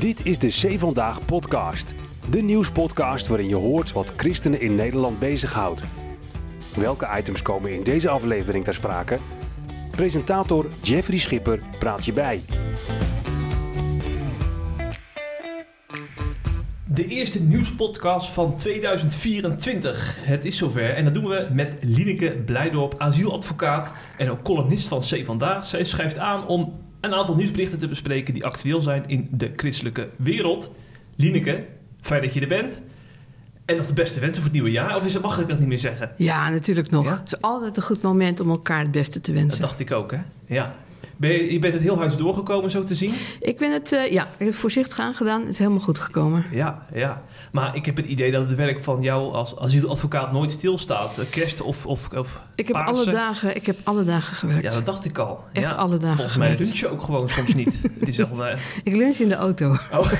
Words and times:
Dit 0.00 0.26
is 0.26 0.38
de 0.38 0.48
C 0.48 0.78
Vandaag 0.78 1.24
podcast. 1.24 1.94
De 2.30 2.42
nieuwspodcast 2.42 3.26
waarin 3.26 3.48
je 3.48 3.54
hoort 3.54 3.92
wat 3.92 4.12
christenen 4.16 4.60
in 4.60 4.74
Nederland 4.74 5.18
bezighoudt. 5.18 5.82
Welke 6.76 7.08
items 7.18 7.42
komen 7.42 7.74
in 7.74 7.82
deze 7.82 8.08
aflevering 8.08 8.64
ter 8.64 8.74
sprake? 8.74 9.18
Presentator 9.90 10.66
Jeffrey 10.82 11.18
Schipper 11.18 11.60
praat 11.78 12.04
je 12.04 12.12
bij. 12.12 12.40
De 16.84 17.06
eerste 17.06 17.42
nieuwspodcast 17.42 18.30
van 18.30 18.56
2024. 18.56 20.16
Het 20.20 20.44
is 20.44 20.56
zover 20.56 20.94
en 20.94 21.04
dat 21.04 21.14
doen 21.14 21.28
we 21.28 21.48
met 21.52 21.76
Lineke 21.80 22.42
Blijdorp, 22.46 22.94
asieladvocaat 22.98 23.92
en 24.16 24.30
ook 24.30 24.42
columnist 24.42 24.88
van 24.88 25.00
C 25.00 25.24
Vandaag. 25.24 25.64
Zij 25.64 25.84
schrijft 25.84 26.18
aan 26.18 26.46
om 26.46 26.88
een 27.00 27.14
aantal 27.14 27.34
nieuwsberichten 27.36 27.78
te 27.78 27.88
bespreken 27.88 28.34
die 28.34 28.44
actueel 28.44 28.82
zijn 28.82 29.04
in 29.06 29.28
de 29.30 29.52
christelijke 29.56 30.08
wereld. 30.16 30.70
Lineke, 31.16 31.64
fijn 32.00 32.22
dat 32.22 32.34
je 32.34 32.40
er 32.40 32.48
bent. 32.48 32.80
En 33.64 33.76
nog 33.76 33.86
de 33.86 33.94
beste 33.94 34.20
wensen 34.20 34.36
voor 34.36 34.44
het 34.44 34.52
nieuwe 34.52 34.70
jaar. 34.70 34.96
Of 34.96 35.06
is 35.06 35.20
mag 35.20 35.40
ik 35.40 35.48
dat 35.48 35.58
niet 35.58 35.68
meer 35.68 35.78
zeggen? 35.78 36.12
Ja, 36.16 36.50
natuurlijk 36.50 36.90
nog. 36.90 37.04
Ja? 37.04 37.16
Het 37.18 37.32
is 37.32 37.40
altijd 37.40 37.76
een 37.76 37.82
goed 37.82 38.02
moment 38.02 38.40
om 38.40 38.50
elkaar 38.50 38.80
het 38.80 38.90
beste 38.90 39.20
te 39.20 39.32
Dat 39.32 39.40
wensen. 39.40 39.60
dacht 39.60 39.80
ik 39.80 39.92
ook, 39.92 40.10
hè? 40.12 40.18
Ja. 40.46 40.76
Ben 41.20 41.30
je, 41.30 41.52
je 41.52 41.58
bent 41.58 41.74
het 41.74 41.82
heel 41.82 41.98
huis 41.98 42.16
doorgekomen, 42.16 42.70
zo 42.70 42.84
te 42.84 42.94
zien? 42.94 43.14
Ik 43.40 43.58
ben 43.58 43.72
het, 43.72 43.92
eh, 43.92 44.12
ja, 44.12 44.28
voorzichtig 44.50 44.98
aangedaan. 44.98 45.40
Het 45.40 45.50
is 45.50 45.58
helemaal 45.58 45.80
goed 45.80 45.98
gekomen. 45.98 46.46
Ja, 46.50 46.86
ja. 46.94 47.22
Maar 47.52 47.76
ik 47.76 47.86
heb 47.86 47.96
het 47.96 48.06
idee 48.06 48.30
dat 48.30 48.48
het 48.48 48.56
werk 48.56 48.80
van 48.82 49.02
jou 49.02 49.32
als 49.32 49.56
asieladvocaat 49.56 50.32
nooit 50.32 50.50
stilstaat. 50.50 51.18
Eh, 51.18 51.24
Kerst 51.30 51.60
of, 51.60 51.86
of, 51.86 52.08
of 52.08 52.40
Ik 52.54 52.66
heb, 52.66 52.76
Pasen. 52.76 52.94
alle 52.94 53.10
dagen, 53.10 53.56
ik 53.56 53.66
heb 53.66 53.76
alle 53.82 54.04
dagen 54.04 54.36
gewerkt. 54.36 54.62
Ja, 54.62 54.70
dat 54.72 54.86
dacht 54.86 55.04
ik 55.04 55.18
al. 55.18 55.44
Echt 55.52 55.66
ja. 55.66 55.72
alle 55.72 55.96
dagen 55.98 56.16
Volgens 56.16 56.36
mij 56.36 56.50
gewerkt. 56.50 56.70
lunch 56.70 56.80
je 56.80 56.88
ook 56.88 57.02
gewoon 57.02 57.28
soms 57.28 57.54
niet. 57.54 57.78
het 57.98 58.08
is 58.08 58.16
wel, 58.16 58.46
eh, 58.46 58.58
Ik 58.84 58.96
lunch 58.96 59.16
in 59.16 59.28
de 59.28 59.34
auto. 59.34 59.70
oh. 59.92 59.98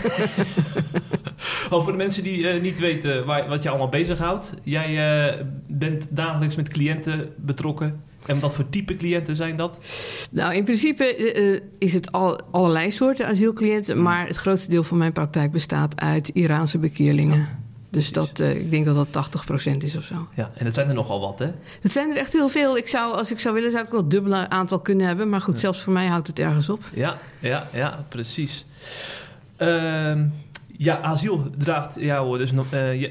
oh, 1.71 1.83
voor 1.83 1.93
de 1.93 1.99
mensen 1.99 2.23
die 2.23 2.47
niet 2.47 2.79
weten 2.79 3.25
waar, 3.27 3.49
wat 3.49 3.63
je 3.63 3.69
allemaal 3.69 3.89
bezighoudt. 3.89 4.55
Jij 4.63 5.47
bent 5.69 6.07
dagelijks 6.11 6.57
met 6.57 6.69
cliënten 6.69 7.33
betrokken. 7.37 8.09
En 8.27 8.41
wat 8.41 8.55
voor 8.55 8.69
type 8.69 8.97
cliënten 8.97 9.37
zijn 9.37 9.57
dat? 9.57 9.79
Nou, 10.31 10.55
in 10.55 10.65
principe 10.65 11.05
eh, 11.05 11.61
is 11.79 11.93
het 11.93 12.13
al, 12.13 12.41
allerlei 12.51 12.91
soorten 12.91 13.27
asielcliënten. 13.27 14.03
Maar 14.03 14.27
het 14.27 14.37
grootste 14.37 14.71
deel 14.71 14.83
van 14.83 14.99
mijn 14.99 15.13
praktijk 15.13 15.53
bestaat 15.53 16.01
uit 16.01 16.29
Iraanse 16.29 16.79
bekeerlingen. 16.79 17.49
dus 17.91 18.13
dat, 18.13 18.41
eh, 18.41 18.57
ik 18.57 18.71
denk 18.71 18.85
dat 18.85 18.95
dat 18.95 19.13
80% 19.13 19.83
is 19.83 19.97
of 19.97 20.05
zo. 20.05 20.29
Ja, 20.35 20.51
en 20.55 20.65
dat 20.65 20.75
zijn 20.75 20.89
er 20.89 20.95
nogal 20.95 21.21
wat, 21.21 21.39
hè? 21.39 21.51
Het 21.81 21.93
zijn 21.93 22.11
er 22.11 22.17
echt 22.17 22.33
heel 22.33 22.49
veel. 22.49 22.77
Ik 22.77 22.89
zou, 22.89 23.15
als 23.15 23.31
ik 23.31 23.39
zou 23.39 23.55
willen, 23.55 23.71
zou 23.71 23.85
ik 23.85 23.91
wel 23.91 24.01
het 24.01 24.11
dubbele 24.11 24.49
aantal 24.49 24.81
kunnen 24.81 25.07
hebben. 25.07 25.29
Maar 25.29 25.41
goed, 25.41 25.59
zelfs 25.59 25.81
voor 25.81 25.93
mij 25.93 26.07
houdt 26.07 26.27
het 26.27 26.39
ergens 26.39 26.69
op. 26.69 26.83
Ja, 26.95 27.17
ja, 27.39 27.69
ja, 27.73 28.05
precies. 28.09 28.65
Ehm, 29.57 30.27
ja, 30.77 31.01
asiel 31.01 31.51
draagt 31.59 31.97
jou 32.01 32.39
dus 32.39 32.53
nog. 32.53 32.67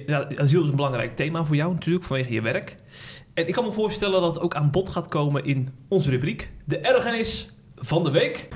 ja, 0.06 0.28
asiel 0.36 0.64
is 0.64 0.70
een 0.70 0.76
belangrijk 0.76 1.16
thema 1.16 1.46
voor 1.46 1.56
jou 1.56 1.74
natuurlijk, 1.74 2.06
vanwege 2.06 2.34
je 2.34 2.42
werk. 2.42 2.76
En 3.40 3.48
ik 3.48 3.54
kan 3.54 3.64
me 3.64 3.72
voorstellen 3.72 4.22
dat 4.22 4.34
het 4.34 4.44
ook 4.44 4.56
aan 4.56 4.72
bod 4.72 4.90
gaat 4.90 5.08
komen 5.08 5.46
in 5.46 5.70
onze 5.88 6.10
rubriek. 6.10 6.52
De 6.66 6.78
ergernis 6.78 7.50
van 7.76 8.04
de 8.04 8.12
week. 8.12 8.48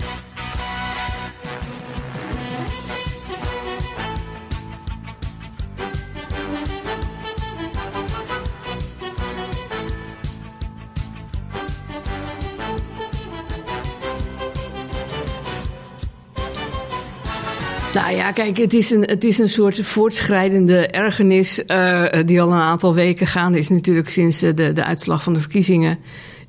Nou 17.93 18.15
ja, 18.15 18.31
kijk, 18.31 18.57
het 18.57 18.73
is 18.73 18.91
een, 18.91 19.01
het 19.01 19.23
is 19.23 19.37
een 19.37 19.49
soort 19.49 19.85
voortschrijdende 19.85 20.87
ergernis 20.87 21.65
eh, 21.65 22.05
die 22.25 22.41
al 22.41 22.51
een 22.51 22.57
aantal 22.57 22.93
weken 22.93 23.27
gaande 23.27 23.59
is 23.59 23.69
natuurlijk 23.69 24.09
sinds 24.09 24.41
eh, 24.41 24.55
de, 24.55 24.71
de 24.71 24.83
uitslag 24.83 25.23
van 25.23 25.33
de 25.33 25.39
verkiezingen. 25.39 25.97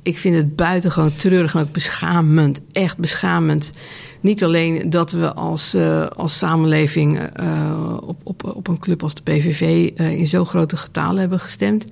Ik 0.03 0.19
vind 0.19 0.37
het 0.37 0.57
buitengewoon 0.57 1.17
treurig 1.17 1.55
en 1.55 1.61
ook 1.61 1.73
beschamend, 1.73 2.61
echt 2.73 2.99
beschamend. 2.99 3.71
Niet 4.21 4.45
alleen 4.45 4.91
dat 4.91 5.13
we 5.13 5.35
als, 5.35 5.75
eh, 5.75 6.07
als 6.07 6.39
samenleving 6.39 7.21
op, 8.01 8.21
op, 8.23 8.45
op 8.45 8.69
een 8.69 8.79
club 8.79 9.03
als 9.03 9.15
de 9.15 9.23
PVV 9.23 9.91
in 9.97 10.27
zo 10.27 10.45
grote 10.45 10.77
getalen 10.77 11.21
hebben 11.21 11.41
gestemd, 11.41 11.87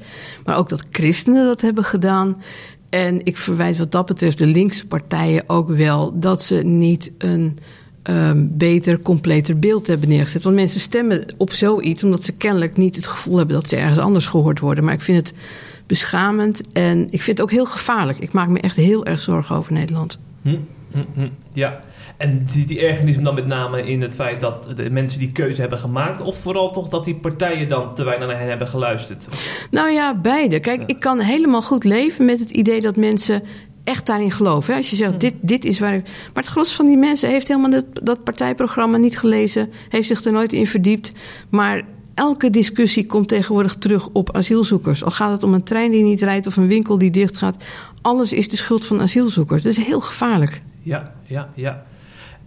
maar 0.45 0.57
ook 0.57 0.69
dat 0.69 0.85
christenen 0.91 1.45
dat 1.45 1.61
hebben 1.61 1.85
gedaan. 1.85 2.43
En 2.91 3.25
ik 3.25 3.37
verwijt 3.37 3.79
wat 3.79 3.93
dat 3.93 4.07
betreft 4.07 4.39
de 4.39 4.47
linkse 4.47 4.87
partijen 4.87 5.49
ook 5.49 5.71
wel 5.71 6.19
dat 6.19 6.43
ze 6.43 6.55
niet 6.55 7.13
een 7.19 7.59
um, 8.03 8.57
beter, 8.57 9.01
completer 9.01 9.59
beeld 9.59 9.87
hebben 9.87 10.09
neergezet. 10.09 10.43
Want 10.43 10.57
mensen 10.57 10.81
stemmen 10.81 11.25
op 11.37 11.53
zoiets 11.53 12.05
omdat 12.05 12.25
ze 12.25 12.33
kennelijk 12.33 12.77
niet 12.77 12.97
het 12.97 13.07
gevoel 13.07 13.37
hebben 13.37 13.57
dat 13.57 13.69
ze 13.69 13.77
ergens 13.77 13.99
anders 13.99 14.27
gehoord 14.27 14.61
worden. 14.61 14.85
Maar 14.85 14.95
ik 14.95 15.03
vind 15.03 15.29
het 15.29 15.39
beschamend 15.87 16.73
en 16.73 17.03
ik 17.11 17.23
vind 17.23 17.39
het 17.39 17.41
ook 17.41 17.51
heel 17.51 17.67
gevaarlijk. 17.67 18.19
Ik 18.19 18.33
maak 18.33 18.49
me 18.49 18.61
echt 18.61 18.77
heel 18.77 19.07
erg 19.07 19.21
zorgen 19.21 19.57
over 19.57 19.73
Nederland. 19.73 20.19
Hm, 20.43 20.57
hm, 20.91 21.05
hm. 21.15 21.29
Ja, 21.53 21.81
en 22.17 22.47
die, 22.53 22.67
die 22.67 22.81
ergernis 22.81 23.19
dan 23.19 23.35
met 23.35 23.47
name 23.47 23.83
in 23.83 24.03
het 24.03 24.15
feit 24.15 24.41
dat 24.41 24.69
de 24.77 24.91
mensen 24.91 25.19
die 25.19 25.33
keuze 25.33 25.61
hebben 25.61 25.79
gemaakt... 25.79 26.21
of 26.21 26.37
vooral 26.37 26.73
toch 26.73 26.89
dat 26.89 27.05
die 27.05 27.15
partijen 27.15 27.69
dan 27.69 27.95
te 27.95 28.05
weinig 28.05 28.29
naar 28.29 28.39
hen 28.39 28.49
hebben 28.49 28.69
geluisterd? 28.69 29.29
Nou 29.71 29.91
ja, 29.91 30.15
beide. 30.15 30.61
Kijk, 30.61 30.83
ik 30.87 31.01
kan 31.01 31.21
helemaal 31.21 31.63
goed 31.63 31.85
leven 31.85 32.25
met 32.25 32.39
het 32.39 32.51
idee 32.51 32.81
dat 32.81 32.97
mensen 32.97 33.43
echt 33.85 34.07
daarin 34.07 34.33
geloven. 34.33 34.73
hè. 34.73 34.79
Als 34.79 34.91
je 34.91 34.97
zegt, 34.97 35.21
dit, 35.21 35.35
dit 35.41 35.65
is 35.65 35.79
waar 35.79 35.95
ik... 35.95 36.05
Maar 36.05 36.43
het 36.43 36.53
gros 36.53 36.73
van 36.73 36.87
die 36.87 36.97
mensen 36.97 37.29
heeft 37.29 37.49
helemaal 37.49 37.71
dat, 37.71 37.85
dat 37.93 38.25
partijprogramma 38.25 38.97
niet 38.97 39.19
gelezen... 39.19 39.71
heeft 39.89 40.09
zich 40.09 40.25
er 40.25 40.33
nooit 40.33 40.53
in 40.53 40.67
verdiept. 40.67 41.13
Maar 41.49 41.83
elke 42.15 42.51
discussie 42.51 43.07
komt 43.07 43.29
tegenwoordig 43.29 43.75
terug 43.75 44.09
op 44.09 44.37
asielzoekers. 44.37 45.05
Al 45.05 45.11
gaat 45.11 45.33
het 45.33 45.43
om 45.43 45.55
een 45.55 45.63
trein 45.63 45.91
die 45.91 46.03
niet 46.03 46.23
rijdt 46.23 46.47
of 46.47 46.57
een 46.57 46.69
winkel 46.69 46.99
die 46.99 47.11
dichtgaat. 47.11 47.65
Alles 48.03 48.33
is 48.33 48.49
de 48.49 48.57
schuld 48.57 48.87
van 48.87 49.01
asielzoekers. 49.01 49.63
Dat 49.63 49.73
is 49.73 49.85
heel 49.85 50.01
gevaarlijk. 50.01 50.63
Ja, 50.83 51.13
ja, 51.27 51.49
ja. 51.55 51.83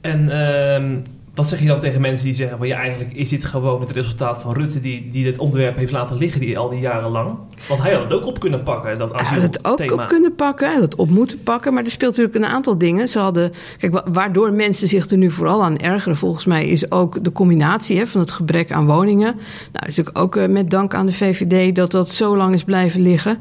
En 0.02 0.29
ehm, 0.29 0.97
wat 1.35 1.47
zeg 1.47 1.59
je 1.59 1.68
dan 1.68 1.79
tegen 1.79 2.01
mensen 2.01 2.25
die 2.25 2.35
zeggen... 2.35 2.57
van 2.57 2.68
ja, 2.68 2.78
eigenlijk 2.78 3.13
is 3.13 3.29
dit 3.29 3.46
gewoon 3.46 3.81
het 3.81 3.91
resultaat 3.91 4.41
van 4.41 4.53
Rutte... 4.53 4.79
die, 4.79 5.07
die 5.07 5.23
dit 5.23 5.38
onderwerp 5.38 5.75
heeft 5.75 5.91
laten 5.91 6.18
liggen 6.18 6.41
die, 6.41 6.57
al 6.57 6.69
die 6.69 6.79
jaren 6.79 7.09
lang? 7.09 7.38
Want 7.68 7.81
hij 7.81 7.94
had 7.94 8.03
het 8.03 8.13
ook 8.13 8.25
op 8.25 8.40
kunnen 8.40 8.63
pakken, 8.63 8.97
dat 8.97 9.12
Hij 9.12 9.40
had 9.40 9.41
het 9.41 9.66
ook 9.66 9.91
op 9.91 10.06
kunnen 10.07 10.35
pakken, 10.35 10.66
hij 10.66 10.75
had 10.75 10.84
het 10.84 10.96
op 10.96 11.09
moeten 11.09 11.44
pakken. 11.44 11.73
Maar 11.73 11.84
er 11.84 11.90
speelt 11.90 12.18
natuurlijk 12.18 12.46
een 12.46 12.51
aantal 12.51 12.78
dingen. 12.78 13.07
Ze 13.07 13.19
hadden, 13.19 13.51
kijk, 13.78 13.94
wa- 13.94 14.06
waardoor 14.12 14.53
mensen 14.53 14.88
zich 14.88 15.09
er 15.09 15.18
nu 15.18 15.31
vooral 15.31 15.63
aan 15.63 15.78
ergeren, 15.78 16.18
volgens 16.18 16.46
mij, 16.46 16.66
is 16.66 16.91
ook 16.91 17.23
de 17.23 17.31
combinatie 17.31 17.97
hè, 17.97 18.07
van 18.07 18.22
het 18.22 18.31
gebrek 18.31 18.72
aan 18.72 18.85
woningen. 18.85 19.35
Nou, 19.72 19.88
is 19.88 19.96
natuurlijk 19.96 20.17
ook 20.17 20.35
eh, 20.35 20.47
met 20.47 20.69
dank 20.69 20.94
aan 20.94 21.06
de 21.06 21.13
VVD 21.13 21.75
dat 21.75 21.91
dat 21.91 22.09
zo 22.09 22.38
lang 22.38 22.53
is 22.53 22.63
blijven 22.63 23.02
liggen. 23.02 23.38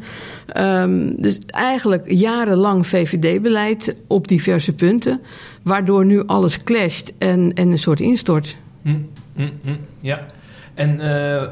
Ehm, 0.47 1.13
dus 1.17 1.39
eigenlijk 1.47 2.11
jarenlang 2.11 2.87
VVD-beleid 2.87 3.95
op 4.07 4.29
diverse 4.29 4.73
punten. 4.73 5.21
Waardoor 5.65 6.05
nu 6.05 6.27
alles 6.27 6.63
clasht 6.63 7.13
en, 7.19 7.53
en 7.55 7.69
een 7.71 7.79
soort 7.79 8.01
instort. 8.01 8.57
Hm, 8.83 8.97
hm, 9.35 9.49
hm, 9.63 9.77
ja. 10.01 10.27
En 10.75 11.01
eh, 11.01 11.43
eh, 11.43 11.49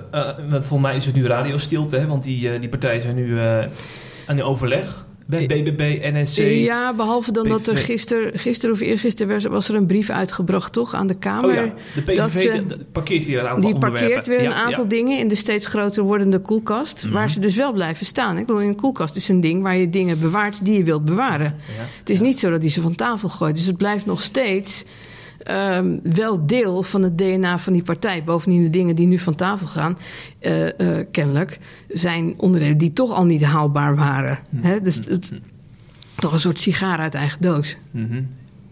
volgens 0.50 0.80
mij 0.80 0.96
is 0.96 1.06
het 1.06 1.14
nu 1.14 1.26
radiostilte, 1.26 1.96
hè? 1.96 2.06
want 2.06 2.22
die, 2.24 2.52
eh, 2.52 2.60
die 2.60 2.68
partijen 2.68 3.02
zijn 3.02 3.14
nu 3.14 3.38
aan 4.26 4.36
de 4.36 4.42
overleg. 4.42 5.01
Bij 5.32 5.46
BBB, 5.62 6.12
NSC. 6.12 6.36
Ja, 6.38 6.94
behalve 6.94 7.32
dan 7.32 7.48
dat 7.48 7.66
er 7.66 7.76
gisteren 7.78 8.38
gister 8.38 8.70
of 8.70 8.80
eergisteren 8.80 9.50
was, 9.50 9.68
er 9.68 9.74
een 9.74 9.86
brief 9.86 10.10
uitgebracht, 10.10 10.72
toch, 10.72 10.94
aan 10.94 11.06
de 11.06 11.14
Kamer. 11.14 11.48
Oh 11.48 11.54
ja, 11.54 11.72
de 11.94 12.02
PVV 12.02 12.16
dat 12.16 12.32
ze- 12.34 12.62
parkeert 12.92 13.26
weer 13.26 13.38
een 13.38 13.48
aantal 13.48 13.70
Die 13.70 13.78
parkeert 13.80 14.26
weer 14.26 14.38
een 14.38 14.44
Ja, 14.44 14.52
aantal 14.52 14.82
ja. 14.82 14.88
dingen 14.88 15.18
in 15.18 15.28
de 15.28 15.34
steeds 15.34 15.66
groter 15.66 16.02
wordende 16.02 16.38
koelkast. 16.38 17.04
Mhm. 17.04 17.12
Waar 17.12 17.30
ze 17.30 17.40
dus 17.40 17.54
wel 17.56 17.72
blijven 17.72 18.06
staan. 18.06 18.38
Ik 18.38 18.46
bedoel, 18.46 18.62
een 18.62 18.76
koelkast 18.76 19.16
is 19.16 19.28
een 19.28 19.40
ding 19.40 19.62
waar 19.62 19.76
je 19.76 19.90
dingen 19.90 20.20
bewaart 20.20 20.64
die 20.64 20.76
je 20.76 20.84
wilt 20.84 21.04
bewaren. 21.04 21.54
Het 21.98 22.10
is 22.10 22.20
niet 22.20 22.38
zo 22.38 22.50
dat 22.50 22.60
hij 22.60 22.70
ze 22.70 22.80
van 22.80 22.94
tafel 22.94 23.28
gooit. 23.28 23.56
Dus 23.56 23.66
het 23.66 23.76
blijft 23.76 24.06
nog 24.06 24.22
steeds 24.22 24.84
ehm, 25.42 25.98
wel 26.02 26.46
deel 26.46 26.82
van 26.82 27.02
het 27.02 27.18
DNA 27.18 27.58
van 27.58 27.72
die 27.72 27.82
partij. 27.82 28.24
Bovendien 28.24 28.62
de 28.62 28.70
dingen 28.70 28.96
die 28.96 29.06
nu 29.06 29.18
van 29.18 29.34
tafel 29.34 29.66
gaan, 29.66 29.98
eh, 30.38 30.98
eh, 30.98 31.06
kennelijk, 31.10 31.58
zijn 31.88 32.34
onderdelen 32.36 32.78
die 32.78 32.92
toch 32.92 33.12
al 33.12 33.24
niet 33.24 33.42
haalbaar 33.42 33.96
waren. 33.96 34.38
Hè? 34.56 34.80
Dus 34.80 34.96
het, 34.96 35.32
toch 36.14 36.32
een 36.32 36.40
soort 36.40 36.58
sigaar 36.58 36.98
uit 36.98 37.14
eigen 37.14 37.40
doos. 37.40 37.76
Mhm. 37.90 38.22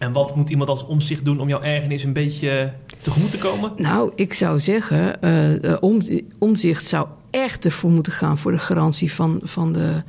En 0.01 0.11
wat 0.11 0.35
moet 0.35 0.49
iemand 0.49 0.69
als 0.69 0.85
omzicht 0.85 1.25
doen 1.25 1.39
om 1.39 1.47
jouw 1.47 1.61
ergernis 1.61 2.03
een 2.03 2.13
beetje 2.13 2.73
tegemoet 3.01 3.31
te 3.31 3.37
komen? 3.37 3.71
Nou, 3.75 4.11
ik 4.15 4.33
zou 4.33 4.59
zeggen, 4.59 5.21
eh, 5.21 5.71
eh, 5.71 5.77
om, 5.79 6.01
omzicht 6.39 6.85
zou 6.85 7.07
echt 7.29 7.65
ervoor 7.65 7.91
moeten 7.91 8.13
gaan 8.13 8.37
voor 8.37 8.51
de 8.51 8.59
garantie 8.59 9.13
van, 9.13 9.39
van 9.43 9.73
de, 9.73 10.03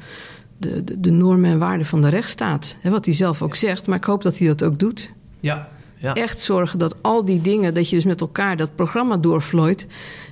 de, 0.58 1.00
de, 1.00 1.10
normen 1.10 1.50
en 1.50 1.58
waarden 1.58 1.86
van 1.86 2.02
de 2.02 2.08
rechtsstaat. 2.08 2.76
Hè, 2.80 2.90
wat 2.90 3.04
hij 3.04 3.14
zelf 3.14 3.42
ook 3.42 3.54
zegt, 3.54 3.86
maar 3.86 3.98
ik 3.98 4.04
hoop 4.04 4.22
dat 4.22 4.38
hij 4.38 4.46
dat 4.46 4.64
ook 4.64 4.78
doet. 4.78 5.10
Ja, 5.40 5.68
ja. 6.02 6.14
Echt 6.14 6.38
zorgen 6.38 6.78
dat 6.78 6.96
al 7.02 7.24
die 7.24 7.40
dingen, 7.40 7.74
dat 7.74 7.88
je 7.88 7.96
dus 7.96 8.04
met 8.04 8.20
elkaar 8.20 8.56
dat 8.56 8.74
programma 8.74 9.16
doorvlooit. 9.16 9.86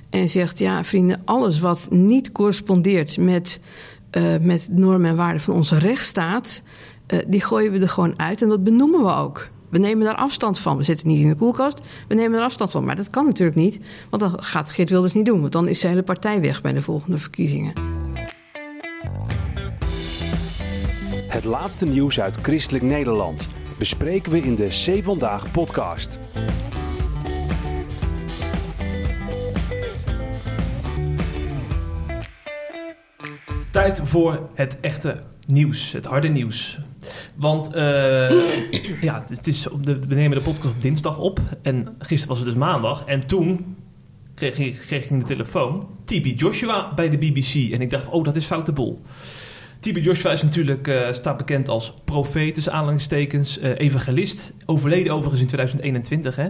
En 0.09 0.29
zegt, 0.29 0.59
ja 0.59 0.83
vrienden, 0.83 1.21
alles 1.25 1.59
wat 1.59 1.87
niet 1.89 2.31
correspondeert 2.31 3.17
met, 3.17 3.59
eh, 4.09 4.37
met 4.41 4.67
normen 4.69 5.09
en 5.09 5.15
waarden 5.15 5.41
van 5.41 5.55
onze 5.55 5.79
rechtsstaat... 5.79 6.61
eh, 7.07 7.19
die 7.27 7.41
gooien 7.41 7.71
we 7.71 7.79
er 7.79 7.89
gewoon 7.89 8.19
uit 8.19 8.41
en 8.41 8.49
dat 8.49 8.63
benoemen 8.63 9.03
we 9.03 9.13
ook. 9.13 9.49
We 9.69 9.77
nemen 9.77 10.05
daar 10.05 10.15
afstand 10.15 10.59
van. 10.59 10.77
We 10.77 10.83
zetten 10.83 11.07
het 11.07 11.15
niet 11.15 11.25
in 11.25 11.31
de 11.31 11.37
koelkast. 11.37 11.79
We 12.07 12.15
nemen 12.15 12.39
er 12.39 12.45
afstand 12.45 12.71
van. 12.71 12.85
Maar 12.85 12.95
dat 12.95 13.09
kan 13.09 13.25
natuurlijk 13.25 13.57
niet. 13.57 13.79
Want 14.09 14.21
dan 14.21 14.43
gaat 14.43 14.69
Geert 14.69 14.89
Wilders 14.89 15.13
niet 15.13 15.25
doen. 15.25 15.39
Want 15.39 15.51
dan 15.51 15.67
is 15.67 15.79
zijn 15.79 15.91
hele 15.91 16.03
partij 16.03 16.41
weg 16.41 16.61
bij 16.61 16.73
de 16.73 16.81
volgende 16.81 17.17
verkiezingen. 17.17 17.73
Het 21.27 21.43
laatste 21.43 21.85
nieuws 21.85 22.19
uit 22.19 22.37
Christelijk 22.41 22.83
Nederland 22.83 23.47
bespreken 23.81 24.31
we 24.31 24.39
in 24.39 24.55
de 24.55 24.67
C 24.67 25.03
Vandaag 25.03 25.51
podcast. 25.51 26.19
Tijd 33.71 34.01
voor 34.03 34.49
het 34.53 34.79
echte 34.79 35.23
nieuws, 35.47 35.91
het 35.91 36.05
harde 36.05 36.27
nieuws. 36.27 36.79
Want 37.35 37.75
uh, 37.75 37.81
ja, 39.07 39.25
het 39.27 39.47
is, 39.47 39.67
we 39.83 40.15
nemen 40.15 40.37
de 40.37 40.43
podcast 40.43 40.73
op 40.73 40.81
dinsdag 40.81 41.19
op 41.19 41.39
en 41.61 41.95
gisteren 41.99 42.27
was 42.27 42.37
het 42.37 42.47
dus 42.47 42.57
maandag. 42.57 43.05
En 43.05 43.27
toen 43.27 43.75
kreeg 44.35 44.59
ik, 44.59 44.73
kreeg 44.87 45.09
ik 45.09 45.19
de 45.19 45.25
telefoon 45.25 45.87
TB 46.05 46.25
Joshua 46.39 46.93
bij 46.93 47.09
de 47.09 47.17
BBC. 47.17 47.73
En 47.73 47.81
ik 47.81 47.89
dacht, 47.89 48.09
oh, 48.09 48.23
dat 48.23 48.35
is 48.35 48.45
foute 48.45 48.71
boel. 48.71 49.01
TB 49.81 49.97
Joshua 49.97 50.31
is 50.31 50.43
natuurlijk, 50.43 50.87
uh, 50.87 51.11
staat 51.11 51.37
bekend 51.37 51.69
als 51.69 51.93
profeet, 52.05 52.55
dus 52.55 52.69
aanhalingstekens, 52.69 53.59
uh, 53.59 53.69
evangelist. 53.77 54.53
Overleden 54.65 55.13
overigens 55.13 55.41
in 55.41 55.47
2021, 55.47 56.35
hè. 56.35 56.49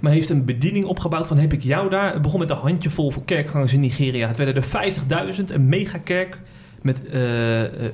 Maar 0.00 0.12
heeft 0.12 0.30
een 0.30 0.44
bediening 0.44 0.84
opgebouwd 0.84 1.26
van 1.26 1.38
heb 1.38 1.52
ik 1.52 1.62
jou 1.62 1.90
daar. 1.90 2.12
Het 2.12 2.22
begon 2.22 2.38
met 2.38 2.50
een 2.50 2.56
handjevol 2.56 3.10
voor 3.10 3.24
kerkgangers 3.24 3.72
in 3.72 3.80
Nigeria. 3.80 4.28
Het 4.28 4.36
werden 4.36 4.54
er 4.54 5.34
50.000, 5.34 5.54
een 5.54 5.68
megakerk 5.68 6.38
met 6.82 7.02
uh, 7.06 7.12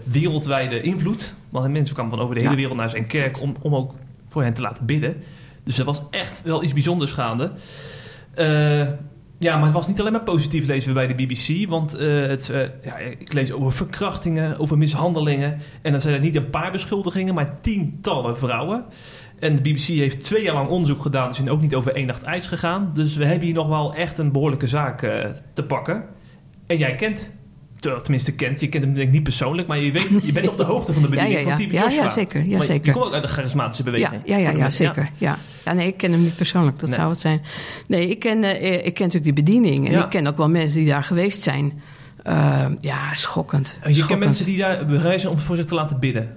wereldwijde 0.05 0.81
invloed. 0.81 1.35
Want 1.49 1.73
mensen 1.73 1.94
kwamen 1.94 2.12
van 2.12 2.20
over 2.20 2.35
de 2.35 2.40
hele 2.40 2.56
wereld 2.56 2.76
naar 2.76 2.90
zijn 2.90 3.06
kerk 3.06 3.40
om, 3.40 3.55
om 3.61 3.75
ook 3.75 3.94
voor 4.29 4.43
hen 4.43 4.55
te 4.55 4.61
laten 4.61 4.87
bidden. 4.87 5.17
Dus 5.64 5.79
er 5.79 5.85
was 5.85 6.02
echt 6.11 6.43
wel 6.43 6.62
iets 6.62 6.73
bijzonders 6.73 7.12
gaande. 7.12 7.52
Ja, 9.38 9.56
maar 9.56 9.64
het 9.64 9.75
was 9.75 9.87
niet 9.87 10.00
alleen 10.00 10.12
maar 10.12 10.23
positief 10.23 10.67
lezen 10.67 10.88
we 10.88 10.94
bij 10.94 11.06
de 11.06 11.14
BBC. 11.14 11.69
Want 11.69 11.93
het, 11.93 12.52
ja, 12.82 12.96
ik 12.96 13.32
lees 13.32 13.52
over 13.52 13.73
verkrachtingen, 13.73 14.58
over 14.58 14.79
mishandelingen. 14.79 15.58
En 15.82 15.93
dan 15.93 16.00
zijn 16.00 16.14
er 16.14 16.20
niet 16.20 16.35
een 16.35 16.50
paar 16.50 16.73
beschuldigingen, 16.73 17.35
maar 17.35 17.61
tientallen 17.61 18.38
vrouwen. 18.38 18.85
En 19.38 19.56
de 19.56 19.62
BBC 19.62 19.87
heeft 19.87 20.25
twee 20.25 20.43
jaar 20.43 20.55
lang 20.55 20.69
onderzoek 20.69 21.02
gedaan. 21.02 21.29
Ze 21.29 21.43
zijn 21.43 21.55
ook 21.55 21.61
niet 21.61 21.75
over 21.75 21.94
één 21.94 22.06
nacht 22.06 22.23
ijs 22.23 22.46
gegaan. 22.46 22.90
Dus 22.94 23.17
we 23.17 23.25
hebben 23.25 23.44
hier 23.44 23.55
nog 23.55 23.69
wel 23.69 23.94
echt 23.94 24.19
een 24.19 24.32
behoorlijke 24.32 24.67
zaak 24.67 25.00
te 25.52 25.64
pakken. 25.64 26.05
En 26.67 26.76
jij 26.76 26.94
kent 26.94 27.31
tenminste 27.80 28.32
kent. 28.32 28.60
Je 28.60 28.69
kent 28.69 28.84
hem 28.84 28.94
denk 28.94 29.06
ik 29.06 29.12
niet 29.12 29.22
persoonlijk, 29.22 29.69
maar 29.69 29.78
je, 29.78 29.92
weet, 29.92 30.08
je 30.22 30.32
bent 30.32 30.48
op 30.48 30.56
de 30.56 30.62
hoogte 30.62 30.92
van 30.92 31.02
de 31.02 31.08
bediening 31.08 31.34
ja, 31.34 31.40
ja, 31.40 31.48
ja. 31.50 31.56
van 31.56 31.70
ja, 31.70 31.82
Joshua. 31.82 32.04
Ja, 32.04 32.10
zeker. 32.10 32.44
Ja, 32.46 32.56
maar 32.56 32.66
zeker. 32.66 32.86
Je 32.86 32.92
komt 32.92 33.04
ook 33.04 33.12
uit 33.12 33.22
de 33.22 33.28
charismatische 33.28 33.82
beweging. 33.82 34.20
Ja, 34.25 34.36
ja, 34.36 34.50
ja, 34.50 34.70
zeker. 34.70 35.08
Ja. 35.16 35.38
Ja. 35.64 35.72
nee, 35.72 35.86
ik 35.86 35.96
ken 35.96 36.12
hem 36.12 36.22
niet 36.22 36.36
persoonlijk. 36.36 36.78
Dat 36.78 36.88
Nee. 36.88 36.98
zou 36.98 37.10
het 37.10 37.20
zijn. 37.20 37.42
Nee, 37.86 38.08
ik 38.08 38.19
ken, 38.19 38.44
eh, 38.44 38.75
ik 38.75 38.94
ken 38.94 39.06
natuurlijk 39.06 39.25
die 39.25 39.44
bediening. 39.44 39.88
En 39.88 40.02
ik 40.02 40.10
ken 40.10 40.26
ook 40.26 40.36
wel 40.36 40.48
mensen 40.48 40.78
die 40.78 40.88
daar 40.88 41.04
geweest 41.04 41.42
zijn. 41.42 41.80
Eh, 42.22 42.66
ja, 42.80 43.14
schokkend. 43.14 43.78
Je 43.86 44.06
kent 44.06 44.19
mensen 44.19 44.44
die 44.46 44.58
daar 44.58 44.86
bereid 44.86 45.20
zijn 45.20 45.32
om 45.32 45.38
voor 45.38 45.56
zich 45.56 45.64
te 45.64 45.75
laten 45.75 45.98
bidden. 46.00 46.36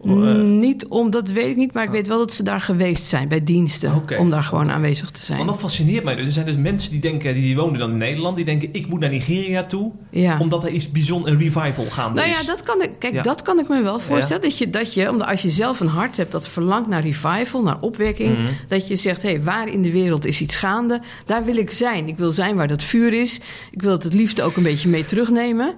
Of, 0.00 0.04
eh, 0.10 0.12
Mm, 0.12 0.56
niet 0.58 0.86
om, 0.86 1.10
dat 1.10 1.28
weet 1.30 1.48
ik 1.48 1.56
niet, 1.56 1.74
maar 1.74 1.84
ik 1.84 1.90
weet 1.90 2.06
wel 2.06 2.18
dat 2.18 2.32
ze 2.32 2.42
daar 2.42 2.60
geweest 2.60 3.04
zijn 3.04 3.28
bij 3.28 3.44
diensten. 3.44 4.02
Om 4.18 4.30
daar 4.30 4.42
gewoon 4.42 4.70
aanwezig 4.70 5.10
te 5.10 5.24
zijn. 5.24 5.38
want 5.38 5.50
dat 5.50 5.58
fascineert 5.60 6.04
mij 6.04 6.14
dus. 6.14 6.26
Er 6.26 6.32
zijn 6.32 6.46
dus 6.46 6.56
mensen 6.56 6.90
die 6.90 7.00
denken, 7.00 7.34
die 7.34 7.56
wonen 7.56 7.78
dan 7.78 7.90
in 7.90 7.96
Nederland, 7.96 8.36
die 8.36 8.44
denken 8.44 8.68
ik 8.72 8.86
moet 8.88 9.00
naar 9.00 9.10
Nigeria 9.10 9.64
toe, 9.64 9.92
ja. 10.10 10.38
omdat 10.38 10.64
er 10.64 10.70
iets 10.70 10.90
bijzonder, 10.90 11.32
een 11.32 11.38
revival 11.38 11.84
gaande 11.90 12.20
Nou 12.20 12.30
is. 12.32 12.40
ja, 12.40 12.46
dat 12.46 12.62
kan 12.62 12.82
ik, 12.82 12.90
kijk, 12.98 13.14
Ja. 13.14 13.22
dat 13.22 13.42
kan 13.42 13.58
ik 13.58 13.68
me 13.68 13.82
wel 13.82 13.98
voorstellen. 14.00 14.42
Dat 14.42 14.58
je, 14.58 14.70
dat 14.70 14.94
je, 14.94 15.10
omdat 15.10 15.28
als 15.28 15.42
je 15.42 15.50
zelf 15.50 15.80
een 15.80 15.86
hart 15.86 16.16
hebt 16.16 16.32
dat 16.32 16.48
verlangt 16.48 16.88
naar 16.88 17.02
revival, 17.02 17.62
naar 17.62 17.80
opwekking, 17.80 18.38
Mhm. 18.38 18.46
dat 18.68 18.88
je 18.88 18.96
zegt: 18.96 19.22
hé, 19.22 19.28
hey, 19.28 19.42
waar 19.42 19.68
in 19.68 19.82
de 19.82 19.92
wereld 19.92 20.26
is 20.26 20.40
iets 20.40 20.56
gaande? 20.56 21.00
Daar 21.24 21.44
wil 21.44 21.56
ik 21.56 21.70
zijn. 21.70 22.08
Ik 22.08 22.16
wil 22.18 22.30
zijn 22.30 22.56
waar 22.56 22.68
dat 22.68 22.82
vuur 22.82 23.12
is. 23.12 23.40
Ik 23.70 23.82
wil 23.82 23.92
het 23.92 24.02
het 24.02 24.14
liefst 24.14 24.40
ook 24.40 24.56
een 24.56 24.62
beetje 24.62 24.88
mee 24.88 25.04
terugnemen. 25.04 25.74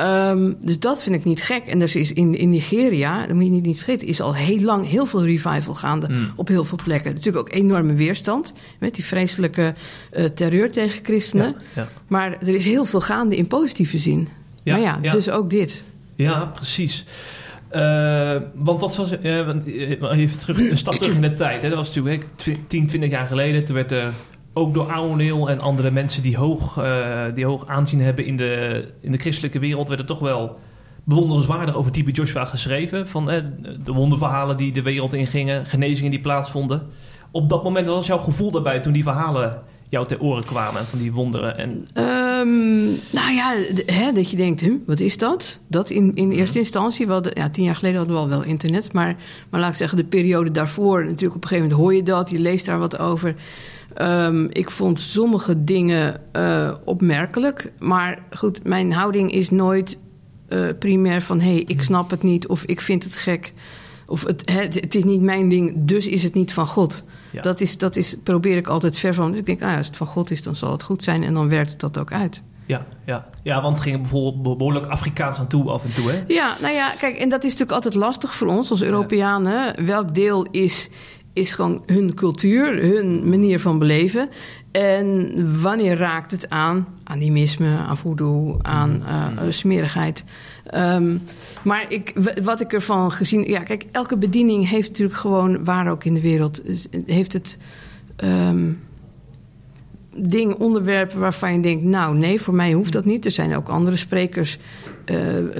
Ehm, 0.00 0.52
dus 0.60 0.78
dat 0.78 1.02
vind 1.02 1.16
ik 1.16 1.24
niet 1.24 1.42
gek. 1.42 1.64
En 1.66 1.80
er 1.82 1.96
is 1.96 2.12
in, 2.12 2.34
in 2.38 2.48
Nigeria, 2.50 3.26
dat 3.26 3.34
moet 3.36 3.44
je 3.44 3.50
niet, 3.50 3.64
niet 3.66 3.76
vergeten, 3.76 4.08
is 4.08 4.20
al 4.20 4.34
heel 4.34 4.60
lang 4.60 4.88
heel 4.88 5.06
veel 5.06 5.24
revival 5.24 5.74
gaande 5.74 6.06
Mm. 6.10 6.28
op 6.36 6.48
heel 6.48 6.64
veel 6.64 6.78
plekken. 6.84 7.14
Natuurlijk 7.14 7.48
ook 7.48 7.54
enorme 7.54 7.92
weerstand 7.94 8.52
met 8.78 8.94
die 8.94 9.04
vreselijke 9.04 9.74
eh, 10.10 10.24
terreur 10.24 10.70
tegen 10.72 11.04
christenen. 11.04 11.46
ja, 11.46 11.82
ja. 11.82 11.88
Maar 12.08 12.32
er 12.32 12.54
is 12.54 12.64
heel 12.64 12.84
veel 12.84 13.00
gaande 13.00 13.36
in 13.36 13.46
positieve 13.46 13.98
zin. 13.98 14.28
Ja, 14.62 14.72
maar 14.72 14.82
ja, 15.02 15.10
dus 15.10 15.30
ook 15.30 15.50
dit. 15.50 15.84
Ja, 16.14 16.44
precies. 16.44 17.04
Eh, 17.68 18.36
want 18.54 18.80
wat 18.80 18.96
was 18.96 19.10
eh, 19.20 19.36
even 20.12 20.38
terug, 20.38 20.70
een 20.70 20.76
stap 20.76 20.94
terug 20.94 21.14
in 21.14 21.20
de 21.20 21.34
tijd. 21.34 21.62
Hè. 21.62 21.68
Dat 21.68 21.78
was 21.78 21.94
natuurlijk 21.94 22.22
hè, 22.24 22.28
twi- 22.36 22.58
10, 22.66 22.86
20 22.86 23.10
jaar 23.10 23.26
geleden. 23.26 23.64
Toen 23.64 23.74
werd 23.74 23.92
er 23.92 24.12
ook 24.52 24.74
door 24.74 24.92
Ouweneel 24.92 25.50
en 25.50 25.60
andere 25.60 25.90
mensen 25.90 26.22
die 26.22 26.36
hoog, 26.36 26.78
eh, 26.78 27.24
die 27.34 27.44
hoog 27.44 27.66
aanzien 27.66 28.00
hebben 28.00 28.26
in 28.26 28.36
de, 28.36 28.84
in 29.00 29.12
de 29.12 29.18
christelijke 29.18 29.58
wereld, 29.58 29.88
werd 29.88 30.00
er 30.00 30.06
toch 30.06 30.18
wel 30.18 30.58
bewonderenswaardig 31.04 31.76
over 31.76 31.92
Type 31.92 32.10
Joshua 32.10 32.44
geschreven. 32.44 33.08
Van 33.08 33.30
eh, 33.30 33.42
de 33.84 33.92
wonderverhalen 33.92 34.56
die 34.56 34.72
de 34.72 34.82
wereld 34.82 35.14
ingingen, 35.14 35.66
genezingen 35.66 36.10
die 36.10 36.20
plaatsvonden. 36.20 36.82
Op 37.30 37.48
dat 37.48 37.62
moment, 37.62 37.86
wat 37.86 37.96
was 37.96 38.06
jouw 38.06 38.18
gevoel 38.18 38.50
daarbij 38.50 38.80
toen 38.80 38.92
die 38.92 39.02
verhalen 39.02 39.62
jou 39.90 40.06
ter 40.06 40.20
oren 40.20 40.44
kwamen 40.44 40.86
van 40.86 40.98
die 40.98 41.12
wonderen? 41.12 41.58
En, 41.58 41.86
Ehm, 41.92 42.84
nou 43.10 43.32
ja, 43.34 43.54
hè, 43.86 44.12
dat 44.12 44.30
je 44.30 44.36
denkt, 44.36 44.60
hm, 44.60 44.76
wat 44.86 45.00
is 45.00 45.18
dat? 45.18 45.58
Dat 45.66 45.90
in, 45.90 46.14
in 46.14 46.30
eerste 46.30 46.58
instantie, 46.58 47.06
wel 47.06 47.22
ja, 47.38 47.50
tien 47.50 47.64
jaar 47.64 47.76
geleden 47.76 47.98
hadden 47.98 48.16
we 48.16 48.22
al 48.22 48.28
wel 48.28 48.44
internet, 48.44 48.92
maar, 48.92 49.16
maar 49.50 49.60
laat 49.60 49.70
ik 49.70 49.76
zeggen, 49.76 49.98
de 49.98 50.04
periode 50.04 50.50
daarvoor, 50.50 51.04
natuurlijk 51.04 51.34
op 51.34 51.42
een 51.42 51.48
gegeven 51.48 51.70
moment 51.70 51.80
hoor 51.82 51.94
je 51.94 52.02
dat, 52.02 52.30
je 52.30 52.38
leest 52.38 52.66
daar 52.66 52.78
wat 52.78 52.98
over. 52.98 53.34
Ehm, 53.94 54.46
ik 54.50 54.70
vond 54.70 55.00
sommige 55.00 55.64
dingen 55.64 56.20
eh, 56.32 56.74
opmerkelijk, 56.84 57.72
maar 57.78 58.22
goed, 58.30 58.64
mijn 58.64 58.92
houding 58.92 59.32
is 59.32 59.50
nooit 59.50 59.96
eh, 60.48 60.68
primair 60.78 61.22
van, 61.22 61.40
hé, 61.40 61.52
hey, 61.52 61.64
ik 61.66 61.82
snap 61.82 62.10
het 62.10 62.22
niet 62.22 62.46
of 62.46 62.64
ik 62.64 62.80
vind 62.80 63.04
het 63.04 63.16
gek. 63.16 63.52
Of 64.06 64.24
het, 64.24 64.50
het, 64.50 64.74
het 64.74 64.94
is 64.94 65.04
niet 65.04 65.20
mijn 65.20 65.48
ding, 65.48 65.72
dus 65.76 66.08
is 66.08 66.22
het 66.22 66.34
niet 66.34 66.52
van 66.52 66.66
God. 66.66 67.02
Ja. 67.30 67.42
Dat, 67.42 67.60
is, 67.60 67.78
dat 67.78 67.96
is, 67.96 68.16
probeer 68.22 68.56
ik 68.56 68.66
altijd 68.66 68.98
ver 68.98 69.14
van. 69.14 69.34
Ik 69.34 69.46
denk, 69.46 69.58
nou 69.60 69.72
ja, 69.72 69.78
als 69.78 69.86
het 69.86 69.96
van 69.96 70.06
God 70.06 70.30
is, 70.30 70.42
dan 70.42 70.56
zal 70.56 70.72
het 70.72 70.82
goed 70.82 71.02
zijn. 71.02 71.24
En 71.24 71.34
dan 71.34 71.48
werkt 71.48 71.70
het 71.70 71.80
dat 71.80 71.98
ook 71.98 72.12
uit. 72.12 72.42
ja, 72.66 72.86
ja. 73.04 73.26
ja, 73.42 73.62
want 73.62 73.74
het 73.74 73.86
ging 73.86 73.96
bijvoorbeeld 73.96 74.58
behoorlijk 74.58 74.86
Afrikaans 74.86 75.38
aan 75.38 75.46
toe 75.46 75.70
af 75.70 75.84
en 75.84 75.94
toe. 75.94 76.10
Hè? 76.10 76.22
Ja, 76.26 76.56
nou 76.60 76.74
ja, 76.74 76.90
kijk, 76.98 77.16
en 77.16 77.28
dat 77.28 77.38
is 77.38 77.50
natuurlijk 77.50 77.72
altijd 77.72 77.94
lastig 77.94 78.34
voor 78.34 78.48
ons 78.48 78.70
als 78.70 78.82
Europeanen. 78.82 79.86
Welk 79.86 80.14
deel 80.14 80.46
is, 80.50 80.90
is 81.32 81.52
gewoon 81.52 81.82
hun 81.86 82.14
cultuur, 82.14 82.82
hun 82.82 83.28
manier 83.28 83.60
van 83.60 83.78
beleven? 83.78 84.28
En 84.72 85.60
wanneer 85.62 85.96
raakt 85.96 86.30
het 86.30 86.50
aan 86.50 86.86
animisme, 87.04 87.76
aan 87.76 87.96
voodoo, 87.96 88.56
aan 88.62 89.02
eh, 89.06 89.46
eh, 89.46 89.52
smerigheid? 89.52 90.24
Ehm, 90.66 91.16
maar 91.64 91.84
ik, 91.88 92.12
wat 92.42 92.60
ik 92.60 92.72
ervan 92.72 93.12
gezien... 93.12 93.44
Ja, 93.44 93.60
kijk, 93.60 93.84
elke 93.92 94.16
bediening 94.16 94.68
heeft 94.68 94.88
natuurlijk 94.88 95.18
gewoon, 95.18 95.64
waar 95.64 95.90
ook 95.90 96.04
in 96.04 96.14
de 96.14 96.20
wereld... 96.20 96.66
is- 96.66 96.86
heeft 97.06 97.32
het... 97.32 97.58
ehm, 98.16 98.72
ding, 100.16 100.54
onderwerpen 100.54 101.18
waarvan 101.18 101.52
je 101.52 101.60
denkt... 101.60 101.84
nou, 101.84 102.16
nee, 102.16 102.40
voor 102.40 102.54
mij 102.54 102.72
hoeft 102.72 102.92
dat 102.92 103.04
niet. 103.04 103.24
Er 103.24 103.30
zijn 103.30 103.56
ook 103.56 103.68
andere 103.68 103.96
sprekers 103.96 104.58
eh, 105.04 105.16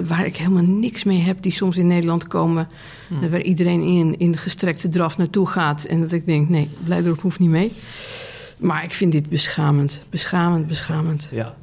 waar 0.07 0.26
ik 0.26 0.37
helemaal 0.37 0.62
niks 0.62 1.04
mee 1.04 1.19
heb... 1.19 1.42
die 1.42 1.52
soms 1.52 1.76
in 1.76 1.87
Nederland 1.87 2.26
komen... 2.26 2.69
waar 3.30 3.42
iedereen 3.42 3.83
in, 3.83 4.19
in 4.19 4.37
gestrekte 4.37 4.88
draf 4.88 5.19
naartoe 5.19 5.47
gaat... 5.47 5.85
en 5.85 6.00
dat 6.00 6.12
ik 6.12 6.26
denk, 6.26 6.49
nee, 6.49 6.69
Blijdorp 6.85 7.21
hoeft 7.21 7.38
niet 7.38 7.50
mee. 7.50 7.73
Maar 8.59 8.85
ik 8.85 8.92
vind 8.92 9.12
dit 9.12 9.28
beschamend. 9.28 10.02
Beschamend, 10.11 10.66
beschamend. 10.66 11.28
Ja. 11.30 11.54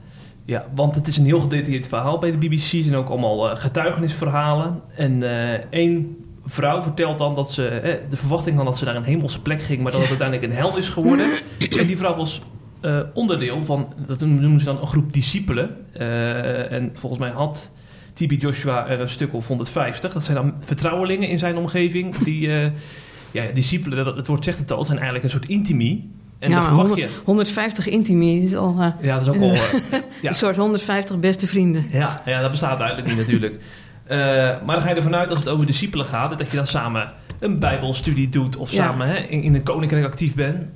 Ja, 0.47 0.65
want 0.75 0.95
het 0.95 1.07
is 1.07 1.17
een 1.17 1.25
heel 1.25 1.39
gedetailleerd 1.39 1.87
verhaal 1.87 2.17
bij 2.17 2.31
de 2.31 2.37
BBC. 2.37 2.73
Er 2.73 2.83
zijn 2.83 2.95
ook 2.95 3.09
allemaal 3.09 3.49
eh, 3.49 3.57
getuigenisverhalen. 3.57 4.81
En 4.95 5.23
eh, 5.23 5.63
één 5.69 6.17
vrouw 6.45 6.81
vertelt 6.81 7.17
dan 7.17 7.35
dat 7.35 7.51
ze... 7.51 7.67
eh, 7.67 7.95
de 8.09 8.17
verwachting 8.17 8.55
had 8.55 8.65
dat 8.65 8.77
ze 8.77 8.85
naar 8.85 8.95
een 8.95 9.03
hemelse 9.03 9.41
plek 9.41 9.61
ging... 9.61 9.81
maar 9.81 9.91
dat 9.91 10.01
het 10.01 10.09
uiteindelijk 10.09 10.51
een 10.51 10.57
hel 10.57 10.77
is 10.77 10.89
geworden. 10.89 11.31
en 11.79 11.87
die 11.87 11.97
vrouw 11.97 12.15
was 12.15 12.41
onderdeel 13.13 13.63
van... 13.63 13.93
dat 14.05 14.19
noemen 14.19 14.59
ze 14.59 14.65
dan 14.65 14.81
een 14.81 14.87
groep 14.87 15.13
discipelen. 15.13 15.93
En 16.69 16.91
volgens 16.93 17.21
mij 17.21 17.31
had... 17.31 17.71
TB 18.13 18.41
Joshua 18.41 18.87
er 18.87 18.99
een 18.99 19.09
stuk 19.09 19.33
of 19.33 19.47
150. 19.47 20.13
Dat 20.13 20.23
zijn 20.23 20.37
dan 20.37 20.53
vertrouwelingen 20.59 21.29
in 21.29 21.39
zijn 21.39 21.57
omgeving. 21.57 22.15
Die 22.17 22.49
ja, 23.31 23.43
discipelen, 23.53 24.15
het 24.15 24.27
woord 24.27 24.43
zegt 24.43 24.57
het 24.57 24.71
al, 24.71 24.85
zijn 24.85 24.97
eigenlijk 24.97 25.25
een 25.25 25.39
soort 25.39 25.49
intimie. 25.49 26.09
En 26.39 26.49
ja, 26.49 26.55
dan 26.55 26.63
maar 26.63 26.73
verwacht 26.85 26.99
je... 26.99 27.07
100 27.23 27.25
150 27.25 27.87
intimi 27.87 28.43
is 28.45 28.55
al 28.55 28.75
eh, 28.79 28.87
Ja, 29.01 29.13
dat 29.19 29.21
is 29.21 29.29
ook 29.29 29.35
eh, 29.51 29.99
ja. 30.21 30.29
een 30.29 30.35
soort 30.35 30.55
150 30.55 31.19
beste 31.19 31.47
vrienden. 31.47 31.85
Ja, 31.89 32.21
ja, 32.25 32.41
dat 32.41 32.51
bestaat 32.51 32.79
eigenlijk 32.79 33.07
niet 33.07 33.17
natuurlijk. 33.17 33.59
Eh, 34.07 34.17
maar 34.65 34.75
dan 34.75 34.81
ga 34.81 34.89
je 34.89 34.95
ervan 34.95 35.15
uit 35.15 35.29
als 35.29 35.39
het 35.39 35.47
over 35.47 35.65
discipelen 35.65 36.05
gaat, 36.05 36.37
dat 36.37 36.51
je 36.51 36.57
dan 36.57 36.67
samen 36.67 37.13
een 37.39 37.59
bijbelstudie 37.59 38.29
doet 38.29 38.55
of 38.57 38.71
Ja. 38.71 38.83
samen 38.83 39.07
hè, 39.07 39.15
in, 39.15 39.41
in 39.41 39.53
het 39.53 39.63
koninkrijk 39.63 40.05
actief 40.05 40.35
bent. 40.35 40.69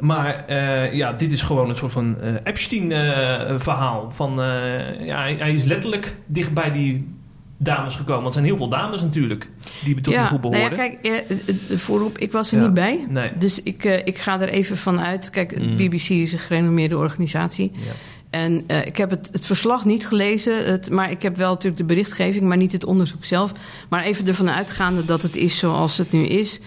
Maar 0.00 0.44
eh, 0.46 0.92
ja, 0.92 1.12
dit 1.12 1.32
is 1.32 1.42
gewoon 1.42 1.68
een 1.68 1.76
soort 1.76 1.92
van 1.92 2.20
eh, 2.20 2.32
Epstein-verhaal. 2.44 4.10
van, 4.10 4.42
eh, 4.42 5.06
ja, 5.06 5.18
hij, 5.18 5.34
hij 5.38 5.52
is 5.52 5.64
letterlijk 5.64 6.16
dicht 6.26 6.54
bij 6.54 6.72
die 6.72 7.17
dames 7.60 7.94
gekomen? 7.96 8.22
Want 8.22 8.26
er 8.26 8.32
zijn 8.32 8.44
heel 8.44 8.56
veel 8.56 8.68
dames 8.68 9.00
natuurlijk 9.00 9.48
die 9.84 9.94
tot 9.94 10.04
die 10.14 10.24
groep 10.24 10.42
nou 10.42 10.52
behoorden. 10.52 10.78
ja, 10.78 10.88
kijk, 10.88 11.06
eh, 11.06 11.48
eh, 11.70 11.78
voorop, 11.78 12.18
ik 12.18 12.32
was 12.32 12.52
er 12.52 12.58
Ja, 12.58 12.64
niet 12.64 12.74
bij. 12.74 13.06
nee. 13.08 13.30
Dus 13.38 13.62
ik, 13.62 13.84
eh, 13.84 13.98
ik 14.04 14.18
ga 14.18 14.40
er 14.40 14.48
even 14.48 14.76
van 14.76 15.00
uit. 15.00 15.30
Kijk, 15.30 15.58
Mm. 15.60 15.76
BBC 15.76 16.08
is 16.08 16.32
een 16.32 16.38
gerenommeerde 16.38 16.96
organisatie. 16.96 17.70
Ja. 17.74 17.92
En 18.30 18.64
ik 18.84 18.96
heb 18.96 19.10
het, 19.10 19.28
het 19.32 19.44
verslag 19.46 19.84
niet 19.84 20.06
gelezen, 20.06 20.64
het, 20.66 20.90
maar 20.90 21.10
ik 21.10 21.22
heb 21.22 21.36
wel 21.36 21.48
natuurlijk 21.50 21.76
de 21.76 21.84
berichtgeving, 21.94 22.44
maar 22.44 22.56
niet 22.56 22.72
het 22.72 22.84
onderzoek 22.84 23.24
zelf. 23.24 23.52
Maar 23.88 24.02
even 24.04 24.26
ervan 24.26 24.50
uitgaande 24.50 25.04
dat 25.04 25.22
het 25.22 25.36
is 25.36 25.58
zoals 25.58 25.98
het 25.98 26.12
nu 26.12 26.24
is, 26.26 26.60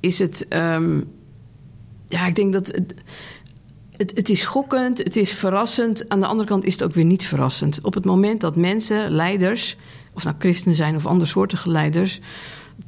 is 0.00 0.18
het. 0.18 0.46
ehm, 0.48 1.00
ja, 2.06 2.26
ik 2.26 2.34
denk 2.34 2.52
dat. 2.52 2.66
Het, 2.66 2.94
het, 3.96 4.12
het 4.14 4.28
is 4.28 4.40
schokkend, 4.40 4.98
het 4.98 5.16
is 5.16 5.32
verrassend. 5.32 6.08
Aan 6.08 6.20
de 6.20 6.26
andere 6.26 6.48
kant 6.48 6.64
is 6.64 6.72
het 6.72 6.82
ook 6.82 6.94
weer 6.94 7.04
niet 7.04 7.24
verrassend. 7.24 7.80
Op 7.82 7.94
het 7.94 8.04
moment 8.04 8.40
dat 8.40 8.56
mensen, 8.56 9.10
leiders, 9.10 9.76
of 10.12 10.24
nou 10.24 10.36
christenen 10.38 10.76
zijn 10.76 10.96
of 10.96 11.06
andersoortige 11.06 11.70
leiders, 11.70 12.20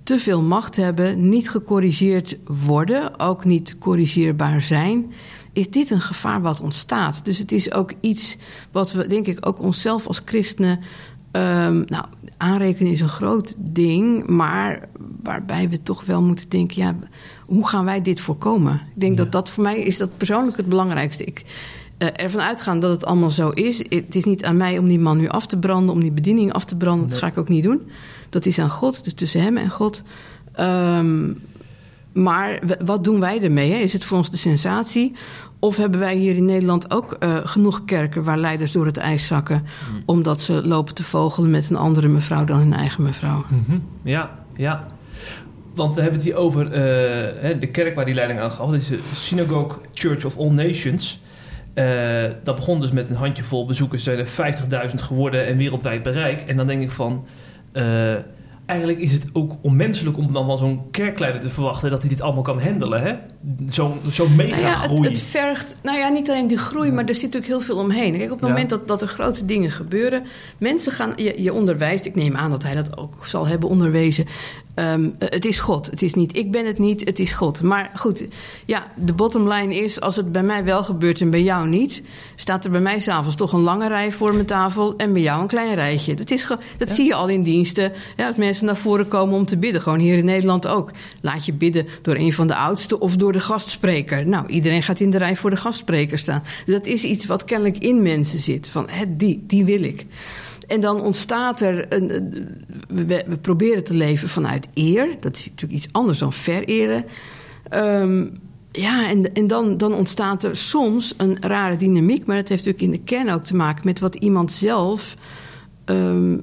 te 0.02 0.18
veel 0.18 0.42
macht 0.42 0.76
hebben, 0.76 1.28
niet 1.28 1.50
gecorrigeerd 1.50 2.38
worden, 2.44 3.20
ook 3.20 3.44
niet 3.44 3.78
corrigeerbaar 3.78 4.60
zijn, 4.60 5.12
is 5.52 5.70
dit 5.70 5.90
een 5.90 6.00
gevaar 6.00 6.42
wat 6.42 6.60
ontstaat. 6.60 7.24
Dus 7.24 7.38
het 7.38 7.52
is 7.52 7.72
ook 7.72 7.92
iets 8.00 8.36
wat 8.70 8.92
we, 8.92 9.06
denk 9.06 9.26
ik, 9.26 9.46
ook 9.46 9.60
onszelf 9.60 10.06
als 10.06 10.22
christenen. 10.24 10.80
ehm, 11.30 11.82
nou, 11.86 12.04
aanrekenen 12.36 12.92
is 12.92 13.00
een 13.00 13.08
groot 13.08 13.54
ding, 13.58 14.26
maar 14.26 14.88
waarbij 15.22 15.68
we 15.68 15.82
toch 15.82 16.04
wel 16.04 16.22
moeten 16.22 16.48
denken: 16.48 16.82
ja, 16.82 16.96
hoe 17.46 17.68
gaan 17.68 17.84
wij 17.84 18.02
dit 18.02 18.20
voorkomen? 18.20 18.74
Ik 18.94 19.00
denk 19.00 19.16
dat 19.16 19.32
dat 19.32 19.48
voor 19.50 19.62
mij 19.62 19.78
is 19.78 19.96
dat 19.96 20.16
persoonlijk 20.16 20.56
het 20.56 20.68
belangrijkste. 20.68 21.24
Ik 21.24 21.44
ervan 22.06 22.40
uitgaan 22.40 22.80
dat 22.80 22.90
het 22.90 23.04
allemaal 23.04 23.30
zo 23.30 23.48
is. 23.48 23.78
Het 23.88 24.16
is 24.16 24.24
niet 24.24 24.44
aan 24.44 24.56
mij 24.56 24.78
om 24.78 24.88
die 24.88 24.98
man 24.98 25.16
nu 25.16 25.28
af 25.28 25.46
te 25.46 25.58
branden, 25.58 25.94
om 25.94 26.00
die 26.00 26.12
bediening 26.12 26.52
af 26.52 26.64
te 26.64 26.76
branden. 26.76 27.08
Dat 27.08 27.18
ga 27.18 27.26
ik 27.26 27.38
ook 27.38 27.48
niet 27.48 27.62
doen. 27.62 27.82
Dat 28.30 28.46
is 28.46 28.58
aan 28.58 28.70
God, 28.70 29.04
dus 29.04 29.14
tussen 29.14 29.42
hem 29.42 29.56
en 29.56 29.70
God. 29.70 30.02
Ehm, 30.52 31.30
maar 32.12 32.60
wat 32.84 33.04
doen 33.04 33.20
wij 33.20 33.42
ermee? 33.42 33.72
Hè? 33.72 33.78
Is 33.78 33.92
het 33.92 34.04
voor 34.04 34.18
ons 34.18 34.30
de 34.30 34.36
sensatie? 34.36 35.12
Of 35.58 35.76
hebben 35.76 36.00
wij 36.00 36.16
hier 36.16 36.36
in 36.36 36.44
Nederland 36.44 36.90
ook 36.90 37.12
eh, 37.12 37.36
genoeg 37.44 37.84
kerken 37.84 38.24
waar 38.24 38.38
leiders 38.38 38.72
door 38.72 38.86
het 38.86 38.96
ijs 38.96 39.26
zakken, 39.26 39.64
omdat 40.04 40.40
ze 40.40 40.52
lopen 40.68 40.94
te 40.94 41.04
vogelen 41.04 41.50
met 41.50 41.70
een 41.70 41.76
andere 41.76 42.08
mevrouw 42.08 42.44
dan 42.44 42.58
hun 42.58 42.72
eigen 42.72 43.02
mevrouw? 43.02 43.44
Mhm. 43.48 43.78
Ja, 44.02 44.38
ja. 44.56 44.86
Want 45.74 45.94
we 45.94 46.00
hebben 46.00 46.18
het 46.18 46.28
hier 46.28 46.38
over 46.38 46.66
eh, 46.66 47.60
de 47.60 47.68
kerk 47.72 47.94
waar 47.94 48.04
die 48.04 48.14
leiding 48.14 48.40
aan 48.40 48.50
gaf. 48.50 48.70
Dat 48.70 48.80
is 48.80 48.88
de 48.88 48.98
Synagogue 49.14 49.78
Church 49.94 50.24
of 50.24 50.38
All 50.38 50.50
Nations. 50.50 51.20
Eh, 51.74 52.24
dat 52.44 52.56
begon 52.56 52.80
dus 52.80 52.90
met 52.90 53.10
een 53.10 53.16
handjevol 53.16 53.66
bezoekers. 53.66 54.06
Er 54.06 54.26
zijn 54.26 54.48
er 54.48 54.90
50.000 54.90 54.94
geworden 55.02 55.46
en 55.46 55.56
wereldwijd 55.56 56.02
bereik. 56.02 56.42
En 56.48 56.56
dan 56.56 56.66
denk 56.66 56.82
ik 56.82 56.90
van... 56.90 57.26
eh, 57.72 58.14
eigenlijk 58.66 59.00
is 59.00 59.12
het 59.12 59.24
ook 59.32 59.56
onmenselijk 59.62 60.16
om 60.18 60.32
dan 60.32 60.46
wel 60.46 60.56
zo'n 60.56 60.90
kerkleider 60.90 61.40
te 61.42 61.48
verwachten... 61.50 61.90
dat 61.90 62.00
hij 62.00 62.08
dit 62.08 62.20
allemaal 62.20 62.42
kan 62.42 62.60
handelen, 62.62 63.02
hè? 63.02 63.14
Zo'n 63.68 63.94
zo'n 64.10 64.36
mega 64.36 64.50
Nou 64.50 64.62
ja, 64.62 64.80
het, 64.80 64.90
groei. 64.90 65.08
het 65.08 65.18
vergt, 65.18 65.76
nou 65.82 65.98
ja, 65.98 66.08
niet 66.08 66.30
alleen 66.30 66.46
die 66.46 66.56
groei, 66.56 66.90
maar 66.92 67.04
er 67.04 67.14
zit 67.14 67.22
natuurlijk 67.22 67.52
heel 67.52 67.60
veel 67.60 67.76
omheen. 67.76 68.12
Kijk, 68.18 68.24
op 68.30 68.36
het 68.38 68.40
Ja. 68.40 68.48
moment 68.48 68.70
dat, 68.70 68.88
dat 68.88 69.02
er 69.02 69.08
grote 69.08 69.44
dingen 69.44 69.70
gebeuren, 69.70 70.22
mensen 70.58 70.92
gaan, 70.92 71.12
je, 71.16 71.42
je 71.42 71.52
onderwijst, 71.52 72.04
ik 72.04 72.14
neem 72.14 72.36
aan 72.36 72.50
dat 72.50 72.62
hij 72.62 72.74
dat 72.74 72.96
ook 72.98 73.26
zal 73.26 73.46
hebben 73.46 73.68
onderwezen. 73.68 74.26
Ehm, 74.74 75.08
eh, 75.18 75.28
het 75.28 75.44
is 75.44 75.58
God, 75.58 75.90
het 75.90 76.02
is 76.02 76.14
niet, 76.14 76.36
ik 76.36 76.50
ben 76.50 76.66
het 76.66 76.78
niet, 76.78 77.04
het 77.04 77.18
is 77.18 77.32
God. 77.32 77.62
Maar 77.62 77.90
goed, 77.94 78.24
ja, 78.66 78.86
de 78.96 79.12
bottom 79.12 79.48
line 79.48 79.74
is, 79.74 80.00
als 80.00 80.16
het 80.16 80.32
bij 80.32 80.42
mij 80.42 80.64
wel 80.64 80.84
gebeurt 80.84 81.20
en 81.20 81.30
bij 81.30 81.42
jou 81.42 81.68
niet, 81.68 82.02
staat 82.36 82.64
er 82.64 82.70
bij 82.70 82.80
mij 82.80 83.00
s'avonds 83.00 83.36
toch 83.36 83.52
een 83.52 83.60
lange 83.60 83.88
rij 83.88 84.12
voor 84.12 84.34
mijn 84.34 84.46
tafel 84.46 84.96
en 84.96 85.12
bij 85.12 85.22
jou 85.22 85.40
een 85.40 85.46
klein 85.46 85.74
rijtje. 85.74 86.14
Dat, 86.14 86.30
is, 86.30 86.46
dat 86.76 86.92
zie 86.92 87.06
je 87.06 87.14
al 87.14 87.28
in 87.28 87.42
diensten, 87.42 87.92
ja, 88.16 88.28
als 88.28 88.36
mensen 88.36 88.66
naar 88.66 88.76
voren 88.76 89.08
komen 89.08 89.34
om 89.34 89.46
te 89.46 89.56
bidden. 89.56 89.82
Gewoon 89.82 89.98
hier 89.98 90.16
in 90.16 90.24
Nederland 90.24 90.66
ook. 90.66 90.90
Laat 91.20 91.46
je 91.46 91.52
bidden 91.52 91.86
door 92.02 92.16
een 92.16 92.32
van 92.32 92.46
de 92.46 92.54
oudsten 92.54 93.00
of 93.00 93.16
door 93.16 93.32
de 93.32 93.40
gastspreker. 93.40 94.26
Nou, 94.26 94.46
iedereen 94.46 94.82
gaat 94.82 95.00
in 95.00 95.10
de 95.10 95.18
rij 95.18 95.36
voor 95.36 95.50
de 95.50 95.56
gastspreker 95.56 96.18
staan. 96.18 96.42
Dus 96.64 96.74
dat 96.74 96.86
is 96.86 97.04
iets 97.04 97.26
wat 97.26 97.44
kennelijk 97.44 97.78
in 97.78 98.02
mensen 98.02 98.38
zit. 98.38 98.68
Van, 98.68 98.88
hè, 98.88 99.16
die, 99.16 99.44
die 99.46 99.64
wil 99.64 99.82
ik. 99.82 100.06
En 100.72 100.80
dan 100.80 101.00
ontstaat 101.00 101.60
er. 101.60 101.92
Een, 101.92 102.08
we, 102.88 103.04
we 103.26 103.36
proberen 103.40 103.84
te 103.84 103.94
leven 103.94 104.28
vanuit 104.28 104.68
eer. 104.74 105.08
Dat 105.20 105.36
is 105.36 105.44
natuurlijk 105.44 105.82
iets 105.82 105.92
anders 105.92 106.18
dan 106.18 106.32
vereren. 106.32 107.04
Ehm, 107.68 108.26
ja, 108.70 109.08
en, 109.08 109.32
en 109.32 109.46
dan, 109.46 109.76
dan 109.76 109.94
ontstaat 109.94 110.44
er 110.44 110.56
soms 110.56 111.14
een 111.16 111.36
rare 111.40 111.76
dynamiek. 111.76 112.26
Maar 112.26 112.36
dat 112.36 112.48
heeft 112.48 112.64
natuurlijk 112.64 112.94
in 112.94 113.00
de 113.04 113.10
kern 113.14 113.30
ook 113.34 113.44
te 113.44 113.56
maken 113.56 113.82
met 113.84 114.00
wat 114.00 114.14
iemand 114.14 114.52
zelf 114.52 115.16
ehm, 115.84 116.38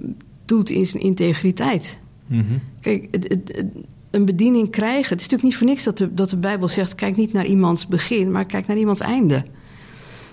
doet 0.46 0.70
in 0.70 0.86
zijn 0.86 1.04
integriteit. 1.04 2.00
Mhm. 2.28 2.44
Kijk, 2.82 3.08
het- 3.12 3.28
het- 3.28 3.52
het- 3.56 3.86
een 4.12 4.26
bediening 4.26 4.70
krijgen. 4.70 5.10
Het 5.10 5.22
is 5.22 5.30
natuurlijk 5.30 5.44
niet 5.44 5.56
voor 5.56 5.68
niks 5.68 5.84
dat 5.84 5.98
de, 5.98 6.14
dat 6.14 6.30
de 6.30 6.38
Bijbel 6.38 6.68
zegt: 6.68 6.96
kijk 6.96 7.16
niet 7.16 7.34
naar 7.34 7.46
iemands 7.46 7.88
begin, 7.88 8.32
maar 8.32 8.46
kijk 8.46 8.68
naar 8.68 8.78
iemands 8.78 9.02
einde. 9.02 9.44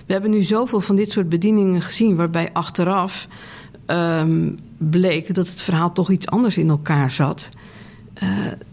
We 0.07 0.13
hebben 0.13 0.31
nu 0.31 0.43
zoveel 0.43 0.81
van 0.81 0.97
dit 0.97 1.11
soort 1.11 1.29
bedieningen 1.29 1.83
gezien, 1.83 2.17
waarbij 2.17 2.51
achteraf 2.53 3.29
ehm, 3.87 4.51
bleek 4.79 5.35
dat 5.35 5.47
het 5.47 5.61
verhaal 5.61 5.93
toch 5.93 6.11
iets 6.11 6.27
anders 6.29 6.59
in 6.59 6.69
elkaar 6.69 7.11
zat. 7.11 7.49
Eh, 8.15 8.29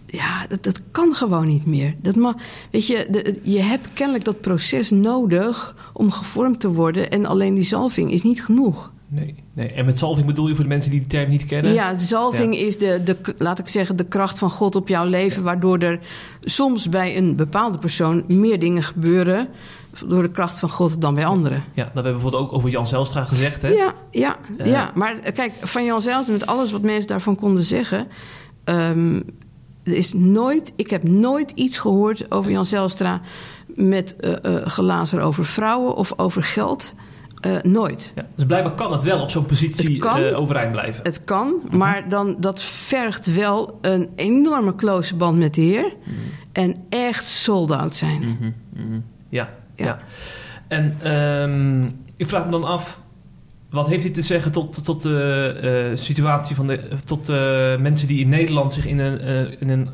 ja, 0.05 0.47
dat, 0.47 0.63
dat 0.63 0.81
kan 0.91 1.15
gewoon 1.15 1.47
niet 1.47 1.65
meer. 1.65 1.95
Dat 2.01 2.15
ma 2.15 2.35
weet 2.71 2.87
je, 2.87 3.35
je 3.43 3.61
hebt 3.61 3.93
kennelijk 3.93 4.25
dat 4.25 4.41
proces 4.41 4.89
nodig 4.89 5.75
om 5.93 6.11
gevormd 6.11 6.59
te 6.59 6.71
worden. 6.71 7.11
En 7.11 7.25
alleen 7.25 7.53
die 7.53 7.63
zalving 7.63 8.11
is 8.11 8.23
niet 8.23 8.43
genoeg. 8.43 8.91
Nee, 9.13 9.35
nee. 9.53 9.67
En 9.67 9.85
met 9.85 9.97
zalving 9.97 10.27
bedoel 10.27 10.47
je 10.47 10.55
voor 10.55 10.63
de 10.63 10.69
mensen 10.69 10.91
die 10.91 10.99
die 10.99 11.09
term 11.09 11.29
niet 11.29 11.45
kennen? 11.45 11.73
Ja, 11.73 11.93
de 11.93 11.99
zalving 11.99 12.55
is 12.55 12.77
de, 12.77 13.01
de, 13.03 13.17
laat 13.37 13.59
ik 13.59 13.67
zeggen, 13.67 13.95
de 13.95 14.05
kracht 14.05 14.39
van 14.39 14.49
God 14.49 14.75
op 14.75 14.87
jouw 14.87 15.05
leven. 15.05 15.43
Waardoor 15.43 15.77
er 15.79 15.99
soms 16.41 16.89
bij 16.89 17.17
een 17.17 17.35
bepaalde 17.35 17.77
persoon 17.77 18.23
meer 18.27 18.59
dingen 18.59 18.83
gebeuren. 18.83 19.47
door 20.07 20.21
de 20.21 20.31
kracht 20.31 20.59
van 20.59 20.69
God 20.69 21.01
dan 21.01 21.15
bij 21.15 21.25
anderen. 21.25 21.63
Ja, 21.73 21.83
dat 21.83 21.93
hebben 21.93 22.03
we 22.03 22.11
bijvoorbeeld 22.11 22.43
ook 22.43 22.53
over 22.53 22.69
Jan 22.69 22.87
Zelstra 22.87 23.23
gezegd, 23.23 23.61
hè? 23.61 23.67
Ja, 23.67 23.93
ja, 24.11 24.37
ja. 24.63 24.91
Maar 24.95 25.19
eh, 25.19 25.33
kijk, 25.33 25.51
van 25.61 25.85
Jan 25.85 26.01
zelf, 26.01 26.27
met 26.27 26.45
alles 26.45 26.71
wat 26.71 26.81
mensen 26.81 27.07
daarvan 27.07 27.35
konden 27.35 27.63
zeggen. 27.63 28.07
ehm, 28.63 29.21
er 29.83 29.93
is 29.93 30.13
nooit, 30.13 30.73
ik 30.75 30.89
heb 30.89 31.03
nooit 31.03 31.51
iets 31.51 31.77
gehoord 31.77 32.31
over 32.31 32.51
Jan 32.51 32.65
Zelstra. 32.65 33.21
met 33.67 34.15
gelazer 34.63 35.21
over 35.21 35.45
vrouwen 35.45 35.95
of 35.95 36.13
over 36.19 36.43
geld. 36.43 36.93
Eh, 37.43 37.55
nooit. 37.61 38.11
Ja, 38.15 38.25
dus 38.35 38.45
blijkbaar 38.45 38.73
kan 38.75 38.91
het 38.91 39.03
wel 39.03 39.21
op 39.21 39.29
zo'n 39.29 39.45
positie 39.45 39.97
kan. 39.97 40.21
eh, 40.23 40.39
overeind 40.39 40.71
blijven. 40.71 41.03
Het 41.03 41.23
kan, 41.23 41.53
maar 41.71 42.09
dan, 42.09 42.35
dat 42.39 42.61
vergt 42.63 43.35
wel 43.35 43.77
een 43.81 44.09
enorme 44.15 44.75
close 44.75 45.15
band 45.15 45.37
met 45.37 45.53
de 45.53 45.61
Heer. 45.61 45.93
En 46.51 46.75
echt 46.89 47.25
sold 47.27 47.71
out 47.71 47.95
zijn. 47.95 48.19
Mhm, 48.19 48.51
mhm. 48.87 48.99
Ja, 49.29 49.49
ja. 49.75 49.85
Ja. 49.85 49.99
En 50.67 50.97
ehm, 51.01 51.83
ik 52.15 52.27
vraag 52.29 52.45
me 52.45 52.51
dan 52.51 52.63
af, 52.63 52.99
wat 53.69 53.87
heeft 53.87 54.03
dit 54.03 54.13
te 54.13 54.21
zeggen 54.21 54.51
tot, 54.51 54.85
tot 54.85 55.01
de 55.01 55.89
eh, 55.91 55.97
situatie 55.97 56.55
van 56.55 56.67
de, 56.67 56.79
tot 57.05 57.25
de 57.25 57.77
mensen 57.79 58.07
die 58.07 58.19
in 58.19 58.29
Nederland 58.29 58.73
zich 58.73 58.85
in 58.85 58.99
een, 58.99 59.19
in 59.59 59.69
een 59.69 59.89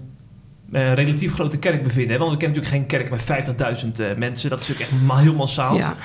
relatief 0.94 1.34
grote 1.34 1.58
kerk 1.58 1.84
bevinden? 1.84 2.12
hè? 2.12 2.18
Want 2.18 2.32
we 2.32 2.38
kennen 2.38 2.58
natuurlijk 2.62 2.90
geen 2.90 3.00
kerk 3.08 3.10
met 3.10 3.84
50.000 3.86 3.92
eh, 3.92 4.18
mensen, 4.18 4.50
dat 4.50 4.60
is 4.60 4.68
natuurlijk 4.68 4.80
echt 4.92 5.02
ma- 5.02 5.18
heel 5.18 5.34
massaal. 5.36 5.76
Ja. 5.76 5.96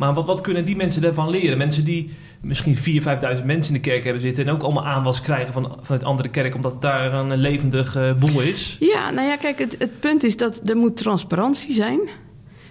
Maar 0.00 0.14
wat, 0.14 0.26
wat 0.26 0.40
kunnen 0.40 0.64
die 0.64 0.76
mensen 0.76 1.02
daarvan 1.02 1.30
leren? 1.30 1.58
Mensen 1.58 1.84
die 1.84 2.10
misschien 2.40 2.76
4.000, 2.76 2.82
5.000 2.82 3.44
mensen 3.44 3.74
in 3.74 3.82
de 3.82 3.88
kerk 3.88 4.04
hebben 4.04 4.22
zitten 4.22 4.46
en 4.46 4.52
ook 4.52 4.62
allemaal 4.62 4.86
aanwas 4.86 5.20
krijgen 5.20 5.52
van, 5.52 5.78
vanuit 5.82 6.04
andere 6.04 6.28
kerk, 6.28 6.54
omdat 6.54 6.82
daar 6.82 7.12
een 7.12 7.36
levendig 7.36 7.96
eh, 7.96 8.12
boel 8.14 8.40
is. 8.40 8.76
Ja, 8.80 9.10
nou 9.10 9.28
ja, 9.28 9.36
kijk, 9.36 9.58
het, 9.58 9.76
het 9.78 10.00
punt 10.00 10.24
is 10.24 10.36
dat 10.36 10.60
er 10.64 10.76
moet 10.76 10.96
transparantie 10.96 11.72
zijn. 11.72 12.00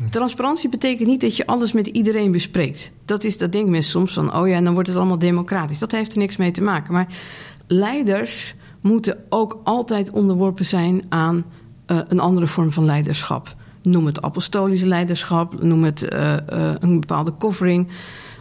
Transparantie 0.10 0.70
betekent 0.70 1.08
niet 1.08 1.22
dat 1.22 1.38
je 1.38 1.48
alles 1.48 1.72
met 1.72 1.88
iedereen 1.88 2.32
bespreekt. 2.32 2.92
Dat, 3.06 3.24
is, 3.24 3.38
dat 3.38 3.52
denken 3.52 3.72
mensen 3.72 3.92
soms 3.92 4.14
van, 4.14 4.36
oh 4.36 4.48
ja, 4.48 4.62
dan 4.62 4.74
wordt 4.74 4.88
het 4.88 4.98
allemaal 4.98 5.20
democratisch. 5.20 5.80
Dat 5.80 5.92
heeft 5.92 6.12
er 6.12 6.20
niks 6.20 6.38
mee 6.38 6.52
te 6.52 6.62
maken. 6.62 6.94
Maar 6.94 7.08
leiders 7.68 8.56
moeten 8.82 9.18
ook 9.30 9.62
altijd 9.64 10.12
onderworpen 10.12 10.66
zijn 10.66 11.02
aan 11.10 11.46
eh, 11.86 12.00
een 12.08 12.20
andere 12.20 12.48
vorm 12.48 12.72
van 12.72 12.86
leiderschap. 12.86 13.56
Noem 13.82 14.06
het 14.06 14.22
apostolische 14.22 14.88
leiderschap, 14.88 15.64
noem 15.64 15.84
het 15.84 16.04
eh, 16.04 16.34
eh, 16.34 16.76
een 16.80 17.00
bepaalde 17.00 17.34
covering. 17.38 17.88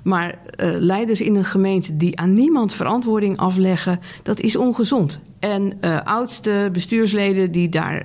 Maar 0.02 0.38
eh, 0.56 0.70
leiders 0.78 1.20
in 1.20 1.34
een 1.34 1.44
gemeente 1.44 1.96
die 1.96 2.18
aan 2.18 2.32
niemand 2.32 2.72
verantwoording 2.72 3.36
afleggen, 3.36 4.00
dat 4.22 4.40
is 4.40 4.56
ongezond. 4.56 5.20
En 5.38 5.80
oudste 6.04 6.68
bestuursleden 6.72 7.52
die 7.52 7.68
daarin 7.68 8.04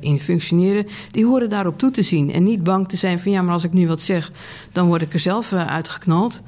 in 0.00 0.20
functioneren, 0.20 0.86
die 1.10 1.26
horen 1.26 1.48
daarop 1.48 1.78
toe 1.78 1.90
te 1.90 2.02
zien. 2.02 2.32
En 2.32 2.42
niet 2.42 2.62
bang 2.62 2.88
te 2.88 2.96
zijn 2.96 3.18
van 3.18 3.32
ja, 3.32 3.42
maar 3.42 3.52
als 3.52 3.64
ik 3.64 3.72
nu 3.72 3.86
wat 3.86 4.02
zeg, 4.02 4.32
dan 4.72 4.86
word 4.86 5.02
ik 5.02 5.12
er 5.12 5.18
zelf 5.18 5.52
uitgeknald. 5.52 6.42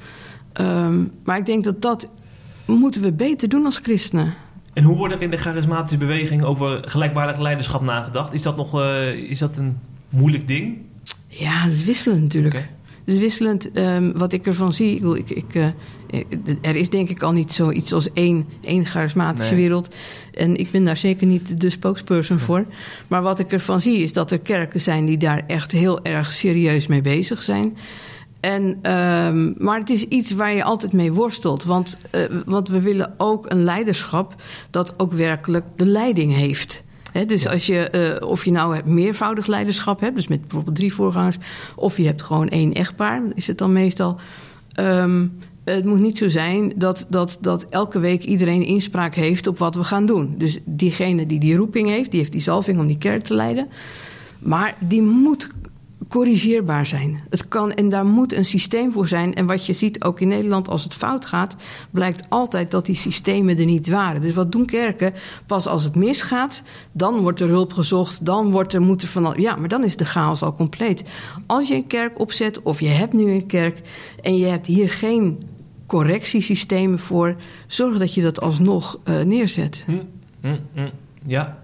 Ehm, 0.53 1.03
maar 1.23 1.37
ik 1.37 1.45
denk 1.45 1.63
dat 1.63 1.81
dat 1.81 2.09
moeten 2.65 3.01
we 3.01 3.13
beter 3.13 3.49
doen 3.49 3.65
als 3.65 3.77
christenen. 3.77 4.33
En 4.73 4.83
hoe 4.83 4.95
wordt 4.95 5.13
er 5.13 5.21
in 5.21 5.29
de 5.29 5.37
charismatische 5.37 5.97
beweging 5.97 6.43
over 6.43 6.83
gelijkwaardig 6.85 7.39
leiderschap 7.39 7.81
nagedacht? 7.81 8.33
Is 8.33 8.41
dat 8.41 8.57
nog 8.57 8.81
is 9.11 9.39
dat 9.39 9.57
een 9.57 9.77
moeilijk 10.09 10.47
ding? 10.47 10.77
Ja, 11.27 11.63
dat 11.63 11.73
is 11.73 11.83
wisselen 11.83 12.21
natuurlijk. 12.21 12.53
Het 13.05 13.15
is 13.15 13.19
wisselend 13.19 13.69
wat 14.15 14.33
ik 14.33 14.45
ervan 14.45 14.73
zie. 14.73 15.15
Ik, 15.15 15.29
ik, 15.29 15.29
ik, 15.29 15.55
eh, 15.55 15.69
er 16.61 16.75
is 16.75 16.89
denk 16.89 17.09
ik 17.09 17.21
al 17.21 17.31
niet 17.31 17.51
zoiets 17.51 17.93
als 17.93 18.11
één, 18.13 18.45
één 18.61 18.85
charismatische 18.85 19.53
Nee. 19.53 19.61
wereld. 19.61 19.95
En 20.33 20.55
ik 20.55 20.71
ben 20.71 20.85
daar 20.85 20.97
zeker 20.97 21.27
niet 21.27 21.61
de 21.61 21.69
spokesperson 21.69 22.39
voor. 22.39 22.65
Maar 23.07 23.21
wat 23.21 23.39
ik 23.39 23.51
ervan 23.51 23.81
zie 23.81 23.97
is 23.99 24.13
dat 24.13 24.31
er 24.31 24.39
kerken 24.39 24.81
zijn 24.81 25.05
die 25.05 25.17
daar 25.17 25.43
echt 25.47 25.71
heel 25.71 26.03
erg 26.03 26.31
serieus 26.31 26.87
mee 26.87 27.01
bezig 27.01 27.41
zijn. 27.41 27.77
En, 28.39 28.79
ehm, 28.81 29.63
maar 29.63 29.79
het 29.79 29.89
is 29.89 30.03
iets 30.03 30.31
waar 30.31 30.53
je 30.53 30.63
altijd 30.63 30.93
mee 30.93 31.13
worstelt. 31.13 31.63
Want, 31.63 31.97
eh, 32.11 32.21
want 32.45 32.69
we 32.69 32.81
willen 32.81 33.13
ook 33.17 33.51
een 33.51 33.63
leiderschap 33.63 34.35
dat 34.69 34.93
ook 34.97 35.13
werkelijk 35.13 35.65
de 35.75 35.85
leiding 35.85 36.35
heeft. 36.35 36.83
Dus 37.25 37.47
als 37.47 37.65
je, 37.65 37.89
eh, 37.89 38.27
of 38.27 38.45
je 38.45 38.51
nou 38.51 38.81
meervoudig 38.85 39.47
leiderschap 39.47 39.99
hebt, 39.99 40.15
dus 40.15 40.27
met 40.27 40.41
bijvoorbeeld 40.41 40.75
drie 40.75 40.93
voorgangers, 40.93 41.37
of 41.75 41.97
je 41.97 42.05
hebt 42.05 42.21
gewoon 42.21 42.49
één 42.49 42.73
echtpaar, 42.73 43.21
is 43.33 43.47
het 43.47 43.57
dan 43.57 43.73
meestal. 43.73 44.19
Ehm, 44.71 45.25
het 45.63 45.85
moet 45.85 45.99
niet 45.99 46.17
zo 46.17 46.27
zijn 46.27 46.73
dat, 46.75 47.05
dat, 47.09 47.37
dat 47.41 47.65
elke 47.69 47.99
week 47.99 48.23
iedereen 48.23 48.63
inspraak 48.65 49.15
heeft 49.15 49.47
op 49.47 49.57
wat 49.57 49.75
we 49.75 49.83
gaan 49.83 50.05
doen. 50.05 50.35
Dus 50.37 50.59
diegene 50.65 51.25
die 51.25 51.39
die 51.39 51.55
roeping 51.55 51.89
heeft, 51.89 52.11
die 52.11 52.19
heeft 52.19 52.31
die 52.31 52.41
zalving 52.41 52.79
om 52.79 52.87
die 52.87 52.97
kerk 52.97 53.23
te 53.23 53.33
leiden. 53.33 53.67
Maar 54.39 54.75
die 54.79 55.01
moet 55.01 55.49
corrigeerbaar 56.09 56.85
zijn. 56.85 57.23
Het 57.29 57.47
kan 57.47 57.73
en 57.73 57.89
daar 57.89 58.05
moet 58.05 58.33
een 58.33 58.45
systeem 58.45 58.91
voor 58.91 59.07
zijn. 59.07 59.33
En 59.33 59.45
wat 59.45 59.65
je 59.65 59.73
ziet 59.73 60.03
ook 60.03 60.19
in 60.19 60.27
Nederland 60.27 60.67
als 60.67 60.83
het 60.83 60.93
fout 60.93 61.25
gaat, 61.25 61.55
blijkt 61.91 62.29
altijd 62.29 62.71
dat 62.71 62.85
die 62.85 62.95
systemen 62.95 63.57
er 63.57 63.65
niet 63.65 63.87
waren. 63.87 64.21
Dus 64.21 64.33
wat 64.33 64.51
doen 64.51 64.65
kerken? 64.65 65.13
Pas 65.45 65.67
als 65.67 65.83
het 65.83 65.95
misgaat, 65.95 66.63
dan 66.91 67.19
wordt 67.19 67.39
er 67.39 67.47
hulp 67.47 67.73
gezocht, 67.73 68.25
dan 68.25 68.51
wordt 68.51 68.73
er 68.73 68.81
moeten 68.81 69.07
van 69.07 69.33
ja, 69.37 69.55
maar 69.55 69.69
dan 69.69 69.83
is 69.83 69.95
de 69.95 70.05
chaos 70.05 70.41
al 70.41 70.53
compleet. 70.53 71.03
Als 71.45 71.67
je 71.67 71.75
een 71.75 71.87
kerk 71.87 72.19
opzet 72.19 72.61
of 72.61 72.79
je 72.79 72.87
hebt 72.87 73.13
nu 73.13 73.31
een 73.31 73.45
kerk 73.45 73.81
en 74.21 74.37
je 74.37 74.45
hebt 74.45 74.67
hier 74.67 74.89
geen 74.89 75.43
correctiesystemen 75.85 76.99
voor, 76.99 77.35
zorg 77.67 77.97
dat 77.97 78.13
je 78.13 78.21
dat 78.21 78.41
alsnog 78.41 78.99
eh, 79.03 79.21
neerzet. 79.21 79.83
Hm, 79.85 79.97
hm, 80.41 80.57
hm. 80.73 80.89
Ja. 81.23 81.57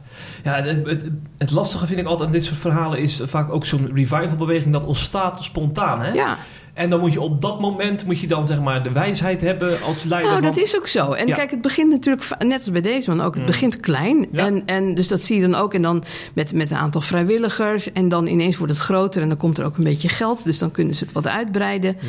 Ja, 0.43 0.62
het, 0.62 1.03
het, 1.38 1.51
lastige 1.51 1.88
vind 1.88 2.00
ik 2.00 2.05
altijd 2.05 2.27
aan 2.27 2.34
dit 2.34 2.46
soort 2.46 2.60
verhalen 2.60 3.00
is 3.00 3.22
vaak 3.24 3.51
ook 3.51 3.65
zo'n 3.65 3.91
revivalbeweging 3.93 4.74
dat 4.74 4.86
ontstaat 4.86 5.43
spontaan. 5.43 6.01
Hè? 6.01 6.12
Ja. 6.12 6.38
En 6.74 6.89
dan 6.89 7.00
moet 7.00 7.13
je 7.13 7.22
op 7.22 7.42
dat 7.42 7.60
moment 7.62 8.06
moet 8.06 8.20
je 8.20 8.27
dan 8.27 8.48
zeg 8.48 8.62
maar 8.62 8.84
de 8.84 8.92
wijsheid 8.92 9.42
hebben 9.42 9.82
als 9.82 10.03
leider. 10.03 10.32
Nou, 10.32 10.44
van, 10.44 10.53
dat 10.53 10.63
is 10.63 10.77
ook 10.77 10.88
zo. 10.88 11.12
En 11.12 11.27
Ja. 11.27 11.34
kijk, 11.36 11.51
het 11.51 11.62
begint 11.62 11.89
natuurlijk, 11.89 12.25
net 12.39 12.58
als 12.60 12.72
bij 12.72 12.82
deze 12.82 13.10
man 13.10 13.22
ook, 13.22 13.32
het 13.34 13.39
Mm. 13.42 13.46
begint 13.46 13.80
klein. 13.80 14.27
Ja. 14.32 14.46
En, 14.46 14.63
en 14.65 14.96
dus 14.96 15.08
dat 15.08 15.22
zie 15.22 15.36
je 15.36 15.42
dan 15.42 15.56
ook. 15.56 15.74
En 15.74 15.82
dan 15.82 16.03
met, 16.34 16.53
met 16.53 16.72
een 16.72 16.77
aantal 16.77 17.01
vrijwilligers. 17.01 17.92
En 17.92 18.10
dan 18.10 18.27
ineens 18.27 18.58
wordt 18.58 18.74
het 18.74 18.82
groter. 18.82 19.22
En 19.22 19.27
dan 19.27 19.38
komt 19.38 19.58
er 19.58 19.65
ook 19.65 19.77
een 19.77 19.84
beetje 19.84 20.10
geld. 20.10 20.44
Dus 20.44 20.58
dan 20.60 20.72
kunnen 20.72 20.96
ze 20.96 21.03
het 21.03 21.13
wat 21.13 21.27
uitbreiden. 21.27 21.98
Ja, 22.00 22.08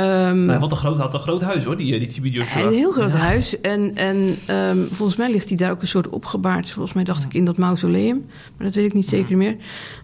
ja. 0.00 0.26
Ehm, 0.28 0.44
Nou, 0.44 0.58
wat 0.60 0.70
een 0.70 0.76
groot, 0.76 0.98
had 0.98 1.14
een 1.14 1.20
groot 1.20 1.42
huis 1.42 1.64
hoor, 1.64 1.76
die, 1.76 1.94
eh, 1.94 2.08
die 2.08 2.30
Joshua. 2.30 2.62
een 2.62 2.72
heel 2.72 2.92
groot 2.92 3.12
huis. 3.12 3.60
En, 3.60 3.90
en 3.94 4.36
ehm, 4.46 4.78
volgens 4.90 5.16
mij 5.18 5.30
ligt 5.30 5.48
hij 5.48 5.56
daar 5.58 5.70
ook 5.70 5.80
een 5.82 5.88
soort 5.88 6.08
opgebaard. 6.08 6.70
Volgens 6.70 6.94
mij 6.94 7.04
dacht 7.04 7.24
ik 7.24 7.34
in 7.34 7.44
dat 7.44 7.56
mausoleum. 7.58 8.26
Maar 8.56 8.66
dat 8.66 8.74
weet 8.74 8.86
ik 8.86 8.94
niet 8.94 9.08
zeker 9.08 9.36
meer. 9.36 9.56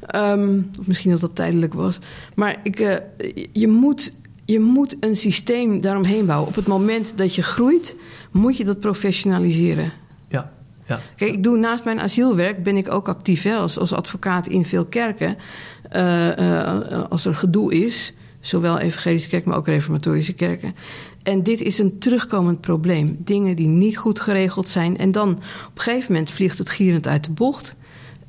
Ehm, 0.06 0.58
of 0.80 0.86
misschien 0.86 1.10
dat 1.10 1.20
dat 1.20 1.34
tijdelijk 1.34 1.74
was. 1.74 1.98
Maar 2.34 2.56
ik, 2.62 2.80
eh, 2.80 2.96
je, 3.52 3.68
moet, 3.68 3.91
je 4.52 4.60
moet 4.60 4.96
een 5.00 5.16
systeem 5.16 5.80
daaromheen 5.80 6.26
bouwen. 6.26 6.48
Op 6.48 6.54
het 6.54 6.66
moment 6.66 7.12
dat 7.16 7.34
je 7.34 7.42
groeit, 7.42 7.96
moet 8.30 8.56
je 8.56 8.64
dat 8.64 8.80
professionaliseren. 8.80 9.92
Ja, 10.28 10.52
ja. 10.86 11.00
Kijk, 11.16 11.32
ik 11.32 11.42
doe 11.42 11.56
naast 11.56 11.84
mijn 11.84 12.00
asielwerk 12.00 12.62
ben 12.62 12.76
ik 12.76 12.92
ook 12.92 13.08
actief 13.08 13.42
hè, 13.42 13.54
als, 13.54 13.78
als 13.78 13.92
advocaat 13.92 14.46
in 14.46 14.64
veel 14.64 14.84
kerken. 14.84 15.36
Eh, 15.88 16.38
eh, 16.38 17.04
als 17.08 17.24
er 17.24 17.34
gedoe 17.34 17.74
is, 17.74 18.12
zowel 18.40 18.78
evangelische 18.78 19.28
kerken, 19.28 19.48
maar 19.48 19.58
ook 19.58 19.66
reformatorische 19.66 20.32
kerken. 20.32 20.74
En 21.22 21.42
dit 21.42 21.60
is 21.60 21.78
een 21.78 21.98
terugkomend 21.98 22.60
probleem. 22.60 23.16
Dingen 23.18 23.56
die 23.56 23.68
niet 23.68 23.96
goed 23.96 24.20
geregeld 24.20 24.68
zijn. 24.68 24.98
En 24.98 25.12
dan 25.12 25.28
op 25.66 25.74
een 25.74 25.82
gegeven 25.82 26.12
moment 26.12 26.30
vliegt 26.30 26.58
het 26.58 26.70
gierend 26.70 27.06
uit 27.06 27.24
de 27.24 27.32
bocht. 27.32 27.74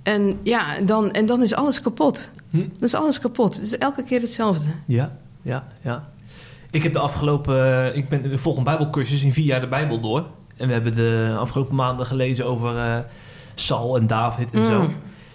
En 0.04 0.40
ja, 0.44 0.80
dan, 0.80 1.12
en 1.12 1.26
dan 1.26 1.42
is 1.42 1.54
alles 1.54 1.82
kapot. 1.82 2.30
Hm. 2.50 2.58
Dan 2.58 2.70
is 2.80 2.94
alles 2.94 3.20
kapot. 3.20 3.56
Het 3.56 3.64
is 3.64 3.78
elke 3.78 4.04
keer 4.04 4.22
hetzelfde. 4.22 4.70
Ja, 4.86 5.18
ja, 5.42 5.68
ja. 5.82 6.13
Ik 6.74 6.84
heb 6.84 6.94
de 6.94 7.00
afgelopen... 7.00 7.86
eh, 7.92 7.96
Ik 7.98 8.10
ben 8.10 8.40
volg 8.40 8.58
een 8.58 8.64
bijbelcursus 8.64 9.24
in 9.24 9.34
vier 9.34 9.46
jaar 9.46 9.62
de 9.62 9.68
Bijbel 9.68 10.00
door. 10.00 10.26
En 10.58 10.68
we 10.68 10.74
hebben 10.74 10.96
de 10.96 11.36
afgelopen 11.40 11.76
maanden 11.76 12.06
gelezen 12.06 12.46
over 12.46 12.78
eh 12.78 12.98
Saul 13.56 13.98
en 13.98 14.08
David 14.08 14.52
en 14.52 14.60
Mm. 14.60 14.66
zo. 14.66 14.90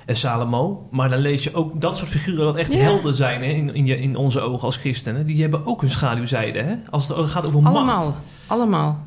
En 0.06 0.16
Salomo. 0.16 0.88
Maar 0.90 1.08
dan 1.08 1.18
lees 1.18 1.44
je 1.44 1.54
ook 1.54 1.80
dat 1.80 1.96
soort 1.96 2.10
figuren 2.10 2.44
dat 2.44 2.56
echt 2.56 2.72
Ja. 2.72 2.78
helden 2.78 3.14
zijn 3.14 3.40
hè, 3.42 3.46
in, 3.50 3.74
in, 3.74 3.86
je, 3.86 3.96
in 4.00 4.16
onze 4.16 4.40
ogen 4.40 4.64
als 4.64 4.76
christenen. 4.76 5.26
Die 5.26 5.40
hebben 5.40 5.66
ook 5.66 5.82
een 5.82 5.90
schaduwzijde. 5.90 6.58
Hè? 6.62 6.74
Als 6.90 7.08
het 7.08 7.16
gaat 7.30 7.46
over 7.46 7.62
macht. 7.62 7.76
Allemaal. 7.76 8.16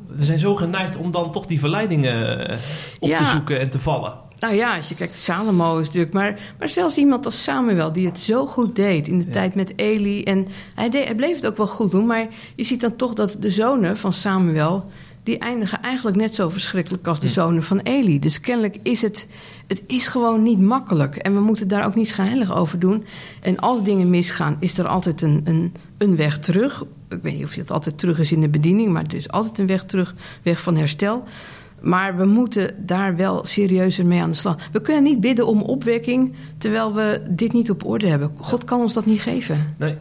We 0.06 0.24
zijn 0.24 0.38
zo 0.38 0.54
geneigd 0.56 0.96
om 0.96 1.10
dan 1.10 1.32
toch 1.32 1.46
die 1.46 1.58
verleidingen 1.58 2.48
eh, 2.48 2.56
op 3.00 3.08
Ja. 3.08 3.16
te 3.16 3.24
zoeken 3.24 3.60
en 3.60 3.70
te 3.70 3.78
vallen. 3.78 4.12
Nou 4.42 4.54
ja, 4.54 4.76
als 4.76 4.88
je 4.88 4.94
kijkt, 4.94 5.16
Salomo 5.16 5.78
is 5.78 5.86
natuurlijk... 5.86 6.12
Maar, 6.12 6.54
maar 6.58 6.68
zelfs 6.68 6.96
iemand 6.96 7.24
als 7.24 7.42
Samuel, 7.42 7.92
die 7.92 8.06
het 8.06 8.20
zo 8.20 8.46
goed 8.46 8.76
deed 8.76 9.08
in 9.08 9.18
de 9.18 9.28
tijd 9.28 9.54
met 9.54 9.72
Eli... 9.76 10.22
en 10.22 10.46
hij, 10.74 10.90
deed, 10.90 11.04
hij 11.04 11.14
bleef 11.14 11.34
het 11.34 11.46
ook 11.46 11.56
wel 11.56 11.66
goed 11.66 11.90
doen... 11.90 12.06
maar 12.06 12.26
je 12.56 12.64
ziet 12.64 12.80
dan 12.80 12.96
toch 12.96 13.14
dat 13.14 13.36
de 13.40 13.50
zonen 13.50 13.96
van 13.96 14.12
Samuel... 14.12 14.90
die 15.22 15.38
eindigen 15.38 15.82
eigenlijk 15.82 16.16
net 16.16 16.34
zo 16.34 16.48
verschrikkelijk 16.48 17.06
als 17.06 17.20
de 17.20 17.28
zonen 17.28 17.62
van 17.62 17.78
Eli. 17.78 18.18
Dus 18.18 18.40
kennelijk 18.40 18.76
is 18.82 19.02
het... 19.02 19.26
Het 19.66 19.82
is 19.86 20.08
gewoon 20.08 20.42
niet 20.42 20.60
makkelijk. 20.60 21.16
En 21.16 21.34
we 21.34 21.40
moeten 21.40 21.68
daar 21.68 21.86
ook 21.86 21.94
niet 21.94 22.08
schijnheilig 22.08 22.54
over 22.56 22.78
doen. 22.78 23.04
En 23.40 23.58
als 23.58 23.82
dingen 23.82 24.10
misgaan, 24.10 24.56
is 24.60 24.78
er 24.78 24.86
altijd 24.86 25.22
een, 25.22 25.40
een, 25.44 25.74
een 25.98 26.16
weg 26.16 26.38
terug. 26.38 26.84
Ik 27.08 27.22
weet 27.22 27.34
niet 27.34 27.44
of 27.44 27.54
dat 27.54 27.70
altijd 27.70 27.98
terug 27.98 28.18
is 28.18 28.32
in 28.32 28.40
de 28.40 28.48
bediening... 28.48 28.92
maar 28.92 29.04
er 29.04 29.14
is 29.14 29.30
altijd 29.30 29.58
een 29.58 29.66
weg 29.66 29.84
terug, 29.84 30.14
weg 30.42 30.60
van 30.60 30.76
herstel... 30.76 31.24
Maar 31.82 32.16
we 32.16 32.24
moeten 32.24 32.74
daar 32.78 33.16
wel 33.16 33.44
serieuzer 33.44 34.06
mee 34.06 34.20
aan 34.20 34.30
de 34.30 34.36
slag. 34.36 34.56
We 34.72 34.80
kunnen 34.80 35.02
niet 35.02 35.20
bidden 35.20 35.46
om 35.46 35.62
opwekking 35.62 36.34
terwijl 36.58 36.94
we 36.94 37.22
dit 37.30 37.52
niet 37.52 37.70
op 37.70 37.84
orde 37.86 38.06
hebben. 38.08 38.30
God 38.36 38.64
kan 38.64 38.80
ons 38.80 38.94
dat 38.94 39.06
niet 39.06 39.20
geven. 39.20 39.74
Nee. 39.78 39.96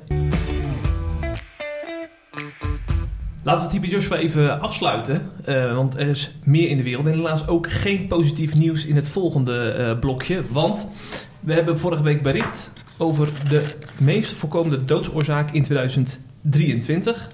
Laten 3.43 3.69
we 3.69 3.79
TB 3.79 3.91
Joshua 3.91 4.15
even 4.17 4.61
afsluiten. 4.61 5.29
eh, 5.45 5.75
want 5.75 5.95
er 5.95 6.07
is 6.07 6.35
meer 6.43 6.69
in 6.69 6.77
de 6.77 6.83
wereld. 6.83 7.05
En 7.05 7.13
helaas 7.13 7.47
ook 7.47 7.71
geen 7.71 8.07
positief 8.07 8.55
nieuws 8.55 8.85
in 8.85 8.95
het 8.95 9.09
volgende 9.09 9.69
eh, 9.71 9.99
blokje. 9.99 10.41
Want 10.49 10.87
we 11.39 11.53
hebben 11.53 11.77
vorige 11.77 12.03
week 12.03 12.21
bericht 12.23 12.71
over 12.97 13.29
de 13.49 13.63
meest 13.97 14.31
voorkomende 14.33 14.85
doodsoorzaak 14.85 15.51
in 15.51 15.63
2023. 15.63 17.31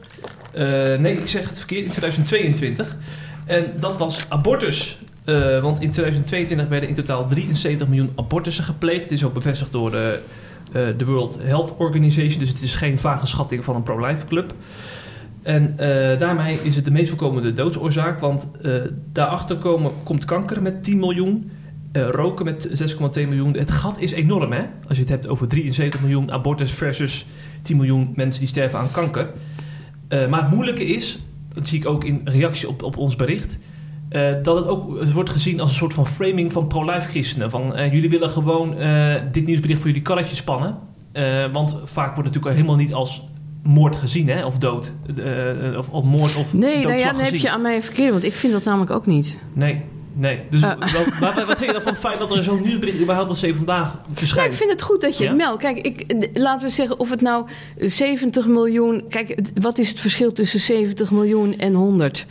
Eh, 0.54 0.66
nee, 0.98 1.18
ik 1.18 1.28
zeg 1.28 1.50
het 1.50 1.58
verkeerd, 1.58 1.86
in 1.86 1.92
2022. 1.92 2.98
En 3.48 3.66
dat 3.80 3.98
was 3.98 4.26
abortus. 4.30 5.00
Eh, 5.24 5.62
want 5.62 5.82
in 5.82 5.92
2022 5.92 6.68
werden 6.68 6.90
in 6.90 6.96
totaal 6.96 7.28
73 7.28 7.88
miljoen 7.88 8.12
abortussen 8.16 8.64
gepleegd. 8.64 9.02
Dit 9.02 9.12
is 9.12 9.24
ook 9.24 9.34
bevestigd 9.34 9.72
door 9.72 9.92
de, 9.92 10.20
eh, 10.74 10.82
de 10.98 11.06
World 11.06 11.38
Health 11.42 11.74
Organization. 11.78 12.40
Dus 12.40 12.50
het 12.50 12.62
is 12.62 12.76
geen 12.76 13.00
vage 13.00 13.26
schatting 13.26 13.64
van 13.64 13.76
een 13.76 13.84
pro-life 13.84 14.26
club. 14.26 14.54
En 15.44 15.74
eh, 15.78 16.20
daarmee 16.20 16.60
is 16.64 16.76
het 16.76 16.86
de 16.86 16.92
meest 16.92 17.10
voorkomende 17.10 17.54
doodsoorzaak. 17.54 18.20
Want 18.20 18.48
eh, 18.62 18.74
daarachter 19.12 19.58
komen, 19.58 19.92
komt 20.04 20.26
kanker 20.26 20.62
met 20.62 20.84
10 20.84 21.00
miljoen. 21.00 21.52
eh, 21.92 22.10
roken 22.10 22.46
met 22.46 22.68
6,2 22.72 23.28
miljoen. 23.28 23.54
Het 23.58 23.72
gat 23.72 24.00
is 24.00 24.12
enorm, 24.12 24.52
hè? 24.52 24.62
Als 24.88 24.98
je 24.98 25.02
het 25.04 25.10
hebt 25.12 25.28
over 25.28 25.48
73 25.48 26.02
miljoen 26.02 26.32
abortus 26.32 26.72
versus 26.72 27.26
10 27.62 27.78
miljoen 27.78 28.12
mensen 28.16 28.40
die 28.40 28.50
sterven 28.50 28.80
aan 28.80 28.92
kanker. 28.92 29.30
Eh, 30.08 30.28
maar 30.28 30.42
het 30.42 30.52
moeilijke 30.52 30.86
is, 30.86 31.20
dat 31.58 31.68
zie 31.68 31.80
ik 31.80 31.88
ook 31.88 32.04
in 32.04 32.22
reactie 32.24 32.68
op, 32.70 32.84
op 32.84 32.98
ons 32.98 33.16
bericht... 33.16 33.58
eh, 34.10 34.34
dat 34.44 34.58
het 34.58 34.68
ook 34.68 35.04
wordt 35.04 35.30
gezien 35.30 35.60
als 35.60 35.70
een 35.70 35.76
soort 35.76 35.94
van 35.94 36.08
framing 36.08 36.52
van 36.52 36.68
pro-life 36.68 37.10
christenen. 37.10 37.50
Van 37.50 37.76
eh, 37.76 37.94
jullie 37.94 38.10
willen 38.10 38.30
gewoon 38.30 38.78
eh, 38.78 39.16
dit 39.32 39.46
nieuwsbericht 39.46 39.80
voor 39.80 39.88
jullie 39.88 40.04
karretje 40.04 40.36
spannen. 40.36 40.78
Want 41.52 41.72
vaak 41.84 42.16
wordt 42.16 42.30
het 42.30 42.36
natuurlijk 42.36 42.56
helemaal 42.56 42.76
niet 42.76 42.94
als 42.94 43.28
moord 43.64 43.96
gezien, 43.96 44.30
hè? 44.30 44.46
Of 44.46 44.58
dood. 44.58 44.92
of, 45.78 45.90
of 45.90 46.04
moord 46.04 46.36
of 46.36 46.54
Nee, 46.54 46.84
nou 46.86 47.00
ja, 47.00 47.12
dan 47.12 47.22
heb 47.22 47.36
je 47.36 47.50
aan 47.50 47.62
mij 47.62 47.84
verkeerd, 47.84 48.12
want 48.12 48.24
ik 48.24 48.34
vind 48.34 48.54
dat 48.54 48.64
namelijk 48.64 48.92
ook 48.92 49.06
niet. 49.06 49.38
Nee, 49.54 49.82
nee. 50.18 50.42
Dus 50.50 50.62
Eh. 50.62 50.70
wat, 50.70 51.06
wat, 51.20 51.46
wat 51.46 51.58
vind 51.58 51.60
je 51.60 51.72
dan 51.72 51.82
van 51.82 51.92
het 51.92 52.02
feit 52.02 52.20
dat 52.20 52.36
er 52.36 52.44
zo'n 52.44 52.62
nieuwsbericht 52.62 53.00
überhaupt 53.00 53.30
als 53.30 53.42
even 53.42 53.58
vandaag 53.58 53.92
Ja, 53.94 54.00
verschijnt? 54.14 54.52
ik 54.52 54.58
vind 54.58 54.72
het 54.72 54.82
goed 54.82 55.02
dat 55.02 55.18
je 55.18 55.24
Ja? 55.24 55.30
het 55.30 55.38
meldt. 55.38 55.62
Kijk, 55.62 55.78
ik, 55.78 56.06
laten 56.34 56.68
we 56.68 56.74
zeggen 56.74 57.00
of 57.00 57.10
het 57.10 57.22
nou 57.22 57.46
eh, 57.78 57.90
70 57.90 58.48
miljoen... 58.48 59.04
Kijk, 59.10 59.40
wat 59.62 59.78
is 59.78 59.90
het 59.90 60.00
verschil 60.00 60.32
tussen 60.34 60.60
70 60.60 61.12
miljoen 61.12 61.58
en 61.58 61.74
100? 61.74 62.26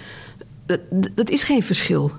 Dat, 0.66 0.80
dat 1.14 1.30
is 1.30 1.42
geen 1.42 1.62
verschil. 1.62 2.10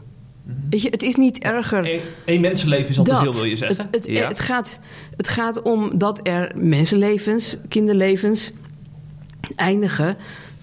Weet 0.70 0.82
je, 0.82 0.90
het 0.90 1.04
is 1.04 1.16
niet 1.16 1.40
erger... 1.40 1.92
Eén 1.94 2.00
één 2.26 2.42
mensenleven 2.42 2.90
is 2.90 2.98
al 2.98 3.04
te 3.04 3.16
veel, 3.16 3.34
wil 3.34 3.44
je 3.44 3.56
zeggen? 3.56 3.78
Het, 3.78 3.88
het, 3.96 4.08
ja. 4.08 4.28
het, 4.28 4.40
gaat, 4.40 4.80
het 5.18 5.28
gaat 5.30 5.62
om 5.62 5.98
dat 5.98 6.20
er 6.24 6.52
mensenlevens, 6.56 7.58
kinderlevens 7.70 8.52
eindigen. 9.56 10.18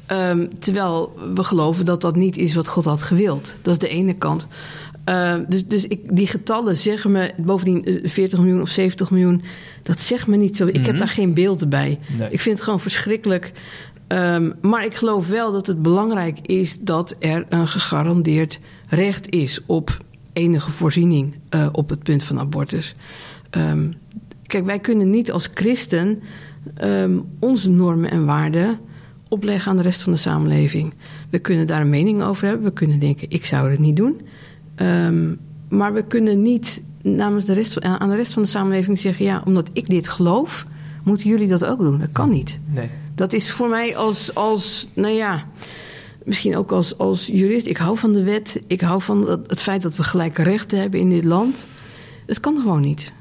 ehm, 0.06 0.46
terwijl 0.58 1.12
we 1.34 1.44
geloven 1.44 1.84
dat 1.84 2.00
dat 2.00 2.16
niet 2.16 2.36
is 2.36 2.54
wat 2.54 2.68
God 2.68 2.84
had 2.84 3.02
gewild. 3.02 3.56
Dat 3.62 3.72
is 3.72 3.78
de 3.78 3.88
ene 3.88 4.12
kant. 4.14 4.46
Uh, 5.08 5.34
dus 5.48 5.66
dus 5.66 5.86
ik, 5.86 6.16
die 6.16 6.26
getallen 6.26 6.76
zeggen 6.76 7.12
me, 7.12 7.32
bovendien 7.42 7.90
uh, 7.90 8.08
40 8.08 8.38
miljoen 8.38 8.60
of 8.60 8.68
70 8.68 9.10
miljoen, 9.10 9.42
dat 9.82 10.00
zegt 10.00 10.26
me 10.26 10.36
niet 10.36 10.56
zo. 10.56 10.66
Ik 10.66 10.86
heb 10.86 10.98
daar 10.98 11.08
geen 11.08 11.34
beelden 11.34 11.68
bij. 11.68 11.98
Nee. 12.18 12.30
Ik 12.30 12.40
vind 12.40 12.54
het 12.54 12.64
gewoon 12.64 12.80
verschrikkelijk. 12.80 13.52
Um, 14.08 14.54
maar 14.60 14.84
ik 14.84 14.94
geloof 14.94 15.28
wel 15.28 15.52
dat 15.52 15.66
het 15.66 15.82
belangrijk 15.82 16.38
is 16.40 16.80
dat 16.80 17.16
er 17.18 17.46
een 17.48 17.68
gegarandeerd 17.68 18.60
recht 18.88 19.30
is 19.30 19.60
op 19.66 19.98
enige 20.32 20.70
voorziening 20.70 21.34
uh, 21.50 21.68
op 21.72 21.88
het 21.88 22.02
punt 22.02 22.22
van 22.22 22.38
abortus. 22.38 22.94
Um, 23.50 23.94
kijk, 24.46 24.64
wij 24.64 24.78
kunnen 24.78 25.10
niet 25.10 25.32
als 25.32 25.48
christen 25.54 26.22
um, 26.82 27.24
onze 27.38 27.70
normen 27.70 28.10
en 28.10 28.26
waarden 28.26 28.78
opleggen 29.28 29.70
aan 29.70 29.76
de 29.76 29.82
rest 29.82 30.02
van 30.02 30.12
de 30.12 30.18
samenleving. 30.18 30.94
We 31.30 31.38
kunnen 31.38 31.66
daar 31.66 31.80
een 31.80 31.88
mening 31.88 32.22
over 32.22 32.46
hebben. 32.46 32.64
We 32.64 32.72
kunnen 32.72 32.98
denken, 32.98 33.30
ik 33.30 33.44
zou 33.44 33.70
het 33.70 33.78
niet 33.78 33.96
doen. 33.96 34.20
Um, 34.76 35.38
maar 35.68 35.92
we 35.92 36.02
kunnen 36.02 36.42
niet 36.42 36.82
namens 37.02 37.44
de 37.44 37.52
rest, 37.52 37.80
aan 37.80 38.10
de 38.10 38.16
rest 38.16 38.32
van 38.32 38.42
de 38.42 38.48
samenleving 38.48 38.98
zeggen... 38.98 39.24
ja, 39.24 39.42
omdat 39.44 39.70
ik 39.72 39.88
dit 39.88 40.08
geloof, 40.08 40.66
moeten 41.04 41.28
jullie 41.28 41.48
dat 41.48 41.64
ook 41.64 41.78
doen. 41.78 41.98
Dat 41.98 42.12
kan 42.12 42.30
niet. 42.30 42.60
Nee. 42.66 42.90
Dat 43.14 43.32
is 43.32 43.50
voor 43.50 43.68
mij 43.68 43.96
als, 43.96 44.34
als 44.34 44.88
nou 44.92 45.14
ja, 45.14 45.44
misschien 46.24 46.56
ook 46.56 46.72
als, 46.72 46.98
als 46.98 47.26
jurist. 47.26 47.66
Ik 47.66 47.76
hou 47.76 47.98
van 47.98 48.12
de 48.12 48.22
wet. 48.22 48.62
Ik 48.66 48.80
hou 48.80 49.02
van 49.02 49.28
het, 49.28 49.50
het 49.50 49.60
feit 49.60 49.82
dat 49.82 49.96
we 49.96 50.02
gelijke 50.02 50.42
rechten 50.42 50.78
hebben 50.78 51.00
in 51.00 51.10
dit 51.10 51.24
land. 51.24 51.66
Het 52.26 52.40
kan 52.40 52.60
gewoon 52.60 52.80
niet. 52.80 53.12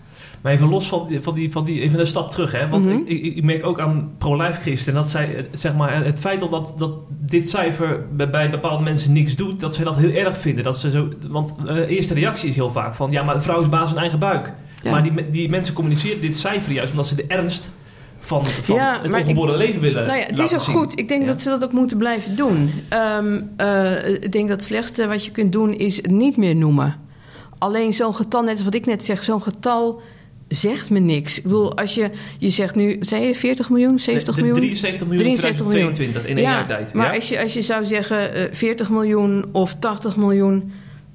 Maar 0.44 0.52
even 0.52 0.70
los 0.70 0.88
van 0.88 1.08
die, 1.08 1.22
van 1.22 1.36
die, 1.36 1.52
van 1.52 1.66
die 1.66 1.82
even 1.82 2.00
een 2.00 2.08
stap 2.08 2.32
terug. 2.32 2.52
Hè? 2.52 2.70
Want 2.70 2.86
mm-hmm. 2.86 3.04
ik, 3.06 3.24
ik, 3.24 3.36
ik, 3.36 3.44
merk 3.44 3.66
ook 3.66 3.80
aan 3.80 4.12
pro-life 4.18 4.62
christen 4.62 4.94
dat 4.94 5.10
zij, 5.10 5.48
zeg 5.52 5.76
maar, 5.76 6.04
het 6.06 6.20
feit 6.20 6.40
dat, 6.40 6.74
dat 6.78 6.92
dit 7.10 7.50
cijfer 7.50 8.16
bij, 8.16 8.30
bij, 8.30 8.50
bepaalde 8.50 8.84
mensen 8.84 9.12
niks 9.12 9.36
doet, 9.36 9.60
dat 9.60 9.76
zij 9.76 9.84
dat 9.84 9.96
heel 9.96 10.12
erg 10.12 10.38
vinden. 10.38 10.64
Dat 10.64 10.78
ze 10.78 10.92
zo, 10.92 11.08
want 11.28 11.56
de 11.66 11.88
eerste 11.88 12.14
reactie 12.14 12.50
is 12.50 12.56
heel 12.56 12.72
vaak 12.72 12.96
van, 12.96 13.12
ja, 13.12 13.24
maar 13.24 13.36
de 13.36 13.42
vrouw 13.42 13.62
is 13.62 13.70
baas 13.70 13.92
in 13.92 13.98
eigen 13.98 14.20
buik. 14.20 14.54
Ja. 14.82 14.92
Maar 14.92 15.04
die, 15.04 15.30
die 15.30 15.50
mensen 15.50 15.74
communiceren 15.74 16.22
dit 16.22 16.38
cijfer 16.38 16.72
juist 16.72 16.92
omdat 16.92 17.08
ze 17.08 17.16
de 17.16 17.26
ernst 17.28 17.74
van, 18.20 18.46
van 18.46 18.76
ja, 18.76 19.02
het 19.02 19.14
ongeboren 19.14 19.58
leven 19.58 19.82
willen 19.82 20.06
nou 20.06 20.20
ja, 20.20 20.26
Het 20.26 20.40
is 20.40 20.54
ook 20.54 20.60
zien. 20.60 20.76
goed. 20.76 21.00
Ik 21.00 21.08
denk 21.08 21.22
ja. 21.22 21.28
dat 21.28 21.42
ze 21.42 21.50
dat 21.50 21.64
ook 21.64 21.74
moeten 21.74 21.98
blijven 21.98 22.36
doen. 22.36 22.72
Um, 23.18 23.50
uh, 23.58 24.10
ik 24.10 24.32
denk 24.32 24.48
dat 24.48 24.58
het 24.58 24.64
slechtste 24.64 25.08
wat 25.08 25.26
je 25.26 25.32
kunt 25.32 25.52
doen 25.52 25.74
is 25.74 25.96
het 25.96 26.12
niet 26.12 26.38
meer 26.38 26.56
noemen. 26.56 26.96
Alleen 27.58 27.94
zo'n 27.94 28.16
getal, 28.16 28.42
net 28.42 28.52
als 28.52 28.64
wat 28.64 28.74
ik 28.74 28.86
net 28.86 29.06
zeg, 29.06 29.24
zo'n 29.24 29.42
getal 29.42 30.02
zegt 30.48 30.90
me 30.90 31.00
niks. 31.00 31.38
Ik 31.38 31.44
bedoel, 31.44 31.78
als 31.78 31.96
je, 31.96 32.10
je 32.38 32.50
zegt 32.50 32.76
nu, 32.76 32.98
zei 33.00 33.24
je 33.24 33.36
40 33.36 33.70
miljoen, 33.70 34.00
70 34.00 34.36
nee, 34.36 34.46
miljoen? 34.46 34.62
73 34.62 35.08
miljoen 35.08 35.24
73 35.26 35.68
2022 35.68 36.26
in 36.26 36.38
één 36.38 36.46
ja, 36.46 36.52
jaar 36.52 36.68
tijd. 36.68 36.94
Maar 36.94 37.06
ja? 37.06 37.16
als, 37.16 37.30
je, 37.30 37.42
als 37.42 37.54
je 37.54 37.62
zou 37.62 37.86
zeggen 37.86 38.38
uh, 38.38 38.44
40 38.52 38.90
miljoen 38.90 39.46
of 39.52 39.76
80 39.76 40.18
miljoen, 40.18 40.72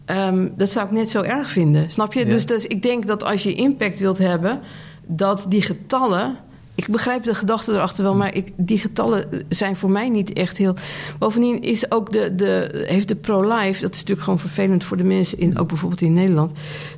um, 0.06 0.52
dat 0.56 0.70
zou 0.70 0.86
ik 0.86 0.92
net 0.92 1.10
zo 1.10 1.22
erg 1.22 1.50
vinden. 1.50 1.90
Snap 1.90 2.12
je? 2.12 2.20
Ja. 2.20 2.30
Dus, 2.30 2.46
dus 2.46 2.66
ik 2.66 2.82
denk 2.82 3.06
dat 3.06 3.24
als 3.24 3.42
je 3.42 3.54
impact 3.54 3.98
wilt 3.98 4.18
hebben, 4.18 4.60
dat 5.06 5.46
die 5.48 5.62
getallen. 5.62 6.36
Ik 6.78 6.88
begrijp 6.88 7.22
de 7.22 7.34
gedachte 7.34 7.72
erachter 7.72 8.04
wel, 8.04 8.14
maar 8.14 8.34
ik, 8.34 8.52
die 8.56 8.78
getallen 8.78 9.44
zijn 9.48 9.76
voor 9.76 9.90
mij 9.90 10.08
niet 10.08 10.32
echt 10.32 10.58
heel. 10.58 10.76
Bovendien 11.18 11.62
is 11.62 11.90
ook 11.90 12.12
de, 12.12 12.34
de, 12.34 12.84
heeft 12.88 13.08
de 13.08 13.16
pro-life, 13.16 13.80
dat 13.80 13.92
is 13.92 13.98
natuurlijk 13.98 14.20
gewoon 14.20 14.38
vervelend 14.38 14.84
voor 14.84 14.96
de 14.96 15.04
mensen, 15.04 15.38
in, 15.38 15.58
ook 15.58 15.68
bijvoorbeeld 15.68 16.00
in 16.00 16.12
Nederland. 16.12 16.52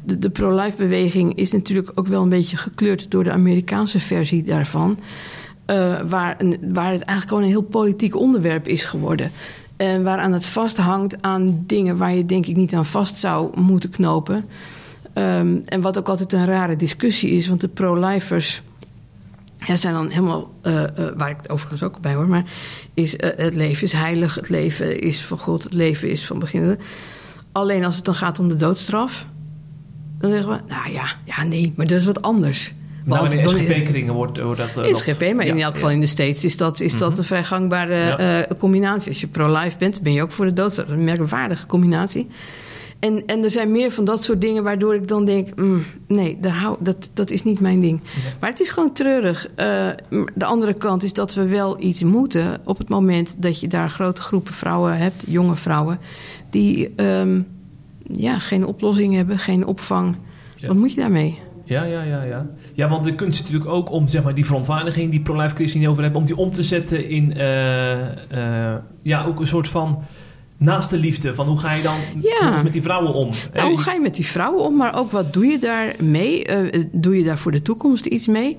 De, 0.05 0.19
de 0.19 0.31
pro-life-beweging 0.31 1.37
is 1.37 1.53
natuurlijk 1.53 1.93
ook 1.95 2.07
wel 2.07 2.23
een 2.23 2.29
beetje 2.29 2.57
gekleurd 2.57 3.11
door 3.11 3.25
de 3.25 3.31
Amerikaanse 3.31 4.01
versie 4.01 4.43
daarvan. 4.43 4.99
Uh, 5.67 6.01
waar, 6.01 6.37
waar 6.61 6.93
het 6.93 7.03
eigenlijk 7.03 7.29
gewoon 7.29 7.43
een 7.43 7.49
heel 7.49 7.63
politiek 7.63 8.17
onderwerp 8.17 8.69
is 8.69 8.85
geworden. 8.85 9.31
En 9.77 10.03
waaraan 10.03 10.33
het 10.33 10.47
vasthangt 10.47 11.23
aan 11.23 11.63
dingen 11.67 11.97
waar 11.97 12.15
je 12.15 12.25
denk 12.25 12.47
ik 12.47 12.57
niet 12.57 12.75
aan 12.75 12.87
vast 12.87 13.19
zou 13.19 13.61
moeten 13.61 13.91
knopen. 13.91 14.45
Um, 15.15 15.63
en 15.65 15.81
wat 15.81 15.99
ook 15.99 16.09
altijd 16.09 16.33
een 16.33 16.47
rare 16.47 16.77
discussie 16.77 17.31
is, 17.31 17.49
want 17.49 17.61
de 17.61 17.69
pro-lifers 17.69 18.63
ja, 19.67 19.77
zijn 19.77 19.95
dan 19.95 20.09
helemaal, 20.09 20.51
uh, 20.63 20.75
uh, 20.75 20.87
waar 21.17 21.31
ik 21.31 21.37
het 21.37 21.51
overigens 21.51 21.83
ook 21.83 22.01
bij 22.01 22.15
hoor, 22.15 22.29
maar 22.29 22.45
is 22.95 23.15
uh, 23.15 23.31
het 23.37 23.55
leven 23.55 23.83
is 23.83 23.93
heilig, 23.93 24.35
het 24.35 24.49
leven 24.49 25.01
is 25.01 25.25
van 25.25 25.39
God, 25.39 25.63
het 25.63 25.73
leven 25.73 26.11
is 26.11 26.27
van 26.27 26.39
begin. 26.39 26.79
Alleen 27.53 27.85
als 27.85 27.97
het 27.97 28.05
dan 28.05 28.15
gaat 28.15 28.39
om 28.39 28.49
de 28.49 28.57
doodstraf, 28.57 29.27
dan 30.19 30.31
zeggen 30.31 30.51
we, 30.51 30.61
nou 30.69 30.93
ja, 30.93 31.05
ja 31.25 31.45
nee, 31.45 31.73
maar 31.77 31.87
dat 31.87 31.99
is 31.99 32.05
wat 32.05 32.23
anders. 32.23 32.75
Nou, 33.05 33.35
in 33.37 33.49
SGP-kringen 33.49 34.15
wordt, 34.15 34.41
wordt 34.41 34.75
dat... 34.75 34.87
In 34.87 34.97
SGP, 34.97 35.35
maar 35.35 35.47
ja, 35.47 35.53
in 35.53 35.61
elk 35.61 35.75
geval 35.75 35.89
ja. 35.89 35.95
in 35.95 36.01
de 36.01 36.07
States 36.07 36.45
is 36.45 36.57
dat, 36.57 36.81
is 36.81 36.97
dat 36.97 37.19
een 37.19 37.25
vrij 37.25 37.45
gangbare 37.45 37.95
ja. 37.95 38.47
combinatie. 38.59 39.09
Als 39.09 39.21
je 39.21 39.27
pro-life 39.27 39.77
bent, 39.79 40.03
ben 40.03 40.13
je 40.13 40.23
ook 40.23 40.33
voor 40.33 40.45
de 40.45 40.53
doodstraf. 40.53 40.87
Dat 40.87 40.95
is 40.95 41.01
een 41.01 41.17
merkwaardige 41.17 41.67
combinatie. 41.67 42.29
En, 43.01 43.27
en 43.27 43.43
er 43.43 43.51
zijn 43.51 43.71
meer 43.71 43.91
van 43.91 44.05
dat 44.05 44.23
soort 44.23 44.41
dingen 44.41 44.63
waardoor 44.63 44.95
ik 44.95 45.09
dan 45.09 45.25
denk: 45.25 45.57
mm, 45.57 45.85
nee, 46.07 46.39
daar 46.41 46.55
hou, 46.55 46.77
dat, 46.81 47.11
dat 47.13 47.31
is 47.31 47.43
niet 47.43 47.61
mijn 47.61 47.81
ding. 47.81 48.01
Nee. 48.01 48.33
Maar 48.41 48.51
het 48.51 48.61
is 48.61 48.71
gewoon 48.71 48.93
treurig. 48.93 49.49
Uh, 49.57 49.89
de 50.35 50.45
andere 50.45 50.75
kant 50.75 51.03
is 51.03 51.13
dat 51.13 51.35
we 51.35 51.47
wel 51.47 51.83
iets 51.83 52.03
moeten 52.03 52.61
op 52.65 52.79
het 52.79 52.89
moment 52.89 53.43
dat 53.43 53.61
je 53.61 53.69
daar 53.69 53.91
grote 53.91 54.21
groepen 54.21 54.55
vrouwen 54.55 54.97
hebt, 54.97 55.25
jonge 55.27 55.57
vrouwen, 55.57 55.99
die 56.51 56.93
um, 56.97 57.47
ja, 58.03 58.39
geen 58.39 58.67
oplossing 58.67 59.15
hebben, 59.15 59.39
geen 59.39 59.67
opvang. 59.67 60.17
Ja. 60.57 60.69
Wat 60.69 60.77
moet 60.77 60.93
je 60.93 61.01
daarmee? 61.01 61.39
Ja, 61.65 61.85
ja, 61.85 62.03
ja, 62.03 62.23
ja. 62.23 62.47
Ja, 62.75 62.89
want 62.89 63.05
de 63.05 63.15
kunst 63.15 63.43
is 63.43 63.51
natuurlijk 63.51 63.71
ook 63.71 63.91
om 63.91 64.09
zeg 64.09 64.23
maar, 64.23 64.35
die 64.35 64.47
verontwaardiging 64.47 65.11
die 65.11 65.21
pro-life 65.21 65.55
christen 65.55 65.87
over 65.87 66.03
hebben, 66.03 66.21
om 66.21 66.27
die 66.27 66.37
om 66.37 66.53
te 66.53 66.63
zetten 66.63 67.09
in 67.09 67.35
uh, 67.37 67.93
uh, 67.93 68.75
ja, 69.03 69.25
ook 69.25 69.41
een 69.41 69.47
soort 69.47 69.69
van 69.69 70.03
naast 70.61 70.91
de 70.91 70.99
liefde. 70.99 71.35
Van 71.35 71.47
hoe 71.47 71.59
ga 71.59 71.73
je 71.73 71.83
dan 71.83 71.97
ja. 72.23 72.63
met 72.63 72.73
die 72.73 72.83
vrouwen 72.83 73.15
om? 73.15 73.29
Nou, 73.53 73.69
hoe 73.69 73.81
ga 73.81 73.93
je 73.93 74.01
met 74.01 74.15
die 74.15 74.27
vrouwen 74.27 74.65
om? 74.65 74.77
Maar 74.77 74.99
ook 74.99 75.11
wat 75.11 75.33
doe 75.33 75.47
je 75.47 75.59
daar 75.59 75.95
mee? 76.03 76.49
Uh, 76.49 76.85
doe 76.93 77.19
je 77.19 77.25
daar 77.25 77.39
voor 77.39 77.53
de 77.53 77.63
toekomst 77.63 78.07
iets 78.07 78.27
mee? 78.27 78.57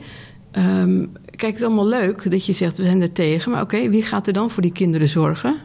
Um, 0.52 1.12
kijk, 1.26 1.52
het 1.52 1.62
is 1.62 1.64
allemaal 1.64 1.88
leuk 1.88 2.32
dat 2.32 2.46
je 2.46 2.54
zegt 2.54 2.78
we 2.78 2.84
zijn 2.84 3.02
er 3.02 3.12
tegen. 3.12 3.52
Maar 3.52 3.62
oké, 3.62 3.76
okay, 3.76 3.90
wie 3.90 4.04
gaat 4.04 4.28
er 4.28 4.34
dan 4.34 4.50
voor 4.50 4.62
die 4.62 4.72
kinderen 4.72 5.10
zorgen? 5.10 5.56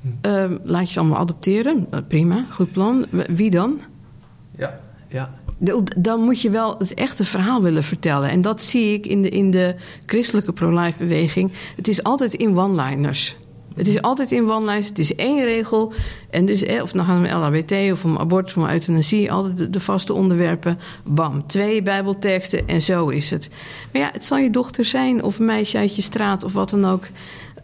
Hm. 0.00 0.28
Um, 0.28 0.58
laat 0.62 0.86
je 0.86 0.92
ze 0.92 0.98
allemaal 0.98 1.18
adopteren. 1.18 1.86
Uh, 1.94 2.00
prima, 2.08 2.44
goed 2.50 2.72
plan. 2.72 3.06
Wie 3.28 3.50
dan? 3.50 3.80
Ja, 4.58 4.80
ja. 5.08 5.34
Dan 5.96 6.20
moet 6.20 6.40
je 6.40 6.50
wel 6.50 6.74
het 6.78 6.94
echte 6.94 7.24
verhaal 7.24 7.62
willen 7.62 7.84
vertellen. 7.84 8.30
En 8.30 8.40
dat 8.40 8.62
zie 8.62 8.92
ik 8.92 9.06
in 9.06 9.22
de, 9.22 9.28
in 9.28 9.50
de 9.50 9.74
christelijke 10.06 10.52
pro-life 10.52 10.98
beweging. 10.98 11.52
Het 11.76 11.88
is 11.88 12.02
altijd 12.02 12.34
in 12.34 12.58
one-liners. 12.58 13.36
Het 13.76 13.86
is 13.86 14.02
altijd 14.02 14.32
in 14.32 14.50
one-liners. 14.50 14.88
Het 14.88 14.98
is 14.98 15.14
één 15.14 15.44
regel. 15.44 15.92
En 16.30 16.46
dus, 16.46 16.62
of 16.82 16.92
dan 16.92 17.04
gaan 17.04 17.22
we 17.22 17.28
om 17.28 17.34
LHBT 17.34 17.92
of 17.92 18.04
om 18.04 18.18
abortus 18.18 18.56
of 18.56 18.62
om 18.62 18.70
euthanasie. 18.70 19.32
Altijd 19.32 19.56
de, 19.56 19.70
de, 19.70 19.80
vaste 19.80 20.12
onderwerpen. 20.12 20.78
Bam. 21.04 21.46
Twee 21.46 21.82
bijbelteksten 21.82 22.68
en 22.68 22.82
zo 22.82 23.08
is 23.08 23.30
het. 23.30 23.48
Maar 23.92 24.02
ja, 24.02 24.10
het 24.12 24.24
zal 24.24 24.38
je 24.38 24.50
dochter 24.50 24.84
zijn 24.84 25.22
of 25.22 25.38
een 25.38 25.44
meisje 25.44 25.78
uit 25.78 25.96
je 25.96 26.02
straat 26.02 26.44
of 26.44 26.52
wat 26.52 26.70
dan 26.70 26.84
ook. 26.84 27.08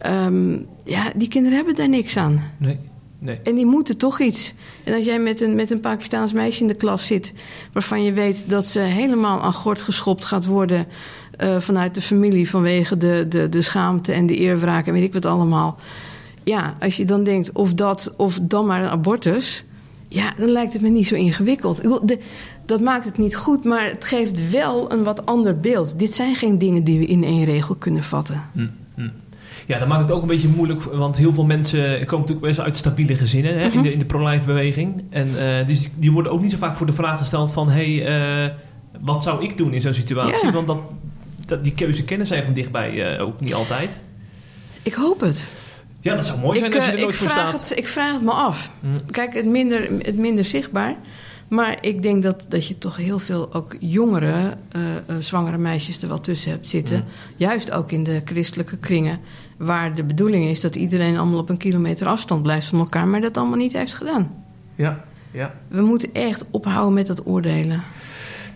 Um, 0.05 0.65
ja, 0.83 1.11
die 1.15 1.27
kinderen 1.27 1.57
hebben 1.57 1.75
daar 1.75 1.89
niks 1.89 2.17
aan. 2.17 2.51
Nee. 2.57 2.79
Nee. 3.23 3.39
En 3.43 3.55
die 3.55 3.65
moeten 3.65 3.97
toch 3.97 4.19
iets. 4.19 4.53
En 4.83 4.93
als 4.93 5.05
jij 5.05 5.19
met 5.19 5.41
een, 5.41 5.55
met 5.55 5.71
een 5.71 5.79
Pakistaans 5.79 6.33
meisje 6.33 6.61
in 6.61 6.67
de 6.67 6.73
klas 6.73 7.07
zit... 7.07 7.33
waarvan 7.73 8.03
je 8.03 8.13
weet 8.13 8.49
dat 8.49 8.65
ze 8.65 8.79
helemaal 8.79 9.41
aan 9.41 9.53
gort 9.53 9.81
geschopt 9.81 10.25
gaat 10.25 10.45
worden... 10.45 10.87
Uh, 11.41 11.59
vanuit 11.59 11.93
de 11.93 12.01
familie 12.01 12.49
vanwege 12.49 12.97
de, 12.97 13.25
de, 13.29 13.49
de 13.49 13.61
schaamte 13.61 14.11
en 14.11 14.25
de 14.25 14.35
eerwraak 14.35 14.87
en 14.87 14.93
weet 14.93 15.03
ik 15.03 15.13
wat 15.13 15.25
allemaal. 15.25 15.77
Ja, 16.43 16.75
als 16.79 16.97
je 16.97 17.05
dan 17.05 17.23
denkt 17.23 17.51
of 17.51 17.73
dat 17.73 18.13
of 18.17 18.39
dan 18.41 18.65
maar 18.65 18.83
een 18.83 18.89
abortus... 18.89 19.63
ja, 20.07 20.33
dan 20.37 20.49
lijkt 20.49 20.73
het 20.73 20.81
me 20.81 20.89
niet 20.89 21.07
zo 21.07 21.15
ingewikkeld. 21.15 21.81
De, 22.07 22.19
dat 22.65 22.81
maakt 22.81 23.05
het 23.05 23.17
niet 23.17 23.35
goed, 23.35 23.63
maar 23.63 23.85
het 23.85 24.05
geeft 24.05 24.49
wel 24.49 24.91
een 24.91 25.03
wat 25.03 25.25
ander 25.25 25.59
beeld. 25.59 25.99
Dit 25.99 26.13
zijn 26.13 26.35
geen 26.35 26.57
dingen 26.57 26.83
die 26.83 26.99
we 26.99 27.05
in 27.05 27.23
één 27.23 27.43
regel 27.43 27.75
kunnen 27.75 28.03
vatten. 28.03 28.41
Hm, 28.53 28.67
hm. 28.95 29.09
Ja, 29.67 29.79
dat 29.79 29.87
maakt 29.87 30.01
het 30.01 30.11
ook 30.11 30.21
een 30.21 30.27
beetje 30.27 30.47
moeilijk, 30.47 30.83
want 30.83 31.17
heel 31.17 31.33
veel 31.33 31.45
mensen 31.45 32.05
komen 32.05 32.27
natuurlijk 32.27 32.47
best 32.47 32.59
uit 32.59 32.77
stabiele 32.77 33.15
gezinnen 33.15 33.59
hè, 33.59 33.69
in 33.69 33.81
de, 33.81 33.93
in 33.93 33.99
de 33.99 34.05
pro-life 34.05 34.45
beweging. 34.45 35.03
En 35.09 35.27
uh, 35.27 35.67
dus 35.67 35.89
die 35.99 36.11
worden 36.11 36.31
ook 36.31 36.41
niet 36.41 36.51
zo 36.51 36.57
vaak 36.57 36.75
voor 36.75 36.85
de 36.85 36.93
vraag 36.93 37.17
gesteld 37.17 37.51
van, 37.51 37.69
hé, 37.69 37.95
hey, 37.95 38.45
uh, 38.45 38.53
wat 39.01 39.23
zou 39.23 39.43
ik 39.43 39.57
doen 39.57 39.73
in 39.73 39.81
zo'n 39.81 39.93
situatie? 39.93 40.45
Ja. 40.45 40.51
Want 40.51 40.67
dat, 40.67 40.79
dat, 41.45 41.63
die 41.63 41.73
keuze 41.73 42.03
kennen 42.03 42.27
zij 42.27 42.43
van 42.43 42.53
dichtbij 42.53 43.15
uh, 43.15 43.25
ook 43.25 43.39
niet 43.39 43.53
altijd. 43.53 43.99
Ik 44.81 44.93
hoop 44.93 45.19
het. 45.19 45.47
Ja, 45.99 46.15
dat 46.15 46.25
zou 46.25 46.39
mooi 46.39 46.59
zijn 46.59 46.71
ik, 46.71 46.75
als 46.75 46.85
je 46.85 46.91
er 46.91 46.97
nooit 46.97 47.09
ik 47.09 47.15
voor 47.15 47.29
staat. 47.29 47.69
Het, 47.69 47.77
ik 47.77 47.87
vraag 47.87 48.13
het 48.13 48.21
me 48.21 48.31
af. 48.31 48.71
Mm. 48.79 49.01
Kijk, 49.11 49.33
het 49.33 49.45
minder, 49.45 49.89
het 49.99 50.17
minder 50.17 50.45
zichtbaar. 50.45 50.95
Maar 51.47 51.77
ik 51.81 52.01
denk 52.01 52.23
dat, 52.23 52.45
dat 52.49 52.67
je 52.67 52.77
toch 52.77 52.97
heel 52.97 53.19
veel 53.19 53.53
ook 53.53 53.75
jongere, 53.79 54.57
uh, 54.75 54.81
zwangere 55.19 55.57
meisjes 55.57 56.01
er 56.01 56.07
wel 56.07 56.21
tussen 56.21 56.51
hebt 56.51 56.67
zitten. 56.67 56.97
Mm. 56.97 57.05
Juist 57.35 57.71
ook 57.71 57.91
in 57.91 58.03
de 58.03 58.21
christelijke 58.25 58.77
kringen. 58.77 59.19
Waar 59.57 59.95
de 59.95 60.03
bedoeling 60.03 60.45
is 60.45 60.61
dat 60.61 60.75
iedereen 60.75 61.17
allemaal 61.17 61.39
op 61.39 61.49
een 61.49 61.57
kilometer 61.57 62.07
afstand 62.07 62.41
blijft 62.43 62.67
van 62.67 62.79
elkaar. 62.79 63.07
Maar 63.07 63.21
dat 63.21 63.37
allemaal 63.37 63.57
niet 63.57 63.73
heeft 63.73 63.93
gedaan. 63.93 64.45
Ja, 64.75 65.03
ja. 65.31 65.53
We 65.67 65.81
moeten 65.81 66.09
echt 66.13 66.45
ophouden 66.51 66.93
met 66.93 67.07
dat 67.07 67.25
oordelen. 67.25 67.83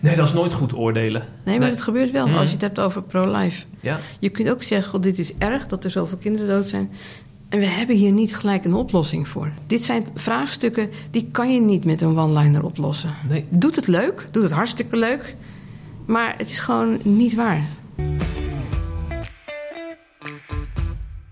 Nee, 0.00 0.16
dat 0.16 0.26
is 0.26 0.32
nooit 0.32 0.52
goed 0.52 0.74
oordelen. 0.74 1.22
Nee, 1.44 1.58
maar 1.58 1.68
het 1.68 1.82
gebeurt 1.82 2.10
wel 2.10 2.26
Mm. 2.26 2.34
als 2.34 2.46
je 2.46 2.52
het 2.52 2.60
hebt 2.62 2.80
over 2.80 3.02
pro-life. 3.02 3.64
Ja. 3.80 3.98
Je 4.18 4.28
kunt 4.28 4.50
ook 4.50 4.62
zeggen, 4.62 4.90
god, 4.90 5.02
dit 5.02 5.18
is 5.18 5.34
erg 5.38 5.66
dat 5.66 5.84
er 5.84 5.90
zoveel 5.90 6.18
kinderen 6.18 6.48
dood 6.48 6.66
zijn. 6.66 6.90
En 7.48 7.58
we 7.58 7.66
hebben 7.66 7.96
hier 7.96 8.12
niet 8.12 8.36
gelijk 8.36 8.64
een 8.64 8.74
oplossing 8.74 9.28
voor. 9.28 9.52
Dit 9.66 9.84
zijn 9.84 10.04
vraagstukken 10.14 10.90
die 11.10 11.28
kan 11.32 11.52
je 11.54 11.60
niet 11.60 11.84
met 11.84 12.00
een 12.00 12.18
one-liner 12.18 12.64
oplossen. 12.64 13.10
Nee. 13.28 13.44
Doet 13.48 13.76
het 13.76 13.86
leuk, 13.86 14.28
doet 14.30 14.42
het 14.42 14.52
hartstikke 14.52 14.96
leuk, 14.96 15.34
maar 16.06 16.34
het 16.38 16.50
is 16.50 16.58
gewoon 16.60 16.98
niet 17.02 17.34
waar. 17.34 17.62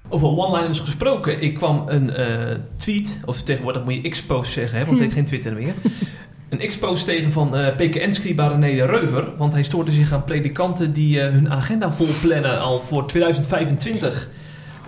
Over 0.09 0.29
one-liners 0.29 0.81
gesproken. 0.81 1.43
Ik 1.43 1.55
kwam 1.55 1.83
een 1.87 2.11
eh, 2.11 2.57
tweet, 2.77 3.19
of 3.25 3.43
tegenwoordig 3.43 3.85
moet 3.85 3.95
je 3.95 4.09
X-post 4.09 4.53
zeggen, 4.53 4.79
hè, 4.79 4.85
want 4.85 5.01
het 5.01 5.07
heet 5.07 5.17
geen 5.19 5.25
Twitter 5.25 5.53
meer. 5.55 5.75
Een 6.61 6.97
tegen 7.05 7.33
van 7.33 7.57
eh 7.57 7.75
PKN-scriba 7.77 8.47
René 8.49 8.75
de 8.75 8.87
Reuver. 8.87 9.29
Want 9.37 9.53
hij 9.53 9.63
stoorde 9.63 9.91
zich 9.91 10.13
aan 10.13 10.25
predikanten 10.25 10.93
die 10.93 11.21
eh, 11.21 11.33
hun 11.33 11.51
agenda 11.51 11.93
volplannen 11.93 12.61
al 12.61 12.81
voor 12.81 13.07
2025. 13.07 14.29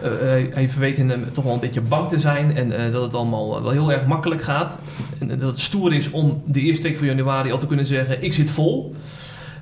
Eh, 0.02 0.10
hij- 0.54 0.68
verweet 0.68 0.96
hem 0.96 1.24
toch 1.32 1.44
wel 1.44 1.52
een 1.52 1.60
beetje 1.60 1.80
bang 1.80 2.08
te 2.08 2.18
zijn 2.18 2.56
en 2.56 2.72
eh, 2.86 2.92
dat 2.92 3.02
het 3.02 3.14
allemaal 3.14 3.56
eh, 3.56 3.62
wel 3.62 3.70
heel 3.70 3.92
erg 3.92 4.06
makkelijk 4.06 4.42
gaat. 4.42 4.78
En 5.18 5.30
eh, 5.30 5.40
dat 5.40 5.50
het 5.50 5.60
stoer 5.60 5.94
is 5.94 6.10
om 6.10 6.42
de 6.46 6.60
eerste 6.60 6.82
week 6.88 6.98
van 6.98 7.06
januari 7.06 7.52
al 7.52 7.58
te 7.58 7.66
kunnen 7.66 7.86
zeggen: 7.86 8.22
Ik 8.22 8.32
zit 8.32 8.50
vol. 8.50 8.94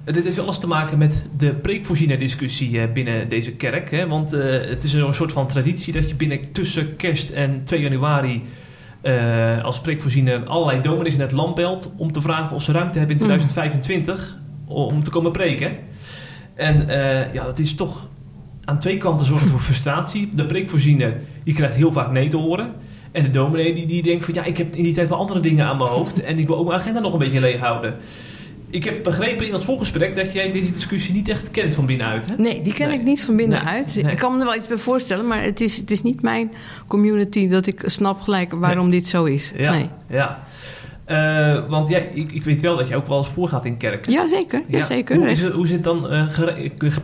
Eh, 0.05 0.15
Dit 0.15 0.25
heeft 0.25 0.39
alles 0.39 0.59
te 0.59 0.67
maken 0.67 0.99
met 0.99 1.25
de 1.37 1.55
preekvoorziener-discussie 1.55 2.81
eh, 2.81 2.93
binnen 2.93 3.29
deze 3.29 3.53
kerk. 3.53 3.91
Hè? 3.91 4.07
Want 4.09 4.33
eh, 4.33 4.41
het 4.69 4.85
is 4.85 4.93
een 4.93 5.15
soort 5.15 5.33
van 5.33 5.47
traditie 5.49 5.93
dat 5.93 6.09
je 6.09 6.15
binnen 6.15 6.53
tussen 6.53 6.97
kerst 6.97 7.31
en 7.31 7.61
2 7.65 7.81
januari 7.81 8.43
eh, 9.07 9.65
als 9.65 9.81
preekvoorziener 9.81 10.47
allerlei 10.47 10.81
dominees 10.81 11.15
in 11.15 11.21
het 11.21 11.33
land 11.33 11.55
belt 11.55 11.93
om 11.97 12.13
te 12.13 12.21
vragen 12.21 12.57
of 12.57 12.63
ze 12.63 12.73
ruimte 12.73 12.99
hebben 12.99 13.17
in 13.17 13.23
2025 13.23 14.39
om 14.67 15.05
te 15.05 15.11
komen 15.11 15.33
preken. 15.33 15.77
En 16.55 16.89
eh, 16.89 17.33
ja, 17.33 17.45
dat 17.45 17.59
is 17.59 17.75
toch 17.75 18.09
aan 18.65 18.79
twee 18.79 18.97
kanten 18.97 19.27
zorgt 19.27 19.51
voor 19.51 19.61
frustratie. 19.61 20.29
De 20.35 20.47
preekvoorziener 20.47 21.21
die 21.45 21.55
krijgt 21.55 21.75
heel 21.75 21.93
vaak 21.93 22.11
nee 22.11 22.29
te 22.29 22.37
horen. 22.37 22.73
En 23.13 23.23
de 23.23 23.31
dominee 23.31 23.75
die, 23.75 23.87
die 23.87 24.03
denkt 24.03 24.25
van 24.25 24.35
ja, 24.35 24.45
ik 24.45 24.57
heb 24.57 24.77
in 24.77 24.83
die 24.83 24.95
tijd 24.95 25.09
wel 25.09 25.19
andere 25.19 25.41
dingen 25.41 25.67
aan 25.67 25.77
mijn 25.77 25.91
hoofd 25.91 26.23
en 26.23 26.39
ik 26.39 26.47
wil 26.47 26.57
ook 26.57 26.67
mijn 26.67 26.81
agenda 26.81 27.01
nog 27.01 27.13
een 27.13 27.19
beetje 27.19 27.41
leeg 27.41 27.61
houden. 27.61 27.95
Ik 28.71 28.85
heb 28.85 29.03
begrepen 29.03 29.47
in 29.47 29.53
dat 29.53 29.65
voorgesprek 29.65 30.17
dat 30.17 30.33
jij 30.33 30.53
deze 30.53 30.73
discussie 30.73 31.15
niet 31.15 31.29
echt 31.29 31.51
kent 31.51 31.75
van 31.75 31.87
binnenuit. 31.87 32.29
Hè? 32.29 32.35
Nee, 32.37 32.63
die 32.63 32.73
ken 32.73 32.89
Nee. 32.89 32.99
ik 32.99 33.05
niet 33.05 33.23
van 33.25 33.37
binnenuit. 33.37 33.95
Nee, 33.95 34.05
nee. 34.05 34.13
Ik 34.13 34.19
kan 34.19 34.33
me 34.33 34.39
er 34.39 34.45
wel 34.45 34.57
iets 34.57 34.67
bij 34.67 34.77
voorstellen, 34.77 35.27
maar 35.27 35.43
het 35.43 35.61
is, 35.61 35.77
het 35.77 35.91
is 35.91 36.03
niet 36.03 36.23
mijn 36.23 36.53
community 36.87 37.49
dat 37.49 37.67
ik 37.67 37.83
snap 37.85 38.21
gelijk 38.21 38.53
waarom 38.53 38.91
dit 38.91 39.07
zo 39.07 39.25
is. 39.25 39.53
Ja, 39.57 39.73
Nee. 39.73 39.91
ja. 40.11 40.45
Eh, 41.05 41.57
want 41.69 41.89
jij, 41.89 42.09
ik, 42.13 42.33
ik 42.33 42.45
weet 42.45 42.61
wel 42.61 42.77
dat 42.77 42.89
je 42.89 42.97
ook 42.97 43.07
wel 43.07 43.19
eens 43.19 43.29
voorgaat 43.29 43.65
in 43.65 43.77
kerk. 43.77 44.07
Ja, 44.07 44.29
zeker. 44.29 44.63
Ja, 44.69 44.85
zeker. 44.85 45.17
Hoe, 45.17 45.29
is 45.31 45.43
het, 45.43 45.53
hoe 45.53 45.67
zit 45.67 45.85
dan, 45.85 46.07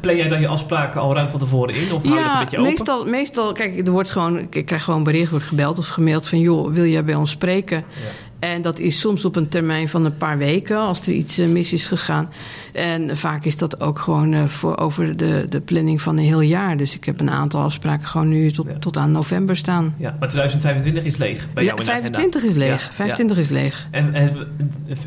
plan 0.00 0.16
jij 0.16 0.28
dan 0.28 0.40
je 0.40 0.46
afspraken 0.48 1.00
al 1.00 1.14
ruim 1.14 1.30
van 1.30 1.38
tevoren 1.38 1.74
in? 1.74 1.92
Of 1.92 2.04
hou 2.04 2.14
je 2.18 2.24
het 2.24 2.32
een 2.32 2.38
beetje 2.40 2.58
open? 2.58 2.70
meestal, 2.70 3.04
meestal, 3.06 3.52
kijk, 3.52 3.86
er 3.86 3.92
wordt 3.92 4.10
gewoon, 4.10 4.46
ik 4.50 4.66
krijg 4.66 4.84
gewoon 4.84 5.02
bericht, 5.04 5.30
wordt 5.30 5.46
gebeld 5.46 5.78
of 5.78 5.88
gemaild 5.88 6.28
van, 6.28 6.40
joh, 6.40 6.72
wil 6.72 6.84
jij 6.84 7.04
bij 7.04 7.14
ons 7.14 7.30
spreken? 7.30 7.84
En 8.42 8.62
dat 8.62 8.78
is 8.78 9.00
soms 9.00 9.24
op 9.24 9.36
een 9.36 9.48
termijn 9.48 9.88
van 9.88 10.04
een 10.04 10.16
paar 10.16 10.38
weken, 10.38 10.76
als 10.78 11.06
er 11.06 11.12
iets 11.12 11.38
eh, 11.38 11.48
mis 11.48 11.72
is 11.72 11.86
gegaan. 11.86 12.28
En 12.72 13.16
vaak 13.16 13.44
is 13.44 13.56
dat 13.56 13.80
ook 13.80 13.98
gewoon 13.98 14.32
eh, 14.32 14.44
voor 14.46 14.76
over 14.76 15.16
de, 15.16 15.46
de 15.48 15.60
planning 15.60 16.02
van 16.02 16.16
een 16.16 16.24
heel 16.24 16.40
jaar. 16.40 16.76
Dus 16.76 16.94
ik 16.96 17.04
heb 17.04 17.20
een 17.20 17.30
aantal 17.30 17.60
afspraken 17.60 18.06
gewoon 18.06 18.28
nu 18.28 18.50
tot, 18.50 18.66
Ja. 18.66 18.78
tot 18.78 18.96
aan 18.96 19.12
november 19.12 19.56
staan. 19.56 19.94
Ja, 19.98 20.16
maar 20.20 20.28
2025 20.28 21.04
is 21.04 21.16
leeg 21.16 21.48
bij 21.54 21.64
Ja, 21.64 21.68
jou 21.68 21.80
in 21.80 21.86
de 21.86 21.92
agenda. 21.92 22.18
25 22.18 22.50
is 22.50 22.56
leeg. 22.56 22.86
Ja, 22.86 22.92
25 22.92 23.38
is 23.38 23.48
leeg. 23.48 23.88
En, 23.90 24.14
en 24.14 24.30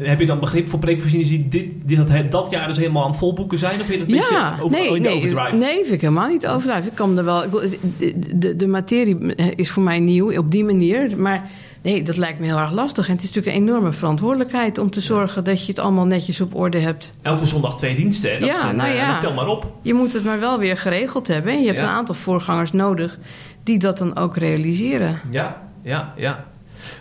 heb 0.01 0.19
je 0.19 0.25
dan 0.25 0.39
begrip 0.39 0.69
voor 0.69 0.79
preekvoorzieners 0.79 1.29
die 1.29 1.47
dit, 1.47 1.67
die 1.85 1.97
dat, 2.05 2.31
dat 2.31 2.49
jaar 2.49 2.67
dus 2.67 2.77
helemaal 2.77 3.03
aan 3.03 3.09
het 3.09 3.19
volboeken 3.19 3.57
zijn? 3.57 3.79
Of 3.81 3.85
vind 3.85 3.99
je 3.99 4.05
dat 4.15 4.15
een 4.15 4.29
beetje 4.29 4.63
over, 4.63 4.77
nee, 4.77 4.87
in 4.87 4.93
de 4.93 4.99
nee, 5.09 5.17
overdrive? 5.17 5.55
nee, 5.55 5.75
vind 5.81 5.91
ik 5.93 6.01
helemaal 6.01 6.29
niet 6.29 6.47
overdrijven. 6.47 6.89
Ik 6.89 6.95
kan 6.95 7.17
er 7.17 7.25
wel. 7.25 7.49
De, 7.49 8.37
de, 8.37 8.55
de 8.55 8.67
materie 8.67 9.35
is 9.55 9.69
voor 9.71 9.83
mij 9.83 9.99
nieuw 9.99 10.37
op 10.37 10.51
die 10.51 10.63
manier. 10.63 11.17
Maar 11.17 11.49
nee, 11.85 12.03
dat 12.03 12.17
lijkt 12.17 12.39
me 12.39 12.45
heel 12.45 12.57
erg 12.57 12.71
lastig. 12.71 13.07
En 13.07 13.13
het 13.13 13.23
is 13.23 13.31
natuurlijk 13.31 13.55
een 13.57 13.61
enorme 13.67 13.91
verantwoordelijkheid 13.91 14.77
om 14.77 14.91
te 14.91 15.01
zorgen 15.01 15.43
dat 15.43 15.59
je 15.61 15.67
het 15.67 15.79
allemaal 15.79 16.05
netjes 16.05 16.41
op 16.41 16.55
orde 16.55 16.79
hebt. 16.79 17.13
Elke 17.21 17.45
zondag 17.45 17.77
twee 17.77 17.95
diensten. 17.95 18.31
hè? 18.31 18.39
Dat 18.39 18.49
Ja, 18.49 18.71
nou 18.71 18.89
eh, 18.89 18.95
ja. 18.95 19.11
dat 19.11 19.19
tel 19.21 19.33
maar 19.33 19.47
op. 19.47 19.71
Je 19.81 19.93
moet 19.93 20.13
het 20.13 20.23
maar 20.23 20.39
wel 20.39 20.59
weer 20.59 20.77
geregeld 20.77 21.27
hebben. 21.27 21.51
En 21.53 21.59
je 21.59 21.67
hebt 21.67 21.79
Ja. 21.79 21.83
een 21.85 21.93
aantal 21.93 22.15
voorgangers 22.15 22.71
nodig 22.71 23.17
die 23.63 23.79
dat 23.79 23.97
dan 23.97 24.17
ook 24.17 24.37
realiseren. 24.37 25.19
Ja, 25.31 25.61
ja, 25.81 26.13
ja. 26.17 26.45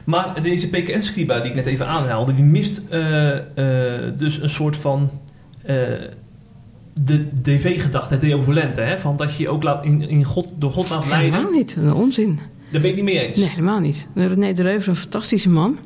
Maar 0.05 0.43
deze 0.43 0.69
PKN-scriba 0.69 1.41
die 1.41 1.49
ik 1.51 1.55
net 1.57 1.67
even 1.67 1.87
aanhaalde, 1.87 2.35
die 2.35 2.45
mist 2.45 2.81
eh, 2.89 3.37
eh, 3.37 4.13
dus 4.19 4.43
een 4.43 4.49
soort 4.51 4.77
van 4.77 5.11
de 7.03 7.29
DV-gedachte, 7.43 8.15
het 8.15 8.23
deovolente, 8.23 8.81
hè? 8.81 8.99
Van 8.99 9.17
dat 9.17 9.37
je 9.37 9.43
je 9.43 9.49
ook 9.49 9.63
laat, 9.63 9.85
in, 9.85 10.09
in 10.09 10.25
God, 10.25 10.49
door 10.57 10.71
God 10.71 10.91
laat 10.91 11.07
leiden. 11.09 11.33
Helemaal 11.33 11.53
niet. 11.59 11.77
Een 11.79 11.93
onzin. 11.93 12.39
Daar 12.75 12.83
ben 12.83 12.91
ik 12.93 12.97
niet 12.97 13.05
mee 13.05 13.27
eens. 13.27 13.37
Nee, 13.37 13.49
helemaal 13.49 13.81
niet. 13.81 14.07
René 14.15 14.53
de 14.53 14.63
Reuver, 14.63 14.89
een 14.89 14.97
fantastische 14.97 15.49
man. 15.49 15.79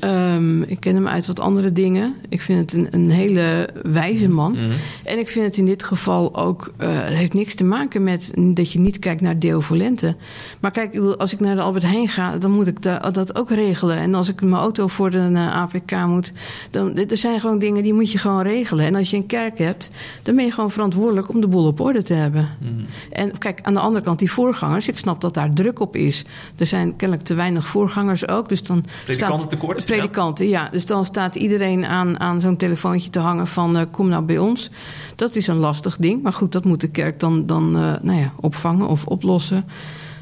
Ehm, 0.00 0.62
ik 0.62 0.80
ken 0.80 0.94
hem 0.94 1.08
uit 1.08 1.26
wat 1.26 1.40
andere 1.40 1.72
dingen. 1.72 2.14
Ik 2.28 2.40
vind 2.40 2.58
het 2.72 2.82
een, 2.82 2.88
een 2.90 3.10
hele 3.10 3.68
wijze 3.82 4.28
man. 4.28 4.52
Mhm. 4.52 4.70
En 5.04 5.18
ik 5.18 5.28
vind 5.28 5.44
het 5.46 5.56
in 5.56 5.66
dit 5.66 5.82
geval 5.82 6.36
ook... 6.36 6.72
eh, 6.76 6.88
het 6.92 7.14
heeft 7.14 7.32
niks 7.34 7.54
te 7.54 7.64
maken 7.64 8.02
met 8.04 8.32
dat 8.36 8.72
je 8.72 8.78
niet 8.78 8.98
kijkt 8.98 9.20
naar 9.20 9.38
deovolenten. 9.38 10.16
Maar 10.60 10.70
kijk, 10.70 10.96
als 10.96 11.32
ik 11.32 11.40
naar 11.40 11.54
de 11.54 11.60
Albert 11.60 11.84
Heijn 11.84 12.08
ga... 12.08 12.38
dan 12.38 12.50
moet 12.50 12.66
ik 12.66 12.82
da- 12.82 13.10
dat 13.10 13.34
ook 13.36 13.50
regelen. 13.50 13.96
En 13.96 14.14
als 14.14 14.28
ik 14.28 14.42
mijn 14.42 14.54
auto 14.54 14.86
voor 14.86 15.10
de 15.10 15.30
eh, 15.34 15.56
APK 15.56 16.06
moet... 16.06 16.32
dan 16.70 16.96
er 16.96 17.16
zijn 17.16 17.40
gewoon 17.40 17.58
dingen 17.58 17.82
die 17.82 17.94
moet 17.94 18.12
je 18.12 18.18
gewoon 18.18 18.42
regelen. 18.42 18.84
En 18.84 18.94
als 18.94 19.10
je 19.10 19.16
een 19.16 19.26
kerk 19.26 19.58
hebt... 19.58 19.90
dan 20.22 20.36
ben 20.36 20.44
je 20.44 20.52
gewoon 20.52 20.70
verantwoordelijk 20.70 21.28
om 21.28 21.40
de 21.40 21.48
boel 21.48 21.66
op 21.66 21.80
orde 21.80 22.02
te 22.02 22.14
hebben. 22.14 22.48
Mhm. 22.58 22.72
En 23.12 23.38
kijk, 23.38 23.60
aan 23.62 23.74
de 23.74 23.80
andere 23.80 24.04
kant, 24.04 24.18
die 24.18 24.30
voorgangers... 24.30 24.88
ik 24.88 24.98
snap 24.98 25.20
dat 25.20 25.34
daar 25.34 25.52
druk 25.52 25.80
op 25.80 25.96
is. 25.96 26.24
Er 26.56 26.66
zijn 26.66 26.96
kennelijk 26.96 27.26
te 27.26 27.34
weinig 27.34 27.66
voorgangers 27.66 28.28
ook. 28.28 28.48
Dus 28.48 28.62
dan 28.62 28.84
Predikantentekort, 29.04 29.76
Staat, 29.76 29.88
predikanten, 29.92 30.48
ja. 30.48 30.68
Dus 30.70 30.86
dan 30.86 31.04
staat 31.04 31.34
iedereen 31.34 31.84
aan, 31.84 32.20
aan 32.20 32.40
zo'n 32.40 32.56
telefoontje 32.56 33.10
te 33.10 33.18
hangen 33.18 33.46
van... 33.46 33.76
eh, 33.76 33.82
kom 33.90 34.08
nou 34.08 34.24
bij 34.24 34.38
ons. 34.38 34.70
Dat 35.16 35.36
is 35.36 35.46
een 35.46 35.56
lastig 35.56 35.96
ding. 35.96 36.22
Maar 36.22 36.32
goed, 36.32 36.52
dat 36.52 36.64
moet 36.64 36.80
de 36.80 36.90
kerk 36.90 37.20
dan, 37.20 37.46
dan 37.46 37.76
eh, 37.76 37.92
nou 38.02 38.18
ja, 38.18 38.32
opvangen 38.40 38.88
of 38.88 39.06
oplossen. 39.06 39.64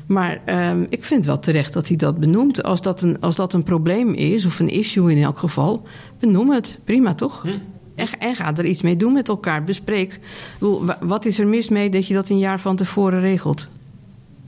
Maar 0.06 0.40
ehm, 0.44 0.84
ik 0.88 1.04
vind 1.04 1.26
wel 1.26 1.38
terecht 1.38 1.72
dat 1.72 1.88
hij 1.88 1.96
dat 1.96 2.18
benoemt. 2.18 2.62
Als 2.62 2.82
dat, 2.82 3.02
een, 3.02 3.20
als 3.20 3.36
dat 3.36 3.52
een 3.52 3.62
probleem 3.62 4.14
is, 4.14 4.46
of 4.46 4.58
een 4.58 4.68
issue 4.68 5.10
in 5.10 5.22
elk 5.22 5.38
geval... 5.38 5.82
benoem 6.20 6.50
het. 6.50 6.78
Prima, 6.84 7.14
toch? 7.14 7.42
Hm. 7.42 7.48
En, 7.94 8.06
en 8.18 8.34
ga 8.34 8.56
er 8.56 8.64
iets 8.64 8.82
mee 8.82 8.96
doen 8.96 9.12
met 9.12 9.28
elkaar. 9.28 9.64
Bespreek. 9.64 10.20
Bedoel, 10.58 10.84
wat 11.00 11.24
is 11.24 11.38
er 11.38 11.46
mis 11.46 11.68
mee 11.68 11.90
dat 11.90 12.06
je 12.06 12.14
dat 12.14 12.28
een 12.28 12.38
jaar 12.38 12.60
van 12.60 12.76
tevoren 12.76 13.20
regelt? 13.20 13.68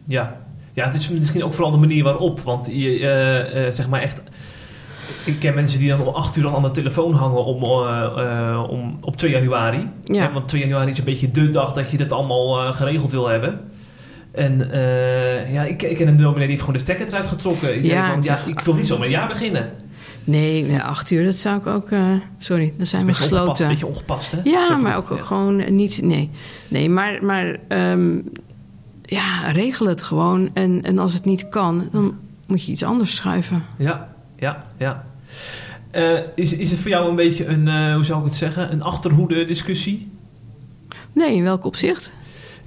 Ja. 0.05 0.41
ja, 0.73 0.85
het 0.85 0.95
is 0.95 1.09
misschien 1.09 1.45
ook 1.45 1.55
vooral 1.55 1.73
de 1.73 1.79
manier 1.79 2.05
waarop. 2.05 2.41
Want 2.41 2.67
je, 2.67 2.99
eh, 2.99 3.73
zeg 3.73 3.89
maar 3.89 4.01
echt... 4.01 4.21
Ik 5.25 5.39
ken 5.39 5.55
mensen 5.55 5.79
die 5.79 5.89
dan 5.89 6.01
om 6.01 6.15
acht 6.15 6.37
uur 6.37 6.47
al 6.47 6.57
aan 6.57 6.63
de 6.63 6.71
telefoon 6.71 7.13
hangen 7.13 7.45
om, 7.45 7.63
eh, 7.63 8.51
eh, 8.51 8.71
om, 8.71 8.99
op 9.01 9.17
2 9.17 9.31
januari. 9.31 9.89
Ja. 10.05 10.23
Hè, 10.23 10.33
want 10.33 10.49
2 10.49 10.61
januari 10.61 10.91
is 10.91 10.99
een 10.99 11.05
beetje 11.05 11.31
de 11.31 11.51
dag 11.51 11.73
dat 11.73 11.91
je 11.91 11.97
dit 11.97 12.13
allemaal 12.13 12.61
eh, 12.61 12.73
geregeld 12.73 13.11
wil 13.11 13.29
hebben. 13.29 13.61
En 14.33 14.71
eh, 14.73 15.53
ja, 15.53 15.63
ik, 15.63 15.83
ik 15.83 15.97
ken 15.97 16.09
een 16.09 16.17
dominee 16.17 16.39
die 16.39 16.49
heeft 16.49 16.61
gewoon 16.61 16.75
de 16.75 16.83
stekker 16.83 17.07
eruit 17.07 17.27
getrokken. 17.27 17.83
Die 17.83 17.91
Ja, 17.91 18.13
van, 18.13 18.23
ja, 18.23 18.39
ik 18.47 18.61
wil 18.61 18.75
niet 18.75 18.87
zo 18.87 18.97
met 18.97 19.05
een 19.05 19.11
jaar 19.11 19.29
beginnen. 19.29 19.71
Nee, 20.25 20.65
nee, 20.65 20.81
acht 20.81 21.11
uur, 21.11 21.25
dat 21.25 21.37
zou 21.37 21.59
ik 21.59 21.67
ook... 21.67 21.89
sorry, 22.39 22.75
dan 22.77 22.87
zijn 22.87 23.07
we 23.07 23.09
ongepast, 23.09 23.33
gesloten. 23.33 23.65
een 23.65 23.71
beetje 23.71 23.87
ongepast, 23.87 24.33
hè? 24.33 24.39
Ja, 24.45 24.67
Zo 24.67 24.77
maar 24.77 24.97
ook 24.97 25.21
gewoon 25.21 25.75
niet. 25.75 26.03
Nee, 26.03 26.31
nee 26.69 26.89
maar, 26.89 27.25
maar 27.25 27.57
ehm, 27.69 28.19
ja, 29.03 29.51
regel 29.51 29.87
het 29.87 30.03
gewoon. 30.03 30.51
En, 30.53 30.83
en 30.83 30.99
als 30.99 31.13
het 31.13 31.25
niet 31.25 31.49
kan, 31.49 31.89
dan 31.93 32.19
moet 32.47 32.65
je 32.65 32.73
iets 32.73 32.83
anders 32.83 33.15
schuiven. 33.15 33.65
Ja, 33.77 34.10
ja, 34.41 34.67
ja. 34.77 35.05
Eh, 35.91 36.19
is, 36.35 36.53
is 36.53 36.71
het 36.71 36.81
voor 36.81 36.91
jou 36.91 37.09
een 37.09 37.17
beetje 37.17 37.47
een, 37.47 37.69
eh, 37.69 37.95
hoe 37.95 38.05
zou 38.05 38.19
ik 38.19 38.25
het 38.25 38.35
zeggen, 38.35 38.73
een 38.73 38.83
achterhoede 38.83 39.45
discussie? 39.45 40.13
Nee, 41.13 41.35
in 41.37 41.43
welk 41.43 41.65
opzicht? 41.65 42.13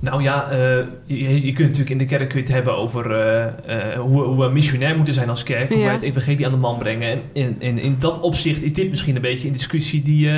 Nou 0.04 0.22
ja, 0.22 0.50
eh, 0.52 0.58
je, 1.06 1.46
je 1.46 1.54
kunt 1.54 1.68
natuurlijk 1.68 1.89
in 1.89 1.98
de 1.98 2.06
kerk 2.06 2.30
kun 2.30 2.38
je 2.38 2.44
het 2.44 2.54
hebben 2.54 2.78
over 2.78 3.12
eh, 3.12 3.44
eh, 3.46 4.00
hoe, 4.00 4.22
hoe 4.22 4.46
we 4.46 4.54
missionair 4.54 4.96
moeten 4.96 5.13
zijn 5.13 5.30
als 5.30 5.44
kerk. 5.44 5.70
Hoe 5.74 5.84
wij 5.84 5.94
het 5.94 6.02
evangelie 6.02 6.46
aan 6.46 6.52
de 6.52 6.58
man 6.58 6.78
brengen. 6.78 7.10
En 7.12 7.22
in, 7.34 7.56
in, 7.60 7.78
in 7.80 7.96
dat 8.00 8.20
opzicht 8.20 8.63
is 8.63 8.74
dit 8.74 8.89
misschien 8.89 9.16
een 9.16 9.22
beetje 9.22 9.48
een 9.48 9.54
discussie 9.54 10.02
die, 10.02 10.30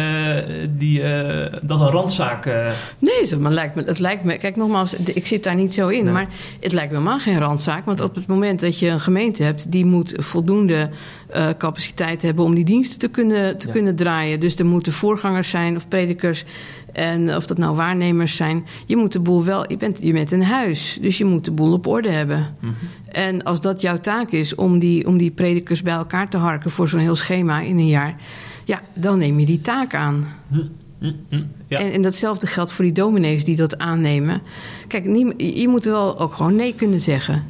die 0.70 1.02
dat 1.62 1.80
een 1.80 1.90
randzaak... 1.90 2.46
Nee, 3.00 3.36
maar 3.40 3.52
lijkt 3.52 3.76
me, 3.76 3.84
het 3.84 4.00
lijkt 4.00 4.24
me. 4.24 4.38
Kijk, 4.38 4.56
nogmaals, 4.56 4.94
ik 4.94 5.28
zit 5.28 5.44
daar 5.44 5.56
niet 5.56 5.74
zo 5.74 5.88
in. 5.88 6.04
Nee. 6.04 6.14
Maar 6.14 6.28
het 6.60 6.72
lijkt 6.72 6.92
me 6.92 6.98
helemaal 6.98 7.20
geen 7.20 7.40
randzaak. 7.40 7.86
Want 7.86 8.02
op 8.02 8.16
het 8.16 8.28
moment 8.28 8.60
dat 8.60 8.80
je 8.80 8.88
een 8.88 9.00
gemeente 9.00 9.44
hebt, 9.44 9.72
die 9.72 9.86
moet 9.86 10.14
voldoende 10.18 10.90
capaciteit 11.58 12.22
hebben 12.22 12.46
om 12.46 12.56
die 12.56 12.66
diensten 12.66 13.00
te 13.00 13.08
kunnen, 13.08 13.58
te 13.58 13.68
Ja. 13.68 13.74
kunnen 13.74 13.96
draaien. 13.96 14.40
Dus 14.40 14.56
er 14.56 14.66
moeten 14.66 14.92
voorgangers 14.92 15.50
zijn 15.50 15.76
of 15.76 15.88
predikers. 15.88 16.46
En 16.96 17.36
of 17.36 17.46
dat 17.46 17.58
nou 17.58 17.76
waarnemers 17.76 18.36
zijn. 18.36 18.66
Je 18.86 18.96
moet 18.96 19.12
de 19.12 19.20
boel 19.20 19.44
wel. 19.44 19.72
Je 19.72 19.78
bent, 19.78 20.02
je 20.02 20.14
bent 20.14 20.32
een 20.32 20.44
huis. 20.44 20.98
Dus 21.02 21.18
je 21.18 21.26
moet 21.26 21.46
de 21.46 21.52
boel 21.52 21.74
op 21.74 21.88
orde 21.88 22.10
hebben. 22.10 22.56
En 23.12 23.44
als 23.44 23.62
dat 23.62 23.82
jouw 23.82 24.00
taak 24.00 24.32
is 24.32 24.56
om 24.56 24.80
die, 24.80 25.08
om 25.08 25.18
die 25.18 25.32
predikers 25.32 25.82
bij 25.82 25.94
elkaar 25.94 26.30
te 26.30 26.38
harken 26.38 26.72
voor 26.72 26.88
zo'n 26.88 27.00
heel 27.00 27.16
schema 27.16 27.60
in 27.60 27.78
een 27.78 27.88
jaar. 27.88 28.16
Ja, 28.66 28.82
dan 28.94 29.18
neem 29.18 29.40
je 29.40 29.46
die 29.46 29.62
taak 29.62 29.96
aan. 29.96 30.28
hm, 31.00 31.12
hm, 31.30 31.44
ja. 31.68 31.78
En, 31.78 31.92
en 31.92 32.02
datzelfde 32.02 32.48
geldt 32.48 32.72
voor 32.72 32.86
die 32.86 32.94
dominees 32.94 33.44
die 33.44 33.56
dat 33.56 33.78
aannemen. 33.78 34.42
Kijk, 34.88 35.06
je 35.38 35.68
moet 35.68 35.86
wel 35.86 36.20
ook 36.20 36.34
gewoon 36.34 36.56
nee 36.56 36.76
kunnen 36.76 37.02
zeggen. 37.02 37.44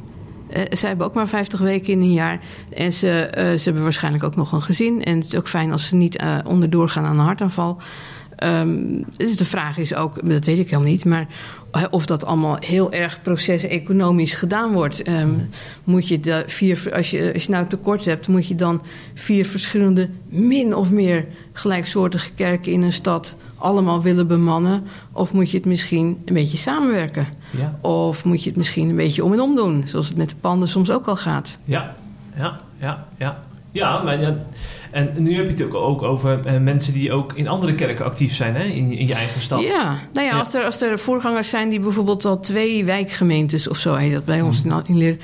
Uh, 0.50 0.62
zij 0.70 0.88
hebben 0.88 1.06
ook 1.06 1.14
maar 1.14 1.28
50 1.28 1.60
weken 1.60 1.92
in 1.92 2.00
een 2.00 2.12
jaar. 2.12 2.40
En 2.74 2.92
ze, 2.92 3.30
uh, 3.38 3.42
ze 3.58 3.64
hebben 3.64 3.82
waarschijnlijk 3.82 4.24
ook 4.24 4.36
nog 4.36 4.52
een 4.52 4.62
gezin. 4.62 5.04
En 5.04 5.16
het 5.16 5.24
is 5.24 5.36
ook 5.36 5.48
fijn 5.48 5.72
als 5.72 5.86
ze 5.86 5.94
niet 5.94 6.22
uh, 6.22 6.38
onderdoor 6.46 6.88
gaan 6.88 7.04
aan 7.04 7.18
een 7.18 7.24
hartaanval. 7.24 7.78
Um, 8.44 9.04
dus 9.16 9.36
de 9.36 9.44
vraag 9.44 9.78
is 9.78 9.94
ook, 9.94 10.28
dat 10.28 10.44
weet 10.44 10.58
ik 10.58 10.70
helemaal 10.70 10.90
niet, 10.90 11.04
maar 11.04 11.26
of 11.90 12.06
dat 12.06 12.24
allemaal 12.24 12.56
heel 12.60 12.92
erg 12.92 13.22
proces-economisch 13.22 14.34
gedaan 14.34 14.72
wordt. 14.72 15.08
Um, 15.08 15.48
moet 15.84 16.08
je 16.08 16.20
de 16.20 16.42
vier, 16.46 16.88
als 16.92 17.10
je, 17.10 17.30
als 17.32 17.44
je 17.44 17.50
nou 17.50 17.66
tekort 17.66 18.04
hebt, 18.04 18.28
moet 18.28 18.48
je 18.48 18.54
dan 18.54 18.82
vier 19.14 19.46
verschillende 19.46 20.08
min 20.28 20.74
of 20.74 20.90
meer 20.90 21.26
gelijksoortige 21.52 22.32
kerken 22.32 22.72
in 22.72 22.82
een 22.82 22.92
stad 22.92 23.36
allemaal 23.54 24.02
willen 24.02 24.26
bemannen? 24.26 24.82
Of 25.12 25.32
moet 25.32 25.50
je 25.50 25.56
het 25.56 25.66
misschien 25.66 26.22
een 26.24 26.34
beetje 26.34 26.56
samenwerken? 26.56 27.26
Ja. 27.50 27.78
Of 27.80 28.24
moet 28.24 28.42
je 28.42 28.48
het 28.48 28.58
misschien 28.58 28.88
een 28.88 28.96
beetje 28.96 29.24
om 29.24 29.32
en 29.32 29.40
om 29.40 29.56
doen, 29.56 29.82
zoals 29.86 30.08
het 30.08 30.16
met 30.16 30.28
de 30.28 30.36
panden 30.40 30.68
soms 30.68 30.90
ook 30.90 31.06
al 31.06 31.16
gaat? 31.16 31.58
Ja, 31.64 31.94
ja, 32.36 32.60
ja, 32.78 33.06
ja. 33.18 33.44
Ja, 33.76 34.02
maar 34.02 34.20
ja, 34.20 34.36
en 34.90 35.12
nu 35.16 35.34
heb 35.36 35.44
je 35.44 35.50
het 35.50 35.62
ook, 35.62 35.74
ook 35.74 36.02
over 36.02 36.40
uh, 36.46 36.58
mensen 36.58 36.92
die 36.92 37.12
ook 37.12 37.32
in 37.32 37.48
andere 37.48 37.74
kerken 37.74 38.04
actief 38.04 38.34
zijn, 38.34 38.54
hè? 38.54 38.64
In, 38.64 38.92
in 38.92 39.06
je 39.06 39.14
eigen 39.14 39.40
stad. 39.40 39.62
Ja, 39.62 39.98
nou 40.12 40.26
ja, 40.26 40.32
ja, 40.32 40.38
Als, 40.38 40.54
er, 40.54 40.64
als 40.64 40.80
er 40.80 40.98
voorgangers 40.98 41.48
zijn 41.48 41.68
die 41.68 41.80
bijvoorbeeld 41.80 42.24
al 42.24 42.40
twee 42.40 42.84
wijkgemeentes 42.84 43.68
of 43.68 43.76
zo 43.76 43.94
heet 43.94 44.12
dat 44.12 44.24
bij 44.24 44.40
ons 44.40 44.62
hmm. 44.62 44.82
in 44.86 44.96
leer. 44.96 45.16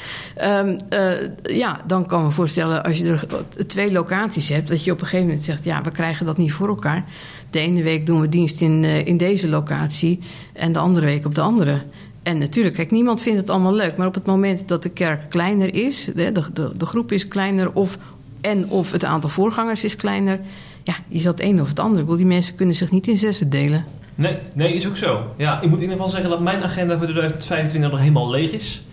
Um, 0.43 0.77
uh, 0.91 1.11
ja, 1.43 1.81
dan 1.87 2.07
kan 2.07 2.23
me 2.23 2.31
voorstellen 2.31 2.85
als 2.85 2.99
je 2.99 3.09
er 3.09 3.27
twee 3.67 3.93
locaties 3.93 4.49
hebt, 4.49 4.69
dat 4.69 4.85
je 4.85 4.93
op 4.93 5.01
een 5.01 5.07
gegeven 5.07 5.27
moment 5.27 5.45
zegt: 5.45 5.65
ja, 5.65 5.83
we 5.83 5.91
krijgen 5.91 6.27
dat 6.27 6.37
niet 6.37 6.53
voor 6.53 6.69
elkaar. 6.69 7.05
De 7.51 7.59
ene 7.59 7.83
week 7.83 8.07
doen 8.07 8.21
we 8.21 8.29
dienst 8.29 8.61
in, 8.61 8.83
uh, 8.83 9.07
in 9.07 9.17
deze 9.17 9.49
locatie 9.49 10.19
en 10.53 10.73
de 10.73 10.79
andere 10.79 11.07
week 11.07 11.27
op 11.27 11.35
de 11.35 11.41
andere. 11.41 11.83
En 12.23 12.39
natuurlijk, 12.39 12.75
kijk, 12.75 12.91
niemand 12.91 13.23
vindt 13.23 13.41
het 13.41 13.51
allemaal 13.51 13.75
leuk. 13.75 13.97
Maar 13.97 14.07
op 14.07 14.15
het 14.15 14.27
moment 14.27 14.69
dat 14.69 14.83
de 14.83 14.91
kerk 14.91 15.31
kleiner 15.31 15.75
is, 15.75 16.11
de, 16.15 16.33
de, 16.33 16.71
de 16.77 16.87
groep 16.87 17.13
is 17.13 17.29
kleiner 17.29 17.73
of 17.73 17.99
en 18.43 18.69
of 18.69 18.93
het 18.93 19.05
aantal 19.05 19.31
voorgangers 19.31 19.85
is 19.85 19.97
kleiner. 19.97 20.41
Ja, 20.83 20.95
je 21.09 21.21
zat 21.21 21.39
het 21.39 21.49
een 21.49 21.61
of 21.61 21.69
het 21.69 21.79
ander. 21.79 22.17
Die 22.17 22.27
mensen 22.27 22.55
kunnen 22.55 22.75
zich 22.75 22.91
niet 22.91 23.09
in 23.09 23.17
zessen 23.17 23.51
delen. 23.51 23.85
Nee, 24.15 24.39
nee, 24.55 24.75
is 24.75 24.87
ook 24.87 24.97
zo. 24.97 25.35
Ja, 25.37 25.61
ik 25.61 25.69
moet 25.69 25.77
in 25.77 25.83
ieder 25.83 25.97
geval 25.97 26.09
zeggen 26.09 26.31
dat 26.31 26.41
mijn 26.41 26.63
agenda 26.63 26.99
voor 26.99 27.07
2025 27.07 27.91
nog 27.91 28.01
helemaal 28.01 28.31
leeg 28.31 28.51
is. 28.51 28.85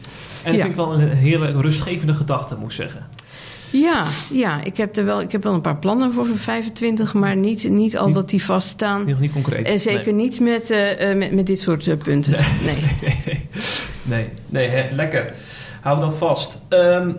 En 0.44 0.52
dat 0.52 0.62
vind 0.62 0.74
ik 0.74 0.80
wel 0.80 0.94
een 0.94 1.10
hele 1.10 1.62
rustgevende 1.62 2.14
gedachte, 2.14 2.56
moet 2.56 2.70
ik 2.70 2.76
zeggen. 2.76 3.08
Ja, 3.72 4.06
ja 4.34 4.64
ik, 4.64 4.78
heb 4.78 4.96
er 4.96 5.06
wel, 5.06 5.22
ik 5.22 5.32
heb 5.32 5.44
wel 5.44 5.54
een 5.54 5.62
paar 5.62 5.78
plannen 5.78 6.14
voor 6.14 6.28
25, 6.36 7.14
maar 7.14 7.36
niet, 7.36 7.70
niet 7.70 7.98
al 7.98 8.14
dat 8.14 8.30
die 8.30 8.44
vaststaan. 8.44 9.10
Nog 9.10 9.20
niet 9.20 9.32
concreet. 9.32 9.68
En 9.68 9.80
zeker 9.80 10.14
niet 10.14 10.40
met, 10.40 10.72
uh, 10.72 11.16
met, 11.16 11.32
met 11.32 11.48
dit 11.48 11.60
soort 11.60 11.86
uh, 11.86 11.98
punten. 11.98 12.32
Nee. 12.32 12.76
Nee, 13.02 13.18
nee, 14.04 14.28
nee. 14.50 14.70
nee, 14.70 14.92
lekker. 14.94 15.34
Hou 15.82 16.00
dat 16.00 16.14
vast. 16.14 16.60
Um, 16.70 17.18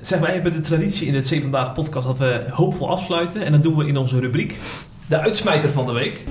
zeg, 0.00 0.18
wij 0.18 0.32
hebben 0.32 0.52
de 0.52 0.60
traditie 0.60 1.06
in 1.06 1.14
het 1.14 1.26
Zeven 1.26 1.50
Vandaag 1.50 1.72
podcast 1.72 2.06
dat 2.06 2.18
we 2.18 2.44
hoopvol 2.50 2.90
afsluiten. 2.90 3.44
En 3.44 3.52
dat 3.52 3.62
doen 3.62 3.76
we 3.76 3.86
in 3.86 3.96
onze 3.96 4.20
rubriek. 4.20 4.58
De 5.06 5.18
uitsmijter 5.18 5.72
van 5.72 5.86
de 5.86 5.92
week. 5.92 6.24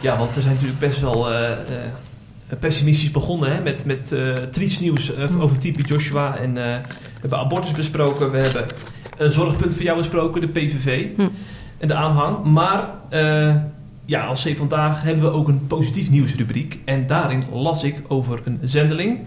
Ja, 0.00 0.18
want 0.18 0.34
we 0.34 0.40
zijn 0.40 0.54
natuurlijk 0.54 0.80
best 0.80 1.00
wel 1.00 1.32
uh, 1.32 1.40
uh, 1.40 2.58
pessimistisch 2.58 3.10
begonnen 3.10 3.52
hè? 3.52 3.60
met, 3.60 3.84
met 3.84 4.12
uh, 4.12 4.32
triest 4.32 4.80
nieuws 4.80 5.16
over 5.16 5.58
type 5.58 5.82
Joshua. 5.82 6.36
En 6.36 6.54
we 6.54 6.80
hebben 7.20 7.38
abortus 7.38 7.72
besproken. 7.72 8.30
We 8.30 8.38
hebben 8.38 8.66
een 9.18 9.32
zorgpunt 9.32 9.74
voor 9.74 9.82
jou 9.82 9.96
besproken, 9.96 10.40
de 10.40 10.48
PVV 10.48 11.06
hm. 11.16 11.28
en 11.78 11.88
de 11.88 11.94
aanhang. 11.94 12.44
Maar 12.44 12.90
uh, 13.12 13.54
ja, 14.04 14.26
als 14.26 14.44
C 14.44 14.56
Vandaag 14.56 15.02
hebben 15.02 15.24
we 15.24 15.30
ook 15.30 15.48
een 15.48 15.66
positief 15.66 16.10
nieuwsrubriek. 16.10 16.78
En 16.84 17.06
daarin 17.06 17.42
las 17.52 17.84
ik 17.84 18.02
over 18.08 18.40
een 18.44 18.58
zendeling 18.62 19.18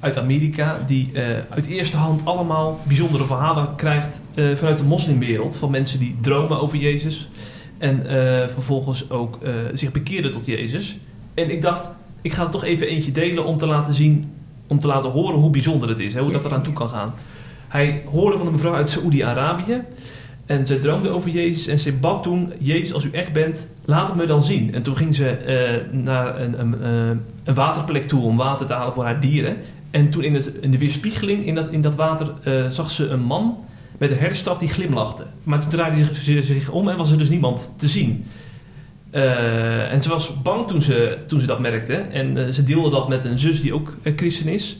uit 0.00 0.18
Amerika... 0.18 0.82
die 0.86 1.10
uh, 1.12 1.22
uit 1.48 1.66
eerste 1.66 1.96
hand 1.96 2.24
allemaal 2.24 2.80
bijzondere 2.82 3.24
verhalen 3.24 3.74
krijgt 3.74 4.20
uh, 4.34 4.56
vanuit 4.56 4.78
de 4.78 4.84
moslimwereld... 4.84 5.56
van 5.56 5.70
mensen 5.70 5.98
die 5.98 6.16
dromen 6.20 6.60
over 6.60 6.78
Jezus... 6.78 7.28
en 7.78 8.02
vervolgens 8.52 9.10
ook 9.10 9.38
zich 9.72 9.92
bekeerden 9.92 10.32
tot 10.32 10.46
Jezus. 10.46 10.98
En 11.34 11.50
ik 11.50 11.62
dacht, 11.62 11.90
ik 12.22 12.32
ga 12.32 12.42
er 12.42 12.50
toch 12.50 12.64
even 12.64 12.86
eentje 12.86 13.12
delen 13.12 13.44
om 13.44 13.58
te 13.58 13.66
laten 13.66 13.94
zien... 13.94 14.32
om 14.66 14.78
te 14.78 14.86
laten 14.86 15.10
horen 15.10 15.38
hoe 15.38 15.50
bijzonder 15.50 15.88
het 15.88 16.00
is, 16.00 16.14
hè, 16.14 16.20
hoe 16.20 16.32
dat 16.32 16.44
eraan 16.44 16.62
toe 16.62 16.72
kan 16.72 16.88
gaan... 16.88 17.14
Hij 17.68 18.02
hoorde 18.10 18.36
van 18.36 18.46
een 18.46 18.52
mevrouw 18.52 18.74
uit 18.74 18.90
Saoedi-Arabië. 18.90 19.82
En 20.46 20.66
ze 20.66 20.78
droomde 20.78 21.08
over 21.08 21.30
Jezus 21.30 21.66
en 21.66 21.78
ze 21.78 21.92
bad 21.92 22.22
toen: 22.22 22.52
Jezus, 22.58 22.92
als 22.92 23.04
u 23.04 23.10
echt 23.10 23.32
bent, 23.32 23.66
laat 23.84 24.08
het 24.08 24.16
me 24.16 24.26
dan 24.26 24.44
zien. 24.44 24.74
En 24.74 24.82
toen 24.82 24.96
ging 24.96 25.14
ze 25.14 25.36
uh, 25.92 26.02
naar 26.02 26.40
een, 26.40 26.60
een, 26.60 26.74
uh, 26.80 27.16
een, 27.44 27.54
waterplek 27.54 28.08
toe 28.08 28.22
om 28.22 28.36
water 28.36 28.66
te 28.66 28.72
halen 28.72 28.94
voor 28.94 29.04
haar 29.04 29.20
dieren. 29.20 29.56
En 29.90 30.10
toen 30.10 30.24
in, 30.24 30.34
het, 30.34 30.52
in 30.60 30.70
de 30.70 30.78
weerspiegeling 30.78 31.46
in 31.46 31.54
dat, 31.54 31.68
in 31.70 31.80
dat 31.80 31.94
water 31.94 32.32
uh, 32.44 32.68
zag 32.70 32.90
ze 32.90 33.08
een 33.08 33.22
man 33.22 33.58
met 33.98 34.10
een 34.10 34.18
herderstaf 34.18 34.58
die 34.58 34.68
glimlachte. 34.68 35.24
Maar 35.42 35.60
toen 35.60 35.70
draaide 35.70 36.14
ze 36.14 36.42
zich 36.42 36.70
om 36.70 36.88
en 36.88 36.96
was 36.96 37.10
er 37.10 37.18
dus 37.18 37.28
niemand 37.28 37.70
te 37.76 37.88
zien. 37.88 38.24
en 39.90 40.02
ze 40.02 40.08
was 40.08 40.42
bang 40.42 40.66
toen 40.66 40.82
ze 40.82 41.46
dat 41.46 41.60
merkte. 41.60 41.94
En 41.94 42.54
ze 42.54 42.62
deelde 42.62 42.90
dat 42.90 43.08
met 43.08 43.24
een 43.24 43.38
zus 43.38 43.60
die 43.60 43.74
ook 43.74 43.96
christen 44.16 44.48
is. 44.48 44.78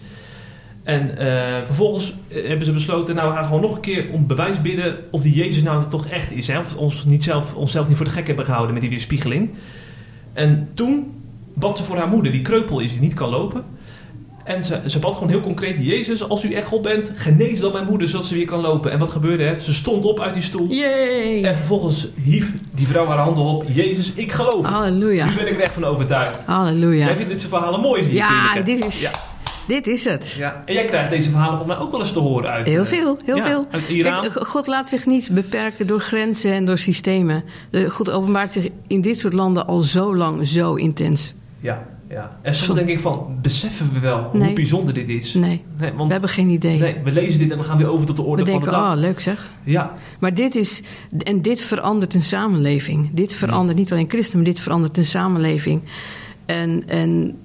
En 0.86 1.10
uh, 1.18 1.56
vervolgens 1.64 2.14
eh, 2.28 2.46
hebben 2.46 2.66
ze 2.66 2.72
besloten, 2.72 3.14
nou 3.14 3.28
we 3.28 3.34
gaan 3.34 3.44
gewoon 3.44 3.60
nog 3.60 3.74
een 3.74 3.80
keer 3.80 4.06
om 4.12 4.26
bewijs 4.26 4.62
bidden 4.62 4.96
of 5.10 5.22
die 5.22 5.34
Jezus 5.34 5.62
nou 5.62 5.84
toch 5.88 6.06
echt 6.06 6.32
is. 6.32 6.46
Hè? 6.46 6.58
Of 6.58 6.76
ons 6.76 7.04
niet 7.04 7.22
zelf, 7.22 7.54
onszelf 7.54 7.88
niet 7.88 7.96
voor 7.96 8.06
de 8.06 8.12
gek 8.12 8.26
hebben 8.26 8.44
gehouden 8.44 8.72
met 8.72 8.82
die 8.82 8.90
weerspiegeling. 8.90 9.50
En 10.32 10.68
toen 10.74 11.12
bad 11.54 11.78
ze 11.78 11.84
voor 11.84 11.96
haar 11.96 12.08
moeder, 12.08 12.32
die 12.32 12.42
kreupel 12.42 12.80
is, 12.80 12.90
die 12.90 13.00
niet 13.00 13.14
kan 13.14 13.28
lopen. 13.28 13.64
En 14.44 14.64
ze, 14.64 14.80
ze 14.86 14.98
bad 14.98 15.14
gewoon 15.14 15.28
heel 15.28 15.40
concreet, 15.40 15.84
Jezus, 15.84 16.28
als 16.28 16.44
u 16.44 16.52
echt 16.52 16.66
God 16.66 16.82
bent, 16.82 17.12
genees 17.14 17.60
dan 17.60 17.72
mijn 17.72 17.86
moeder 17.86 18.08
zodat 18.08 18.26
ze 18.26 18.34
weer 18.34 18.46
kan 18.46 18.60
lopen. 18.60 18.90
En 18.90 18.98
wat 18.98 19.10
gebeurde 19.10 19.44
er? 19.44 19.60
Ze 19.60 19.74
stond 19.74 20.04
op 20.04 20.20
uit 20.20 20.34
die 20.34 20.42
stoel. 20.42 20.68
Yay. 20.68 21.44
En 21.44 21.54
vervolgens 21.54 22.08
hief 22.14 22.52
die 22.74 22.86
vrouw 22.86 23.06
haar 23.06 23.18
handen 23.18 23.44
op. 23.44 23.64
Jezus, 23.72 24.12
ik 24.12 24.32
geloof. 24.32 24.66
Halleluja. 24.66 25.28
Nu 25.28 25.34
ben 25.34 25.46
ik 25.46 25.54
er 25.54 25.60
echt 25.60 25.74
van 25.74 25.84
overtuigd. 25.84 26.44
Halleluja. 26.44 27.06
Jij 27.06 27.16
vindt 27.16 27.30
dit 27.30 27.40
soort 27.40 27.54
verhalen 27.54 27.80
mooi, 27.80 28.02
zie 28.02 28.14
Ja, 28.14 28.60
dit 28.64 28.84
is... 28.84 29.00
Ja. 29.00 29.10
Dit 29.66 29.86
is 29.86 30.04
het. 30.04 30.34
Ja. 30.38 30.62
En 30.64 30.74
jij 30.74 30.84
krijgt 30.84 31.10
deze 31.10 31.30
verhalen 31.30 31.56
volgens 31.56 31.76
mij 31.76 31.86
ook 31.86 31.92
wel 31.92 32.00
eens 32.00 32.12
te 32.12 32.18
horen 32.18 32.50
uit... 32.50 32.66
Heel 32.66 32.84
veel, 32.84 33.18
heel 33.24 33.36
ja, 33.36 33.46
veel. 33.46 33.66
Uit 33.70 33.88
Iran. 33.88 34.20
Kijk, 34.20 34.46
God 34.46 34.66
laat 34.66 34.88
zich 34.88 35.06
niet 35.06 35.30
beperken 35.30 35.86
door 35.86 36.00
grenzen 36.00 36.52
en 36.52 36.66
door 36.66 36.78
systemen. 36.78 37.44
God 37.88 38.10
openbaart 38.10 38.52
zich 38.52 38.68
in 38.86 39.00
dit 39.00 39.18
soort 39.18 39.32
landen 39.32 39.66
al 39.66 39.80
zo 39.80 40.16
lang 40.16 40.46
zo 40.46 40.74
intens. 40.74 41.34
Ja, 41.60 41.86
ja. 42.08 42.38
En 42.42 42.54
soms 42.54 42.78
denk 42.78 42.88
ik 42.88 43.00
van, 43.00 43.38
beseffen 43.42 43.90
we 43.92 44.00
wel 44.00 44.22
hoe 44.22 44.52
bijzonder 44.52 44.94
dit 44.94 45.08
is? 45.08 45.34
Nee, 45.34 45.64
nee 45.78 45.92
want, 45.92 46.06
we 46.06 46.12
hebben 46.12 46.30
geen 46.30 46.48
idee. 46.48 46.78
Nee, 46.78 46.96
we 47.04 47.12
lezen 47.12 47.38
dit 47.38 47.50
en 47.50 47.58
we 47.58 47.64
gaan 47.64 47.78
weer 47.78 47.88
over 47.88 48.06
tot 48.06 48.16
de 48.16 48.22
orde 48.22 48.44
we 48.44 48.50
van 48.50 48.60
denken, 48.60 48.78
de 48.78 48.84
dag. 48.84 48.94
oh, 48.94 49.00
leuk 49.00 49.20
zeg. 49.20 49.50
Ja. 49.62 49.94
Maar 50.18 50.34
dit 50.34 50.54
is, 50.54 50.82
en 51.18 51.42
dit 51.42 51.60
verandert 51.60 52.14
een 52.14 52.22
samenleving. 52.22 53.10
Dit 53.12 53.32
verandert 53.32 53.78
niet 53.78 53.92
alleen 53.92 54.08
christen, 54.08 54.36
maar 54.36 54.46
dit 54.46 54.60
verandert 54.60 54.98
een 54.98 55.06
samenleving. 55.06 55.82
En, 56.46 56.82
en 56.88 57.38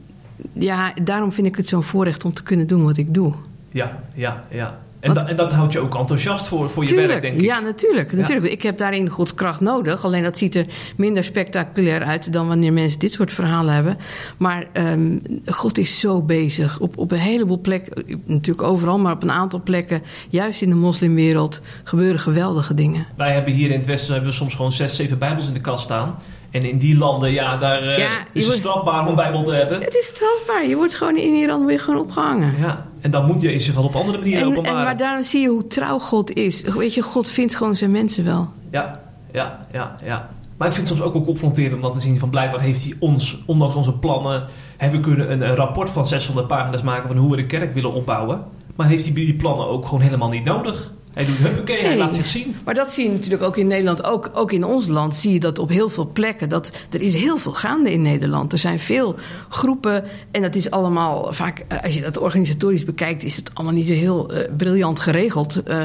ja, 0.54 0.94
daarom 1.04 1.32
vind 1.32 1.48
ik 1.48 1.56
het 1.56 1.68
zo'n 1.68 1.84
voorrecht 1.84 2.26
om 2.26 2.34
te 2.34 2.44
kunnen 2.44 2.68
doen 2.68 2.84
wat 2.84 2.98
ik 2.98 3.14
doe. 3.14 3.34
Ja, 3.70 4.00
ja, 4.14 4.44
ja. 4.50 4.80
En, 5.02 5.14
da, 5.14 5.28
en 5.28 5.36
dat 5.36 5.52
houdt 5.52 5.74
je 5.74 5.80
ook 5.80 5.96
enthousiast 5.96 6.48
voor, 6.48 6.70
voor 6.70 6.86
je 6.86 6.96
werk, 6.96 7.22
denk 7.22 7.36
ik. 7.36 7.42
Ja, 7.42 7.60
natuurlijk. 7.60 8.12
natuurlijk. 8.12 8.52
Ik 8.52 8.62
heb 8.62 8.78
daarin 8.78 9.10
Gods 9.10 9.34
kracht 9.34 9.60
nodig. 9.60 10.06
Alleen 10.06 10.24
dat 10.24 10.38
ziet 10.38 10.56
er 10.56 10.66
minder 10.98 11.24
spectaculair 11.24 12.04
uit 12.04 12.34
dan 12.34 12.48
wanneer 12.48 12.74
mensen 12.74 13.00
dit 13.00 13.12
soort 13.12 13.34
verhalen 13.34 13.74
hebben. 13.74 13.98
Maar 14.38 14.68
um, 14.74 15.22
God 15.46 15.78
is 15.78 16.00
zo 16.00 16.22
bezig. 16.22 16.80
Op, 16.80 16.98
op 16.98 17.12
een 17.12 17.18
heleboel 17.18 17.60
plekken, 17.60 18.22
natuurlijk 18.26 18.68
overal, 18.68 19.00
maar 19.00 19.14
op 19.14 19.24
een 19.24 19.32
aantal 19.32 19.62
plekken, 19.64 20.02
juist 20.30 20.62
in 20.62 20.70
de 20.70 20.76
moslimwereld, 20.76 21.62
gebeuren 21.84 22.20
geweldige 22.20 22.74
dingen. 22.74 23.06
Wij 23.18 23.34
hebben 23.34 23.54
hier 23.54 23.72
in 23.72 23.78
het 23.78 23.88
Westen 23.88 24.14
hebben 24.14 24.32
we 24.32 24.36
soms 24.36 24.56
gewoon 24.56 24.72
zes, 24.72 24.96
zeven 24.96 25.18
Bijbels 25.18 25.48
in 25.48 25.54
de 25.54 25.62
kast 25.62 25.84
staan. 25.84 26.16
En 26.52 26.64
in 26.64 26.78
die 26.78 26.98
landen, 26.98 27.32
ja, 27.32 27.58
daar 27.58 27.84
uh, 27.84 27.98
ja, 27.98 28.10
is 28.34 28.48
het 28.48 28.56
strafbaar 28.56 29.08
om 29.08 29.16
Bijbel 29.16 29.44
te 29.44 29.54
hebben. 29.54 29.82
Het 29.82 29.96
is 29.96 30.06
strafbaar. 30.06 30.68
Je 30.68 30.76
wordt 30.76 30.96
gewoon 30.96 31.18
in 31.18 31.34
Iran 31.34 31.66
weer 31.66 31.80
gewoon 31.80 32.00
opgehangen. 32.00 32.56
Ja, 32.60 32.86
en 33.02 33.12
dan 33.12 33.26
moet 33.26 33.42
je 33.42 33.60
zich 33.60 33.74
wel 33.74 33.84
op 33.84 33.96
andere 33.96 34.18
manieren 34.18 34.48
openbaren. 34.48 34.78
En, 34.78 34.86
maar 34.86 34.98
daarom 34.98 35.24
zie 35.24 35.42
je 35.42 35.48
hoe 35.48 35.68
trouw 35.68 36.00
God 36.00 36.34
is. 36.34 36.62
Weet 36.62 36.94
je, 36.94 37.02
God 37.02 37.28
vindt 37.30 37.56
gewoon 37.56 37.76
zijn 37.76 37.92
mensen 37.92 38.24
wel. 38.24 38.48
Ja, 38.72 39.02
ja, 39.32 39.66
ja, 39.72 39.96
ja. 40.04 40.30
Maar 40.58 40.68
ik 40.68 40.76
vind 40.76 40.90
het 40.90 40.98
soms 40.98 41.10
ook 41.10 41.16
wel 41.16 41.26
confronterend 41.26 41.76
om 41.76 41.82
dat 41.82 41.94
te 41.94 42.00
zien 42.00 42.20
van 42.20 42.30
blijkbaar 42.30 42.62
heeft 42.62 42.84
hij 42.84 42.96
ons, 43.00 43.38
ondanks 43.46 43.76
onze 43.76 43.94
plannen, 43.94 44.44
hebben 44.78 45.02
we 45.02 45.08
kunnen 45.08 45.32
een, 45.32 45.42
een 45.42 45.56
rapport 45.56 45.90
van 45.90 46.06
600 46.06 46.48
pagina's 46.48 46.82
maken 46.82 47.08
van 47.08 47.18
hoe 47.18 47.32
we 47.32 47.36
de 47.36 47.46
kerk 47.46 47.74
willen 47.74 47.94
opbouwen. 47.94 48.44
Maar 48.76 48.88
heeft 48.88 49.04
hij 49.04 49.14
die 49.14 49.36
plannen 49.36 49.68
ook 49.68 49.86
gewoon 49.86 50.02
helemaal 50.02 50.30
niet 50.30 50.44
nodig? 50.44 50.92
Hij 51.14 51.26
doet 51.26 51.38
huppakee, 51.38 51.82
hij 51.82 51.98
laat 51.98 52.16
zich 52.16 52.28
zien. 52.28 52.56
Maar 52.66 52.74
dat 52.74 52.92
zie 52.92 53.06
je 53.06 53.12
natuurlijk 53.12 53.44
ook 53.44 53.58
in 53.58 53.68
Nederland. 53.68 54.04
Ook, 54.04 54.30
ook 54.34 54.52
in 54.52 54.64
ons 54.64 54.88
land 54.88 55.16
zie 55.16 55.34
je 55.34 55.40
dat 55.40 55.60
op 55.60 55.70
heel 55.70 55.90
veel 55.90 56.10
plekken. 56.14 56.50
Dat, 56.50 56.82
er 56.90 57.02
is 57.02 57.14
heel 57.14 57.38
veel 57.38 57.54
gaande 57.54 57.92
in 57.92 58.02
Nederland. 58.02 58.52
Er 58.52 58.60
zijn 58.60 58.80
veel 58.80 59.16
groepen. 59.50 60.04
En 60.32 60.42
dat 60.42 60.56
is 60.56 60.72
allemaal 60.72 61.34
vaak, 61.34 61.66
eh, 61.68 61.84
als 61.84 61.94
je 61.94 62.02
dat 62.02 62.18
organisatorisch 62.18 62.86
bekijkt, 62.86 63.24
is 63.24 63.36
het 63.36 63.50
allemaal 63.54 63.76
niet 63.76 63.88
zo 63.88 63.94
heel 63.94 64.34
eh, 64.34 64.50
briljant 64.58 65.00
geregeld. 65.00 65.64
Eh, 65.64 65.84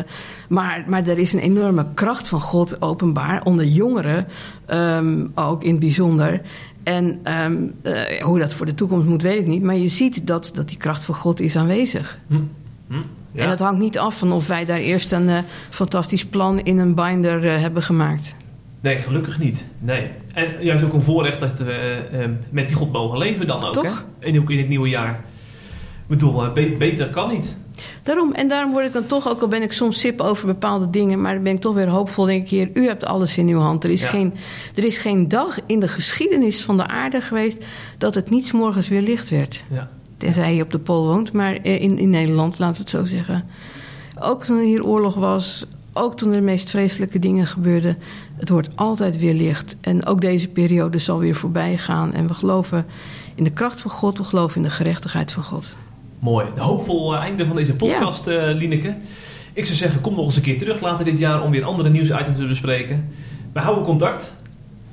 maar, 0.49 0.85
maar 0.87 1.09
er 1.09 1.19
is 1.19 1.33
een 1.33 1.41
enorme 1.41 1.87
kracht 1.95 2.29
van 2.29 2.41
God 2.41 2.83
openbaar. 2.83 3.45
Onder 3.45 3.65
jongeren 3.65 4.27
ehm, 4.67 5.27
ook 5.35 5.63
in 5.63 5.71
het 5.71 5.81
bijzonder. 5.81 6.41
En 6.87 7.21
ehm, 7.23 7.69
eh, 7.83 8.23
hoe 8.23 8.39
dat 8.39 8.53
voor 8.53 8.67
de 8.67 8.75
toekomst 8.75 9.07
moet, 9.07 9.23
weet 9.23 9.39
ik 9.39 9.47
niet. 9.47 9.63
Maar 9.63 9.77
je 9.77 9.89
ziet 9.89 10.27
dat, 10.27 10.51
dat 10.55 10.69
die 10.69 10.77
kracht 10.77 11.05
van 11.05 11.15
God 11.15 11.41
is 11.41 11.57
aanwezig. 11.57 12.19
Hm. 12.27 12.35
Hm. 12.89 12.95
Ja. 13.37 13.43
En 13.43 13.49
dat 13.49 13.59
hangt 13.59 13.79
niet 13.81 13.99
af 13.99 14.19
van 14.19 14.33
of 14.33 14.47
wij 14.47 14.65
daar 14.65 14.79
eerst 14.79 15.13
een 15.13 15.29
eh, 15.29 15.39
fantastisch 15.71 16.25
plan 16.27 16.61
in 16.61 16.79
een 16.79 16.95
binder 16.95 17.47
eh, 17.47 17.61
hebben 17.61 17.83
gemaakt. 17.83 18.35
Nee, 18.81 18.97
gelukkig 18.99 19.39
niet. 19.39 19.67
Nee. 19.79 20.09
En 20.35 20.55
juist 20.61 20.85
ook 20.85 20.93
een 20.93 21.03
voorrecht 21.03 21.41
dat 21.41 21.59
we 21.59 21.73
eh, 21.73 22.23
eh, 22.25 22.31
met 22.51 22.67
die 22.67 22.77
God 22.77 22.93
mogen 22.93 23.19
leven 23.19 23.47
dan 23.47 23.65
ook. 23.65 23.73
Toch? 23.73 24.05
Hè? 24.21 24.29
En 24.29 24.41
ook 24.41 24.51
in 24.51 24.59
het 24.59 24.69
nieuwe 24.69 24.89
jaar. 24.89 25.11
Ik 26.03 26.09
bedoel, 26.09 26.53
be- 26.53 26.75
beter 26.79 27.11
kan 27.11 27.29
niet. 27.33 27.57
Daarom, 28.03 28.33
en 28.33 28.49
daarom 28.49 28.73
word 28.73 28.87
ik 28.87 28.93
dan 28.93 29.07
toch, 29.07 29.29
ook 29.29 29.41
al 29.43 29.49
ben 29.49 29.63
ik 29.63 29.73
soms 29.73 30.01
sip 30.01 30.21
over 30.21 30.47
bepaalde 30.47 30.91
dingen, 30.91 31.21
maar 31.21 31.35
dan 31.35 31.43
ben 31.43 31.55
ik 31.55 31.61
toch 31.61 31.75
weer 31.75 31.89
hoopvol. 31.89 32.25
Denk 32.25 32.43
ik, 32.43 32.49
Heer, 32.51 32.71
u 32.75 32.87
hebt 32.87 33.05
alles 33.05 33.39
in 33.39 33.49
uw 33.49 33.59
hand. 33.59 33.85
Er 33.85 33.91
is, 33.91 34.03
Ja. 34.03 34.09
geen, 34.09 34.35
er 34.75 34.85
is 34.85 34.97
geen 34.99 35.29
dag 35.29 35.59
in 35.67 35.81
de 35.81 35.89
geschiedenis 35.89 36.63
van 36.63 36.77
de 36.77 36.87
aarde 36.87 37.21
geweest 37.21 37.65
dat 37.99 38.15
het 38.15 38.31
niet 38.31 38.47
's 38.47 38.53
morgens 38.53 38.89
weer 38.89 39.03
licht 39.03 39.29
werd. 39.29 39.65
Ja. 39.71 39.89
Tenzij 40.19 40.55
je 40.55 40.63
op 40.63 40.71
de 40.71 40.79
Pool 40.79 41.07
woont, 41.07 41.33
maar 41.33 41.55
eh, 41.55 41.81
in, 41.83 41.99
in 41.99 42.11
Nederland, 42.11 42.59
laten 42.59 42.75
we 42.77 42.81
het 42.81 42.91
zo 42.91 43.17
zeggen. 43.17 43.45
Ook 44.21 44.45
toen 44.45 44.57
er 44.59 44.65
hier 44.65 44.85
oorlog 44.85 45.15
was, 45.15 45.67
ook 45.93 46.17
toen 46.17 46.31
er 46.31 46.37
de 46.37 46.43
meest 46.43 46.71
vreselijke 46.71 47.19
dingen 47.19 47.47
gebeurden. 47.47 47.99
Het 48.37 48.49
wordt 48.49 48.69
altijd 48.75 49.19
weer 49.19 49.35
licht. 49.35 49.77
En 49.81 50.07
ook 50.07 50.21
deze 50.21 50.49
periode 50.49 50.99
zal 50.99 51.19
weer 51.19 51.35
voorbij 51.35 51.79
gaan. 51.79 52.13
En 52.15 52.27
we 52.27 52.35
geloven 52.35 52.87
in 53.35 53.45
de 53.45 53.51
kracht 53.51 53.81
van 53.81 53.91
God, 53.91 54.19
we 54.19 54.25
geloven 54.25 54.57
in 54.57 54.63
de 54.63 54.71
gerechtigheid 54.71 55.33
van 55.33 55.43
God. 55.43 55.69
Mooi. 56.19 56.47
Een 56.55 56.61
hoopvol 56.61 57.15
eh, 57.15 57.21
einde 57.23 57.47
van 57.47 57.57
deze 57.57 57.75
podcast, 57.75 58.27
eh 58.27 58.43
Lineke. 58.55 58.95
Ik 59.53 59.65
zou 59.65 59.77
zeggen, 59.77 60.01
kom 60.01 60.15
nog 60.15 60.25
eens 60.25 60.37
een 60.37 60.43
keer 60.43 60.59
terug 60.59 60.81
later 60.81 61.05
dit 61.05 61.19
jaar 61.19 61.43
om 61.43 61.51
weer 61.51 61.65
andere 61.65 61.89
nieuwsitems 61.89 62.39
te 62.39 62.47
bespreken. 62.47 63.09
We 63.53 63.61
houden 63.61 63.85
contact. 63.85 64.35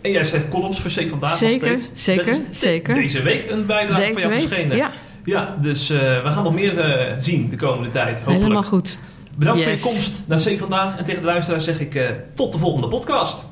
En 0.02 0.12
jij 0.12 0.24
schrijft 0.24 0.48
columns 0.48 0.80
voor 0.82 0.92
C 0.92 1.10
Vandaag 1.10 1.30
nog 1.30 1.50
Zeker, 1.50 1.80
steeds. 1.80 2.04
zeker, 2.04 2.28
is 2.28 2.38
de- 2.38 2.44
zeker. 2.52 2.94
Deze 2.94 3.22
week 3.22 3.52
een 3.52 3.66
bijdrage 3.66 4.02
Deze 4.02 4.12
van 4.14 4.22
jou 4.22 4.34
week, 4.34 4.42
verschenen. 4.48 4.78
ja. 4.78 4.92
Ja, 5.24 5.58
dus 5.62 5.90
eh, 5.90 6.00
we 6.00 6.30
gaan 6.30 6.44
nog 6.44 6.54
meer 6.54 6.80
eh, 6.80 7.16
zien 7.20 7.50
de 7.50 7.56
komende 7.56 7.90
tijd. 7.92 8.18
Hopelijk. 8.18 8.42
Helemaal 8.42 8.64
goed. 8.64 9.00
Bedankt 9.36 9.60
Yes. 9.62 9.82
voor 9.82 9.92
je 9.92 9.96
komst 9.96 10.24
naar 10.26 10.40
C 10.42 10.60
Vandaag. 10.60 10.98
En 10.98 11.06
tegen 11.06 11.22
de 11.22 11.28
luisteraars 11.28 11.64
zeg 11.64 11.80
ik 11.80 11.96
eh, 11.96 12.10
tot 12.34 12.52
de 12.52 12.58
volgende 12.58 12.88
podcast. 12.88 13.46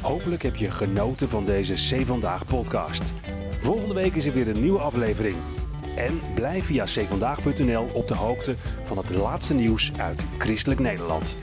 Hopelijk 0.00 0.42
heb 0.42 0.56
je 0.56 0.70
genoten 0.70 1.28
van 1.28 1.44
deze 1.44 1.74
C 1.74 2.06
Vandaag 2.06 2.46
podcast. 2.46 3.12
Volgende 3.62 3.94
week 3.94 4.14
is 4.14 4.26
er 4.26 4.32
weer 4.32 4.48
een 4.48 4.60
nieuwe 4.60 4.78
aflevering. 4.78 5.36
En 5.96 6.20
blijf 6.34 6.64
via 6.64 6.84
cvandaag.nl 6.84 7.86
op 7.92 8.08
de 8.08 8.14
hoogte 8.14 8.54
van 8.84 8.96
het 8.96 9.10
laatste 9.10 9.54
nieuws 9.54 9.92
uit 9.96 10.24
Christelijk 10.38 10.80
Nederland. 10.80 11.36